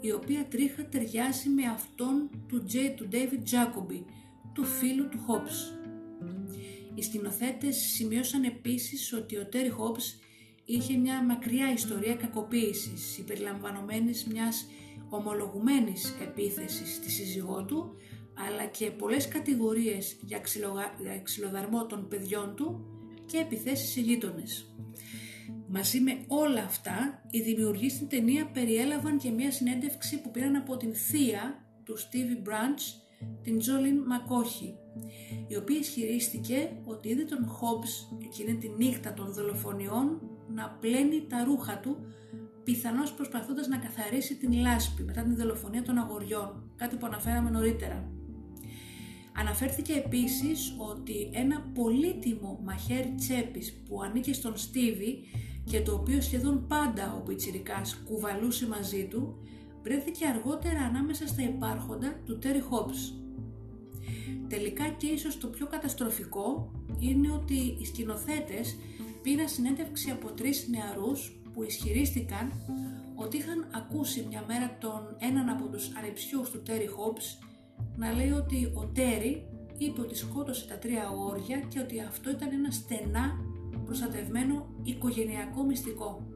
η 0.00 0.12
οποία 0.12 0.46
τρίχα 0.50 0.84
ταιριάζει 0.84 1.48
με 1.48 1.62
αυτόν 1.64 2.30
του, 2.48 2.64
J, 2.72 2.76
του 2.96 3.08
David 3.12 3.42
Jacoby, 3.52 4.02
του 4.52 4.64
φίλου 4.64 5.08
του 5.08 5.18
Hobbs. 5.28 5.78
Οι 6.94 7.02
σκηνοθέτες 7.02 7.76
σημείωσαν 7.76 8.44
επίσης 8.44 9.12
ότι 9.12 9.36
ο 9.36 9.48
Terry 9.52 9.70
Hobbs 9.80 10.20
είχε 10.64 10.96
μια 10.96 11.24
μακριά 11.24 11.72
ιστορία 11.72 12.14
κακοποίησης 12.14 13.02
συμπεριλαμβανομένης 13.12 14.26
μιας 14.26 14.66
ομολογουμένης 15.08 16.14
επίθεσης 16.22 16.94
στη 16.94 17.10
σύζυγό 17.10 17.64
του 17.64 17.96
αλλά 18.46 18.64
και 18.64 18.90
πολλές 18.90 19.28
κατηγορίες 19.28 20.16
για, 20.20 20.40
για 21.00 21.20
ξυλοδαρμό 21.22 21.86
των 21.86 22.08
παιδιών 22.08 22.54
του 22.56 22.84
και 23.26 23.38
επιθέσεις 23.38 23.90
σε 23.90 24.00
γείτονες. 24.00 24.74
Μαζί 25.68 26.00
με 26.00 26.24
όλα 26.26 26.62
αυτά, 26.62 27.22
οι 27.30 27.40
δημιουργοί 27.40 27.90
στην 27.90 28.08
ταινία 28.08 28.50
περιέλαβαν 28.50 29.18
και 29.18 29.30
μια 29.30 29.50
συνέντευξη 29.50 30.20
που 30.20 30.30
πήραν 30.30 30.56
από 30.56 30.76
την 30.76 30.94
θεία 30.94 31.64
του 31.84 31.98
Stevie 31.98 32.48
Branch, 32.48 32.80
την 33.42 33.58
Τζόλιν 33.58 33.98
Μακόχη, 33.98 34.74
η 35.48 35.56
οποία 35.56 35.78
ισχυρίστηκε 35.78 36.70
ότι 36.84 37.08
είδε 37.08 37.22
τον 37.22 37.38
Hobbs 37.38 38.16
εκείνη 38.24 38.56
τη 38.56 38.68
νύχτα 38.68 39.14
των 39.14 39.32
δολοφονιών 39.32 40.20
να 40.48 40.76
πλένει 40.80 41.26
τα 41.28 41.44
ρούχα 41.44 41.78
του, 41.78 41.96
πιθανώς 42.64 43.12
προσπαθώντας 43.12 43.68
να 43.68 43.76
καθαρίσει 43.76 44.36
την 44.36 44.52
λάσπη 44.52 45.02
μετά 45.02 45.22
την 45.22 45.36
δολοφονία 45.36 45.82
των 45.82 45.98
αγοριών, 45.98 46.70
κάτι 46.76 46.96
που 46.96 47.06
αναφέραμε 47.06 47.50
νωρίτερα. 47.50 48.10
Αναφέρθηκε 49.36 49.92
επίσης 49.92 50.74
ότι 50.78 51.30
ένα 51.32 51.70
πολύτιμο 51.74 52.60
μαχαίρι 52.64 53.14
τσέπης 53.16 53.72
που 53.72 54.02
ανήκε 54.02 54.32
στον 54.32 54.56
Στίβι 54.56 55.18
και 55.64 55.80
το 55.80 55.92
οποίο 55.94 56.20
σχεδόν 56.20 56.66
πάντα 56.66 57.14
ο 57.14 57.20
Πιτσιρικάς 57.20 58.02
κουβαλούσε 58.04 58.66
μαζί 58.66 59.06
του, 59.10 59.38
βρέθηκε 59.82 60.26
αργότερα 60.26 60.80
ανάμεσα 60.80 61.26
στα 61.26 61.42
υπάρχοντα 61.42 62.20
του 62.26 62.38
Τέρι 62.38 62.60
Χόμπς. 62.60 63.14
Τελικά 64.48 64.88
και 64.88 65.06
ίσως 65.06 65.38
το 65.38 65.46
πιο 65.46 65.66
καταστροφικό 65.66 66.72
είναι 66.98 67.30
ότι 67.30 67.76
οι 67.80 67.84
σκηνοθέτες 67.84 68.76
πήρα 69.22 69.48
συνέντευξη 69.48 70.10
από 70.10 70.28
τρεις 70.28 70.68
νεαρούς 70.68 71.40
που 71.52 71.62
ισχυρίστηκαν 71.62 72.52
ότι 73.14 73.36
είχαν 73.36 73.66
ακούσει 73.74 74.26
μια 74.28 74.44
μέρα 74.48 74.76
τον 74.80 75.16
έναν 75.18 75.48
από 75.48 75.66
τους 75.66 75.90
ανεψιούς 75.96 76.50
του 76.50 76.62
Τέρι 76.62 76.86
Χόμπς 76.86 77.38
να 77.96 78.12
λέει 78.12 78.30
ότι 78.30 78.72
ο 78.74 78.86
Τέρι 78.94 79.46
είπε 79.78 80.00
ότι 80.00 80.14
σκότωσε 80.14 80.66
τα 80.66 80.78
τρία 80.78 81.02
αγόρια 81.02 81.58
και 81.58 81.78
ότι 81.78 82.00
αυτό 82.00 82.30
ήταν 82.30 82.48
ένα 82.52 82.70
στενά 82.70 83.36
προστατευμένο 83.84 84.66
οικογενειακό 84.82 85.62
μυστικό. 85.62 86.26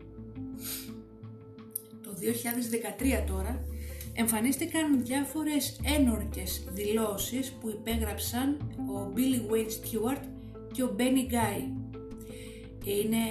Το 2.14 2.20
2013 2.20 3.24
τώρα 3.26 3.64
εμφανίστηκαν 4.12 5.04
διάφορες 5.04 5.80
ένορκες 5.98 6.64
δηλώσεις 6.72 7.52
που 7.52 7.68
υπέγραψαν 7.68 8.56
ο 8.76 9.12
Billy 9.16 9.52
Wade 9.52 9.70
Stewart 9.70 10.22
και 10.72 10.82
ο 10.82 10.96
Benny 10.98 11.32
Guy. 11.32 11.60
Είναι 12.84 13.24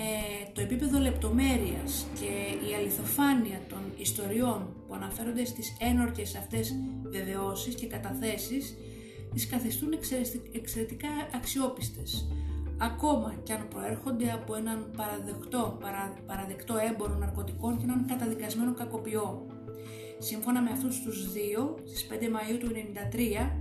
το 0.53 0.61
επίπεδο 0.61 0.99
λεπτομέρειας 0.99 2.05
και 2.19 2.65
η 2.69 2.73
αληθοφάνεια 2.73 3.61
των 3.69 3.81
ιστοριών 3.97 4.75
που 4.87 4.93
αναφέρονται 4.93 5.45
στις 5.45 5.77
ένορκες 5.79 6.35
αυτές 6.35 6.75
βεβαιώσεις 7.03 7.75
και 7.75 7.87
καταθέσεις 7.87 8.75
τις 9.33 9.47
καθιστούν 9.47 9.89
εξαιρετικά 10.53 11.09
αξιόπιστες 11.35 12.27
ακόμα 12.77 13.33
και 13.43 13.53
αν 13.53 13.67
προέρχονται 13.67 14.31
από 14.31 14.55
έναν 14.55 14.91
παραδεκτό, 14.97 15.77
παρα, 15.81 16.13
παραδεκτό 16.25 16.75
έμπορο 16.89 17.13
ναρκωτικών 17.15 17.77
και 17.77 17.83
έναν 17.83 18.05
καταδικασμένο 18.07 18.73
κακοποιό. 18.73 19.47
Σύμφωνα 20.17 20.61
με 20.61 20.69
αυτούς 20.69 21.01
τους 21.01 21.31
δύο, 21.31 21.77
στις 21.85 22.07
5 22.07 22.13
Μαΐου 22.13 22.57
του 22.59 22.67
1993, 22.67 23.51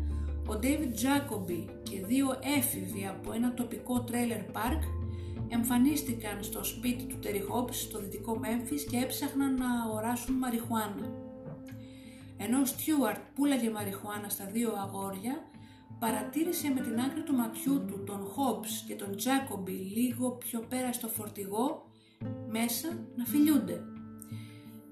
ο 0.48 0.59
David 0.62 0.93
Jacoby 1.02 1.64
και 1.82 2.06
δύο 2.06 2.39
έφηβοι 2.59 3.06
από 3.06 3.32
ένα 3.32 3.55
τοπικό 3.55 4.01
τρέιλερ 4.01 4.43
πάρκ 4.43 4.82
εμφανίστηκαν 5.48 6.43
στο 6.43 6.64
σπίτι 6.64 7.05
του 7.05 7.18
Terry 7.22 7.55
Hobbs 7.55 7.72
στο 7.72 7.98
δυτικό 7.98 8.39
Μέμφις 8.39 8.84
και 8.84 8.97
έψαχναν 8.97 9.55
να 9.55 9.82
αγοράσουν 9.82 10.34
μαριχουάνα. 10.34 11.12
Ενώ 12.36 12.60
ο 12.60 12.64
Στιούαρτ 12.64 13.20
πουλάγε 13.34 13.70
μαριχουάνα 13.70 14.28
στα 14.28 14.44
δύο 14.44 14.72
αγόρια, 14.76 15.51
παρατήρησε 16.03 16.69
με 16.69 16.81
την 16.81 17.01
άκρη 17.01 17.23
του 17.23 17.35
ματιού 17.35 17.85
του 17.87 18.05
τον 18.05 18.20
Hobbs 18.35 18.70
και 18.87 18.95
τον 18.95 19.16
Τζάκομπι 19.16 19.73
λίγο 19.73 20.31
πιο 20.31 20.61
πέρα 20.61 20.93
στο 20.93 21.09
φορτηγό 21.09 21.91
μέσα 22.49 22.89
να 23.16 23.24
φιλιούνται. 23.24 23.85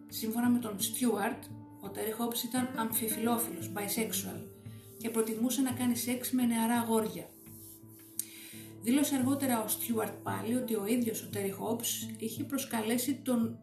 Σύμφωνα 0.08 0.48
με 0.48 0.58
τον 0.58 0.80
Στιούαρτ, 0.80 1.44
ο 1.82 1.90
Terry 1.94 2.22
Hobbs 2.22 2.44
ήταν 2.44 2.68
αμφιφιλόφιλος, 2.76 3.72
bisexual 3.74 4.40
και 4.98 5.10
προτιμούσε 5.10 5.60
να 5.60 5.72
κάνει 5.72 5.96
σεξ 5.96 6.30
με 6.30 6.44
νεαρά 6.44 6.74
αγόρια. 6.74 7.28
Δήλωσε 8.82 9.14
αργότερα 9.16 9.62
ο 9.62 9.68
Στιούαρτ 9.68 10.12
πάλι 10.22 10.54
ότι 10.54 10.74
ο 10.74 10.86
ίδιος 10.86 11.22
ο 11.22 11.28
Τέρι 11.28 11.50
Χόμπς 11.50 12.10
είχε 12.18 12.44
προσκαλέσει 12.44 13.14
τον, 13.14 13.58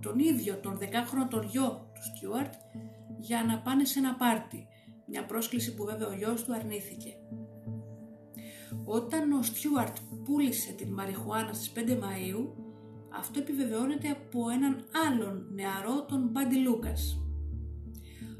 τον 0.00 0.18
ίδιο 0.18 0.56
τον 0.56 0.78
10χρονο 0.78 1.28
τον 1.30 1.48
γιο 1.50 1.90
του 1.94 2.02
Στιούαρτ 2.02 2.52
για 3.18 3.44
να 3.44 3.58
πάνε 3.58 3.84
σε 3.84 3.98
ένα 3.98 4.14
πάρτι, 4.14 4.66
μια 5.06 5.24
πρόσκληση 5.24 5.74
που 5.74 5.84
βέβαια 5.84 6.08
ο 6.08 6.12
γιος 6.12 6.44
του 6.44 6.54
αρνήθηκε. 6.54 7.14
Όταν 8.84 9.32
ο 9.32 9.42
Στιούαρτ 9.42 9.96
πούλησε 10.24 10.72
την 10.72 10.92
μαριχουάνα 10.92 11.52
στις 11.52 11.72
5 11.76 11.90
Μαΐου, 11.90 12.46
αυτό 13.18 13.38
επιβεβαιώνεται 13.38 14.08
από 14.08 14.50
έναν 14.50 14.84
άλλον 15.06 15.46
νεαρό, 15.54 16.04
τον 16.08 16.28
Μπάντι 16.32 16.56
Λούκας. 16.56 17.22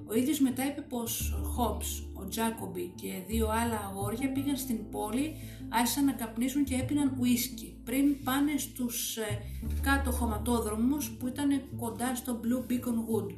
Ο 0.06 0.14
ίδιος 0.14 0.40
μετά 0.40 0.66
είπε 0.66 0.80
πως 0.80 1.32
ο 1.32 1.46
Χόμπς, 1.46 2.10
ο 2.14 2.28
Τζάκομπι 2.28 2.92
και 2.94 3.22
δύο 3.26 3.48
άλλα 3.48 3.78
αγόρια 3.90 4.32
πήγαν 4.32 4.56
στην 4.56 4.90
πόλη, 4.90 5.36
άρχισαν 5.68 6.04
να 6.04 6.12
καπνίσουν 6.12 6.64
και 6.64 6.74
έπιναν 6.74 7.16
ουίσκι 7.20 7.80
πριν 7.84 8.24
πάνε 8.24 8.56
στους 8.56 9.16
ε, 9.16 9.38
κάτω 9.82 10.10
χωματόδρομους 10.10 11.10
που 11.10 11.26
ήταν 11.26 11.62
κοντά 11.76 12.14
στο 12.14 12.40
Blue 12.42 12.70
Beacon 12.70 12.76
Wood. 12.76 13.34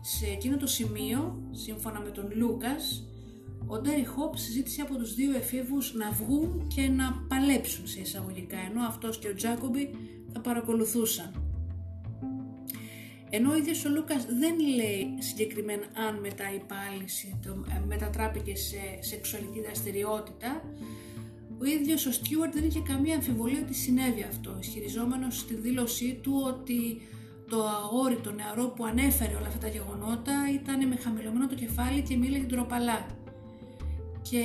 Σε 0.00 0.26
εκείνο 0.26 0.56
το 0.56 0.66
σημείο, 0.66 1.42
σύμφωνα 1.50 2.00
με 2.00 2.10
τον 2.10 2.32
Λούκας, 2.34 3.04
ο 3.66 3.78
Ντέρι 3.78 4.04
Χόπ 4.04 4.36
ζήτησε 4.36 4.82
από 4.82 4.96
τους 4.96 5.14
δύο 5.14 5.36
εφήβους 5.36 5.94
να 5.94 6.10
βγουν 6.10 6.66
και 6.74 6.88
να 6.88 7.24
παλέψουν 7.28 7.86
σε 7.86 8.00
εισαγωγικά, 8.00 8.56
ενώ 8.70 8.86
αυτός 8.86 9.18
και 9.18 9.28
ο 9.28 9.34
Τζάκομπι 9.34 9.90
θα 10.32 10.40
παρακολουθούσαν. 10.40 11.44
Ενώ 13.30 13.50
ο 13.50 13.56
ίδιος 13.56 13.84
ο 13.84 13.88
Λούκας 13.90 14.24
δεν 14.24 14.54
λέει 14.58 15.14
συγκεκριμένα 15.18 15.86
αν 16.08 16.20
μετά 16.20 16.54
η 16.54 16.58
πάληση 16.58 17.40
ε, 17.46 17.80
μετατράπηκε 17.86 18.56
σε 18.56 18.78
σεξουαλική 19.00 19.60
δραστηριότητα, 19.60 20.62
ο 21.60 21.64
ίδιος 21.64 22.06
ο 22.06 22.12
Στιούαρτ 22.12 22.54
δεν 22.54 22.64
είχε 22.64 22.80
καμία 22.80 23.14
αμφιβολία 23.14 23.60
ότι 23.62 23.74
συνέβη 23.74 24.22
αυτό, 24.22 24.56
ισχυριζόμενος 24.60 25.38
στη 25.38 25.54
δήλωσή 25.54 26.18
του 26.22 26.42
ότι 26.46 27.00
το 27.50 27.66
αγόρι, 27.66 28.16
το 28.16 28.32
νεαρό 28.32 28.66
που 28.76 28.84
ανέφερε 28.84 29.34
όλα 29.34 29.46
αυτά 29.46 29.58
τα 29.58 29.68
γεγονότα 29.68 30.34
ήταν 30.54 30.88
με 30.88 30.96
χαμηλωμένο 30.96 31.46
το 31.46 31.54
κεφάλι 31.54 32.02
και 32.02 32.16
μίλαγε 32.16 32.44
ντροπαλά. 32.44 33.06
Και 34.22 34.42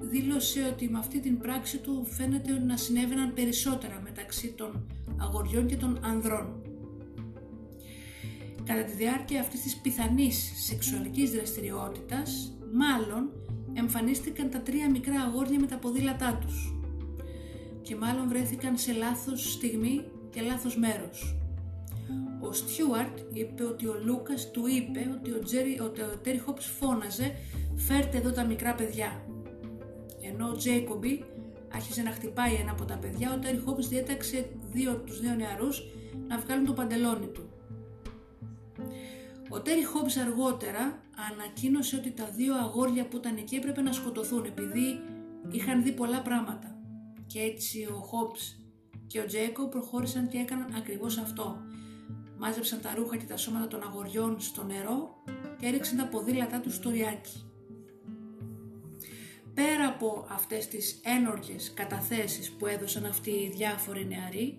δήλωσε 0.00 0.70
ότι 0.72 0.88
με 0.88 0.98
αυτή 0.98 1.20
την 1.20 1.38
πράξη 1.38 1.78
του 1.78 2.06
φαίνεται 2.08 2.58
να 2.58 2.76
συνέβαιναν 2.76 3.34
περισσότερα 3.34 4.00
μεταξύ 4.04 4.48
των 4.48 4.86
αγοριών 5.16 5.66
και 5.66 5.76
των 5.76 5.98
ανδρών. 6.02 6.62
Κατά 8.64 8.82
τη 8.82 8.92
διάρκεια 8.92 9.40
αυτής 9.40 9.62
της 9.62 9.76
πιθανής 9.76 10.52
σεξουαλικής 10.66 11.30
δραστηριότητας, 11.30 12.56
μάλλον 12.72 13.30
εμφανίστηκαν 13.72 14.50
τα 14.50 14.60
τρία 14.60 14.90
μικρά 14.90 15.20
αγόρια 15.20 15.60
με 15.60 15.66
τα 15.66 15.76
ποδήλατά 15.76 16.38
τους 16.40 16.74
και 17.82 17.96
μάλλον 17.96 18.28
βρέθηκαν 18.28 18.78
σε 18.78 18.92
λάθος 18.92 19.52
στιγμή 19.52 20.04
και 20.30 20.40
λάθος 20.40 20.76
μέρος. 20.76 21.36
Ο 22.48 22.52
Στιούαρτ 22.52 23.18
είπε 23.32 23.64
ότι 23.64 23.86
ο 23.86 24.00
Λούκας 24.04 24.50
του 24.50 24.66
είπε 24.66 25.10
ότι 25.20 25.30
ο, 25.30 25.38
Τζέρι, 25.38 25.80
ότι 25.80 26.00
ο 26.00 26.18
Τέρι 26.22 26.38
Χόπς 26.38 26.66
φώναζε 26.66 27.34
«Φέρτε 27.76 28.16
εδώ 28.16 28.30
τα 28.30 28.44
μικρά 28.44 28.74
παιδιά». 28.74 29.22
Ενώ 30.20 30.48
ο 30.48 30.56
Τζέικομπι 30.56 31.24
άρχισε 31.72 32.02
να 32.02 32.10
χτυπάει 32.10 32.54
ένα 32.54 32.70
από 32.70 32.84
τα 32.84 32.96
παιδιά, 32.96 33.32
ο 33.34 33.38
Τέρι 33.38 33.58
Χόπς 33.58 33.88
διέταξε 33.88 34.50
δύο 34.72 34.90
από 34.92 35.06
τους 35.06 35.20
δύο 35.20 35.34
νεαρούς 35.34 35.82
να 36.28 36.38
βγάλουν 36.38 36.64
το 36.64 36.72
παντελόνι 36.72 37.26
του. 37.26 37.50
Ο 39.48 39.60
Τέρι 39.60 39.84
Χόμπς 39.84 40.16
αργότερα 40.16 41.02
ανακοίνωσε 41.32 41.96
ότι 41.96 42.10
τα 42.10 42.24
δύο 42.36 42.54
αγόρια 42.54 43.08
που 43.08 43.16
ήταν 43.16 43.36
εκεί 43.36 43.54
έπρεπε 43.54 43.80
να 43.80 43.92
σκοτωθούν 43.92 44.44
επειδή 44.44 45.00
είχαν 45.50 45.82
δει 45.82 45.92
πολλά 45.92 46.22
πράγματα. 46.22 46.78
Και 47.26 47.40
έτσι 47.40 47.88
ο 47.92 47.96
Χόμπς 47.96 48.56
και 49.06 49.20
ο 49.20 49.26
Τζέικο 49.26 49.68
προχώρησαν 49.68 50.28
και 50.28 50.38
έκαναν 50.38 50.74
ακριβώς 50.76 51.18
αυτό. 51.18 51.65
Μάζεψαν 52.38 52.80
τα 52.80 52.94
ρούχα 52.96 53.16
και 53.16 53.24
τα 53.24 53.36
σώματα 53.36 53.66
των 53.66 53.82
αγοριών 53.82 54.40
στο 54.40 54.64
νερό 54.64 55.22
και 55.60 55.66
έριξαν 55.66 55.96
τα 55.96 56.06
ποδήλατά 56.06 56.60
τους 56.60 56.74
στο 56.74 56.90
ριάκι. 56.90 57.44
Πέρα 59.54 59.86
από 59.88 60.26
αυτές 60.30 60.68
τις 60.68 61.00
ένορκες 61.04 61.72
καταθέσεις 61.74 62.50
που 62.50 62.66
έδωσαν 62.66 63.04
αυτοί 63.04 63.30
οι 63.30 63.52
διάφοροι 63.56 64.06
νεαροί, 64.06 64.58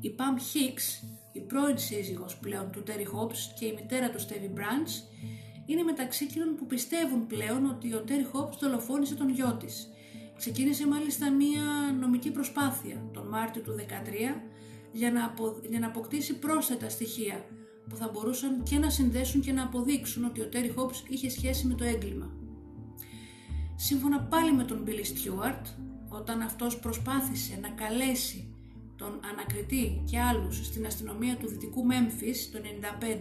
η 0.00 0.14
Pam 0.18 0.38
Hicks 0.38 1.08
η 1.36 1.40
πρώην 1.40 1.78
σύζυγος 1.78 2.36
πλέον 2.36 2.70
του 2.70 2.82
Τέρι 2.82 3.04
Χόπς 3.04 3.52
και 3.58 3.64
η 3.64 3.72
μητέρα 3.72 4.10
του 4.10 4.20
Στέβι 4.20 4.46
Μπραντς 4.46 5.08
είναι 5.66 5.82
μεταξύ 5.82 6.24
εκείνων 6.24 6.56
που 6.56 6.66
πιστεύουν 6.66 7.26
πλέον 7.26 7.66
ότι 7.66 7.94
ο 7.94 8.00
Τέρι 8.00 8.24
Χόπς 8.24 8.56
δολοφόνησε 8.56 9.14
τον 9.14 9.28
γιο 9.28 9.56
της. 9.60 9.90
Ξεκίνησε 10.36 10.86
μάλιστα 10.86 11.30
μία 11.30 11.62
νομική 12.00 12.30
προσπάθεια 12.30 13.10
τον 13.12 13.28
Μάρτιο 13.28 13.62
του 13.62 13.74
2013 13.78 13.82
για 14.96 15.12
να, 15.12 15.34
για 15.68 15.78
να 15.78 15.86
αποκτήσει 15.86 16.38
πρόσθετα 16.38 16.88
στοιχεία 16.88 17.44
που 17.88 17.96
θα 17.96 18.10
μπορούσαν 18.12 18.62
και 18.62 18.78
να 18.78 18.90
συνδέσουν 18.90 19.40
και 19.40 19.52
να 19.52 19.62
αποδείξουν 19.62 20.24
ότι 20.24 20.40
ο 20.40 20.48
Τέρι 20.48 20.72
Χόπς 20.76 21.04
είχε 21.08 21.30
σχέση 21.30 21.66
με 21.66 21.74
το 21.74 21.84
έγκλημα. 21.84 22.30
Σύμφωνα 23.76 24.20
πάλι 24.20 24.52
με 24.52 24.64
τον 24.64 24.84
Billy 24.86 24.90
Stewart, 24.90 25.62
όταν 26.08 26.40
αυτός 26.40 26.78
προσπάθησε 26.78 27.58
να 27.62 27.68
καλέσει 27.68 28.54
τον 28.96 29.20
ανακριτή 29.32 30.02
και 30.10 30.20
άλλους 30.20 30.66
στην 30.66 30.86
αστυνομία 30.86 31.36
του 31.36 31.48
Δυτικού 31.48 31.84
Μέμφις 31.84 32.50
το 32.50 32.58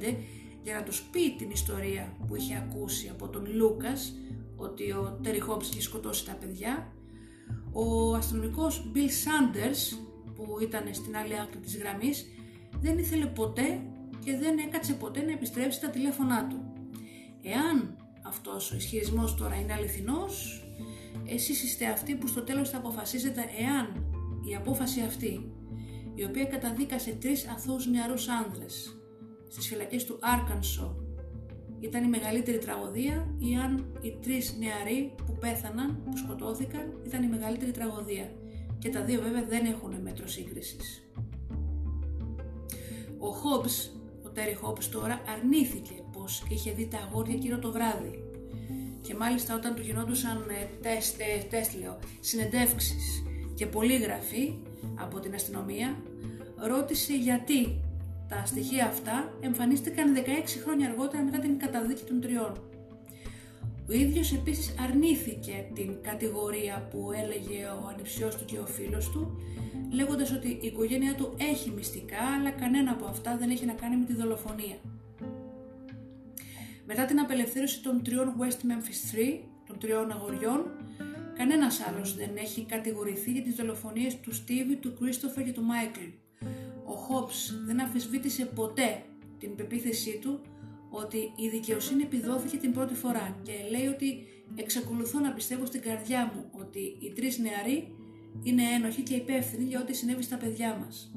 1995 0.02 0.16
για 0.64 0.76
να 0.76 0.84
τους 0.84 1.02
πει 1.12 1.36
την 1.36 1.50
ιστορία 1.50 2.18
που 2.28 2.36
είχε 2.36 2.56
ακούσει 2.56 3.10
από 3.12 3.28
τον 3.30 3.48
Λούκας 3.56 4.14
ότι 4.56 4.92
ο 4.92 5.20
Τέρι 5.24 5.40
Χόμπς 5.40 5.70
είχε 5.70 5.82
σκοτώσει 5.82 6.26
τα 6.26 6.34
παιδιά 6.34 6.94
ο 7.72 8.16
αστυνομικός 8.16 8.92
Bill 8.94 8.98
Sanders 8.98 9.98
που 10.36 10.58
ήταν 10.62 10.84
στην 10.92 11.18
άλλη 11.18 11.40
άκρη 11.40 11.60
της 11.60 11.78
γραμμής 11.78 12.26
δεν 12.82 12.98
ήθελε 12.98 13.26
ποτέ 13.26 13.82
και 14.24 14.38
δεν 14.38 14.58
έκατσε 14.58 14.94
ποτέ 14.94 15.22
να 15.22 15.32
επιστρέψει 15.32 15.82
τα 15.82 15.90
τηλέφωνά 15.90 16.48
του. 16.48 16.74
Εάν 17.42 17.98
αυτός 18.26 18.72
ο 18.72 18.76
ισχυρισμός 18.76 19.36
τώρα 19.36 19.56
είναι 19.56 19.74
αληθινός, 19.74 20.64
εσείς 21.26 21.64
είστε 21.64 21.86
αυτοί 21.86 22.16
που 22.16 22.28
στο 22.28 22.42
τέλος 22.42 22.70
θα 22.70 22.78
αποφασίσετε 22.78 23.42
εάν 23.60 24.06
η 24.50 24.56
απόφαση 24.56 25.02
αυτή 25.02 25.52
η 26.16 26.24
οποία 26.24 26.46
καταδίκασε 26.46 27.12
τρεις 27.12 27.48
αθώους 27.48 27.88
νεαρούς 27.88 28.28
άνδρες 28.28 29.00
στις 29.50 29.68
φυλακές 29.68 30.06
του 30.06 30.20
Άρκανσο 30.22 31.06
ήταν 31.80 32.04
η 32.04 32.08
μεγαλύτερη 32.08 32.58
τραγωδία 32.58 33.36
ή 33.40 33.56
αν 33.56 33.98
οι 34.02 34.18
τρεις 34.22 34.56
νεαροί 34.60 35.14
που 35.26 35.38
πέθαναν, 35.40 36.04
που 36.04 36.18
σκοτώθηκαν, 36.18 37.02
ήταν 37.06 37.24
η 37.24 37.28
μεγαλύτερη 37.28 37.72
τραγωδία. 37.72 38.32
Και 38.86 38.92
τα 38.92 39.02
δύο 39.02 39.22
βέβαια 39.22 39.44
δεν 39.44 39.66
έχουν 39.66 39.96
μέτρο 40.02 40.28
σύγκρισης. 40.28 41.10
Ο 43.18 43.28
Χόμπς, 43.28 43.92
ο 44.26 44.30
Τέρι 44.30 44.54
Χόμπς 44.54 44.90
τώρα 44.90 45.22
αρνήθηκε 45.28 45.94
πως 46.12 46.44
είχε 46.50 46.72
δει 46.72 46.88
τα 46.88 46.98
αγόρια 46.98 47.36
εκείνο 47.36 47.60
το 47.60 47.72
βράδυ. 47.72 48.24
Και 49.02 49.16
μάλιστα 49.16 49.56
όταν 49.56 49.76
του 49.76 49.82
γινόντουσαν 49.82 50.46
ε, 50.50 50.80
τεστ, 50.82 51.20
ε, 51.20 51.44
τεστ 51.50 51.74
λέω, 51.80 52.00
συνεντεύξεις 52.20 53.24
και 53.56 53.66
πολύγραφοι, 53.66 54.54
από 54.96 55.20
την 55.20 55.34
αστυνομία 55.34 55.98
ρώτησε 56.56 57.14
γιατί 57.14 57.80
τα 58.28 58.46
στοιχεία 58.46 58.86
αυτά 58.86 59.34
εμφανίστηκαν 59.40 60.16
16 60.16 60.20
χρόνια 60.64 60.90
αργότερα 60.90 61.24
μετά 61.24 61.40
την 61.40 61.60
καταδίκη 61.60 62.04
των 62.04 62.22
τριών. 62.22 62.75
Ο 63.90 63.94
ίδιος 63.94 64.34
επίσης 64.34 64.76
αρνήθηκε 64.80 65.66
την 65.74 66.02
κατηγορία 66.02 66.88
που 66.92 67.12
έλεγε 67.12 67.66
ο 67.66 67.88
ανιψιός 67.88 68.36
του 68.36 68.46
και 68.46 68.58
ο 68.60 68.66
φίλος 68.66 69.10
του, 69.10 69.40
λέγοντας 69.92 70.32
ότι 70.32 70.48
η 70.48 70.60
οικογένειά 70.68 71.16
του 71.16 71.34
έχει 71.38 71.70
μυστικά, 71.70 72.22
αλλά 72.40 72.52
κανένα 72.52 72.92
από 72.92 73.06
αυτά 73.06 73.38
δεν 73.38 73.50
έχει 73.50 73.66
να 73.66 73.74
κάνει 73.74 73.98
με 73.98 74.06
τη 74.06 74.14
δολοφονία. 74.14 74.78
Μετά 76.86 77.06
την 77.06 77.20
απελευθέρωση 77.20 77.82
των 77.82 78.04
τριών 78.04 78.34
West 78.40 78.60
Memphis 78.70 79.16
3, 79.16 79.40
των 79.68 79.80
τριών 79.80 80.12
αγοριών, 80.12 80.66
κανένας 81.38 81.80
άλλος 81.88 82.16
δεν 82.16 82.30
έχει 82.36 82.66
κατηγορηθεί 82.66 83.32
για 83.32 83.42
τις 83.42 83.56
δολοφονίες 83.56 84.20
του 84.20 84.34
Στίβι, 84.34 84.76
του 84.76 84.94
Κρίστοφερ 85.00 85.44
και 85.44 85.52
του 85.52 85.64
Μάικλ. 85.64 86.06
Ο 86.86 86.94
Χόμπς 86.94 87.62
δεν 87.66 87.82
αφισβήτησε 87.82 88.46
ποτέ 88.46 89.04
την 89.40 89.56
πεποίθησή 89.56 90.20
του 90.22 90.40
ότι 90.90 91.18
η 91.36 91.50
δικαιοσύνη 91.50 92.04
επιδόθηκε 92.04 92.58
την 92.58 92.74
πρώτη 92.74 92.94
φορά 92.94 93.40
και 93.44 93.52
λέει 93.70 93.88
ότι 93.88 94.28
εξακολουθώ 94.56 95.20
να 95.20 95.32
πιστεύω 95.32 95.66
στην 95.66 95.82
καρδιά 95.82 96.32
μου 96.36 96.46
ότι 96.52 96.98
οι 97.00 97.12
τρεις 97.16 97.38
νεαροί 97.38 97.96
είναι 98.44 98.64
ένοχοι 98.64 99.02
και 99.02 99.16
υπεύθυνοι 99.16 99.64
για 99.64 99.80
ό,τι 99.80 99.94
συνέβη 99.94 100.24
στα 100.24 100.38
παιδιά 100.38 100.78
μας. 100.86 101.12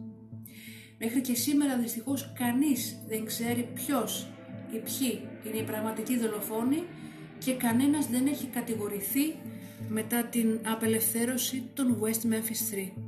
Μέχρι 0.98 1.20
και 1.20 1.34
σήμερα 1.34 1.76
δυστυχώς 1.76 2.32
κανείς 2.38 2.98
δεν 3.08 3.24
ξέρει 3.24 3.68
ποιος 3.74 4.28
ή 4.72 4.78
ποιοι 4.78 5.20
είναι 5.46 5.58
οι 5.58 5.64
πραγματικοί 5.64 6.18
δολοφόνοι 6.18 6.84
και 7.38 7.52
κανένας 7.54 8.06
δεν 8.06 8.26
έχει 8.26 8.46
κατηγορηθεί 8.46 9.34
μετά 9.88 10.24
την 10.24 10.60
απελευθέρωση 10.66 11.70
των 11.74 12.00
West 12.02 12.26
Memphis 12.26 12.74
3. 12.74 13.07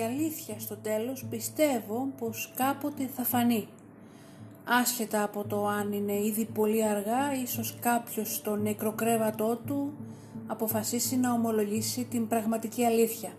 Η 0.00 0.02
αλήθεια 0.02 0.54
στο 0.58 0.76
τέλος 0.76 1.24
πιστεύω 1.30 2.08
πως 2.18 2.52
κάποτε 2.56 3.10
θα 3.16 3.22
φανεί. 3.22 3.68
Άσχετα 4.64 5.22
από 5.22 5.44
το 5.44 5.66
αν 5.66 5.92
είναι 5.92 6.12
ήδη 6.12 6.44
πολύ 6.44 6.84
αργά, 6.84 7.34
ίσως 7.42 7.78
κάποιος 7.80 8.34
στο 8.34 8.56
νεκροκρέβατό 8.56 9.60
του 9.66 9.92
αποφασίσει 10.46 11.16
να 11.16 11.32
ομολογήσει 11.32 12.04
την 12.04 12.28
πραγματική 12.28 12.84
αλήθεια. 12.84 13.30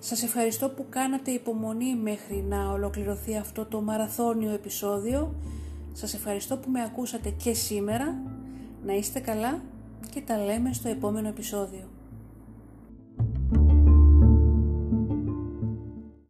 Σας 0.00 0.22
ευχαριστώ 0.22 0.68
που 0.68 0.86
κάνατε 0.88 1.30
υπομονή 1.30 1.96
μέχρι 1.96 2.44
να 2.48 2.70
ολοκληρωθεί 2.70 3.36
αυτό 3.36 3.66
το 3.66 3.80
μαραθώνιο 3.80 4.50
επεισόδιο. 4.50 5.34
Σας 5.92 6.14
ευχαριστώ 6.14 6.56
που 6.56 6.70
με 6.70 6.82
ακούσατε 6.82 7.30
και 7.30 7.54
σήμερα. 7.54 8.22
Να 8.84 8.92
είστε 8.92 9.20
καλά 9.20 9.62
και 10.10 10.20
τα 10.20 10.44
λέμε 10.44 10.72
στο 10.72 10.88
επόμενο 10.88 11.28
επεισόδιο. 11.28 11.91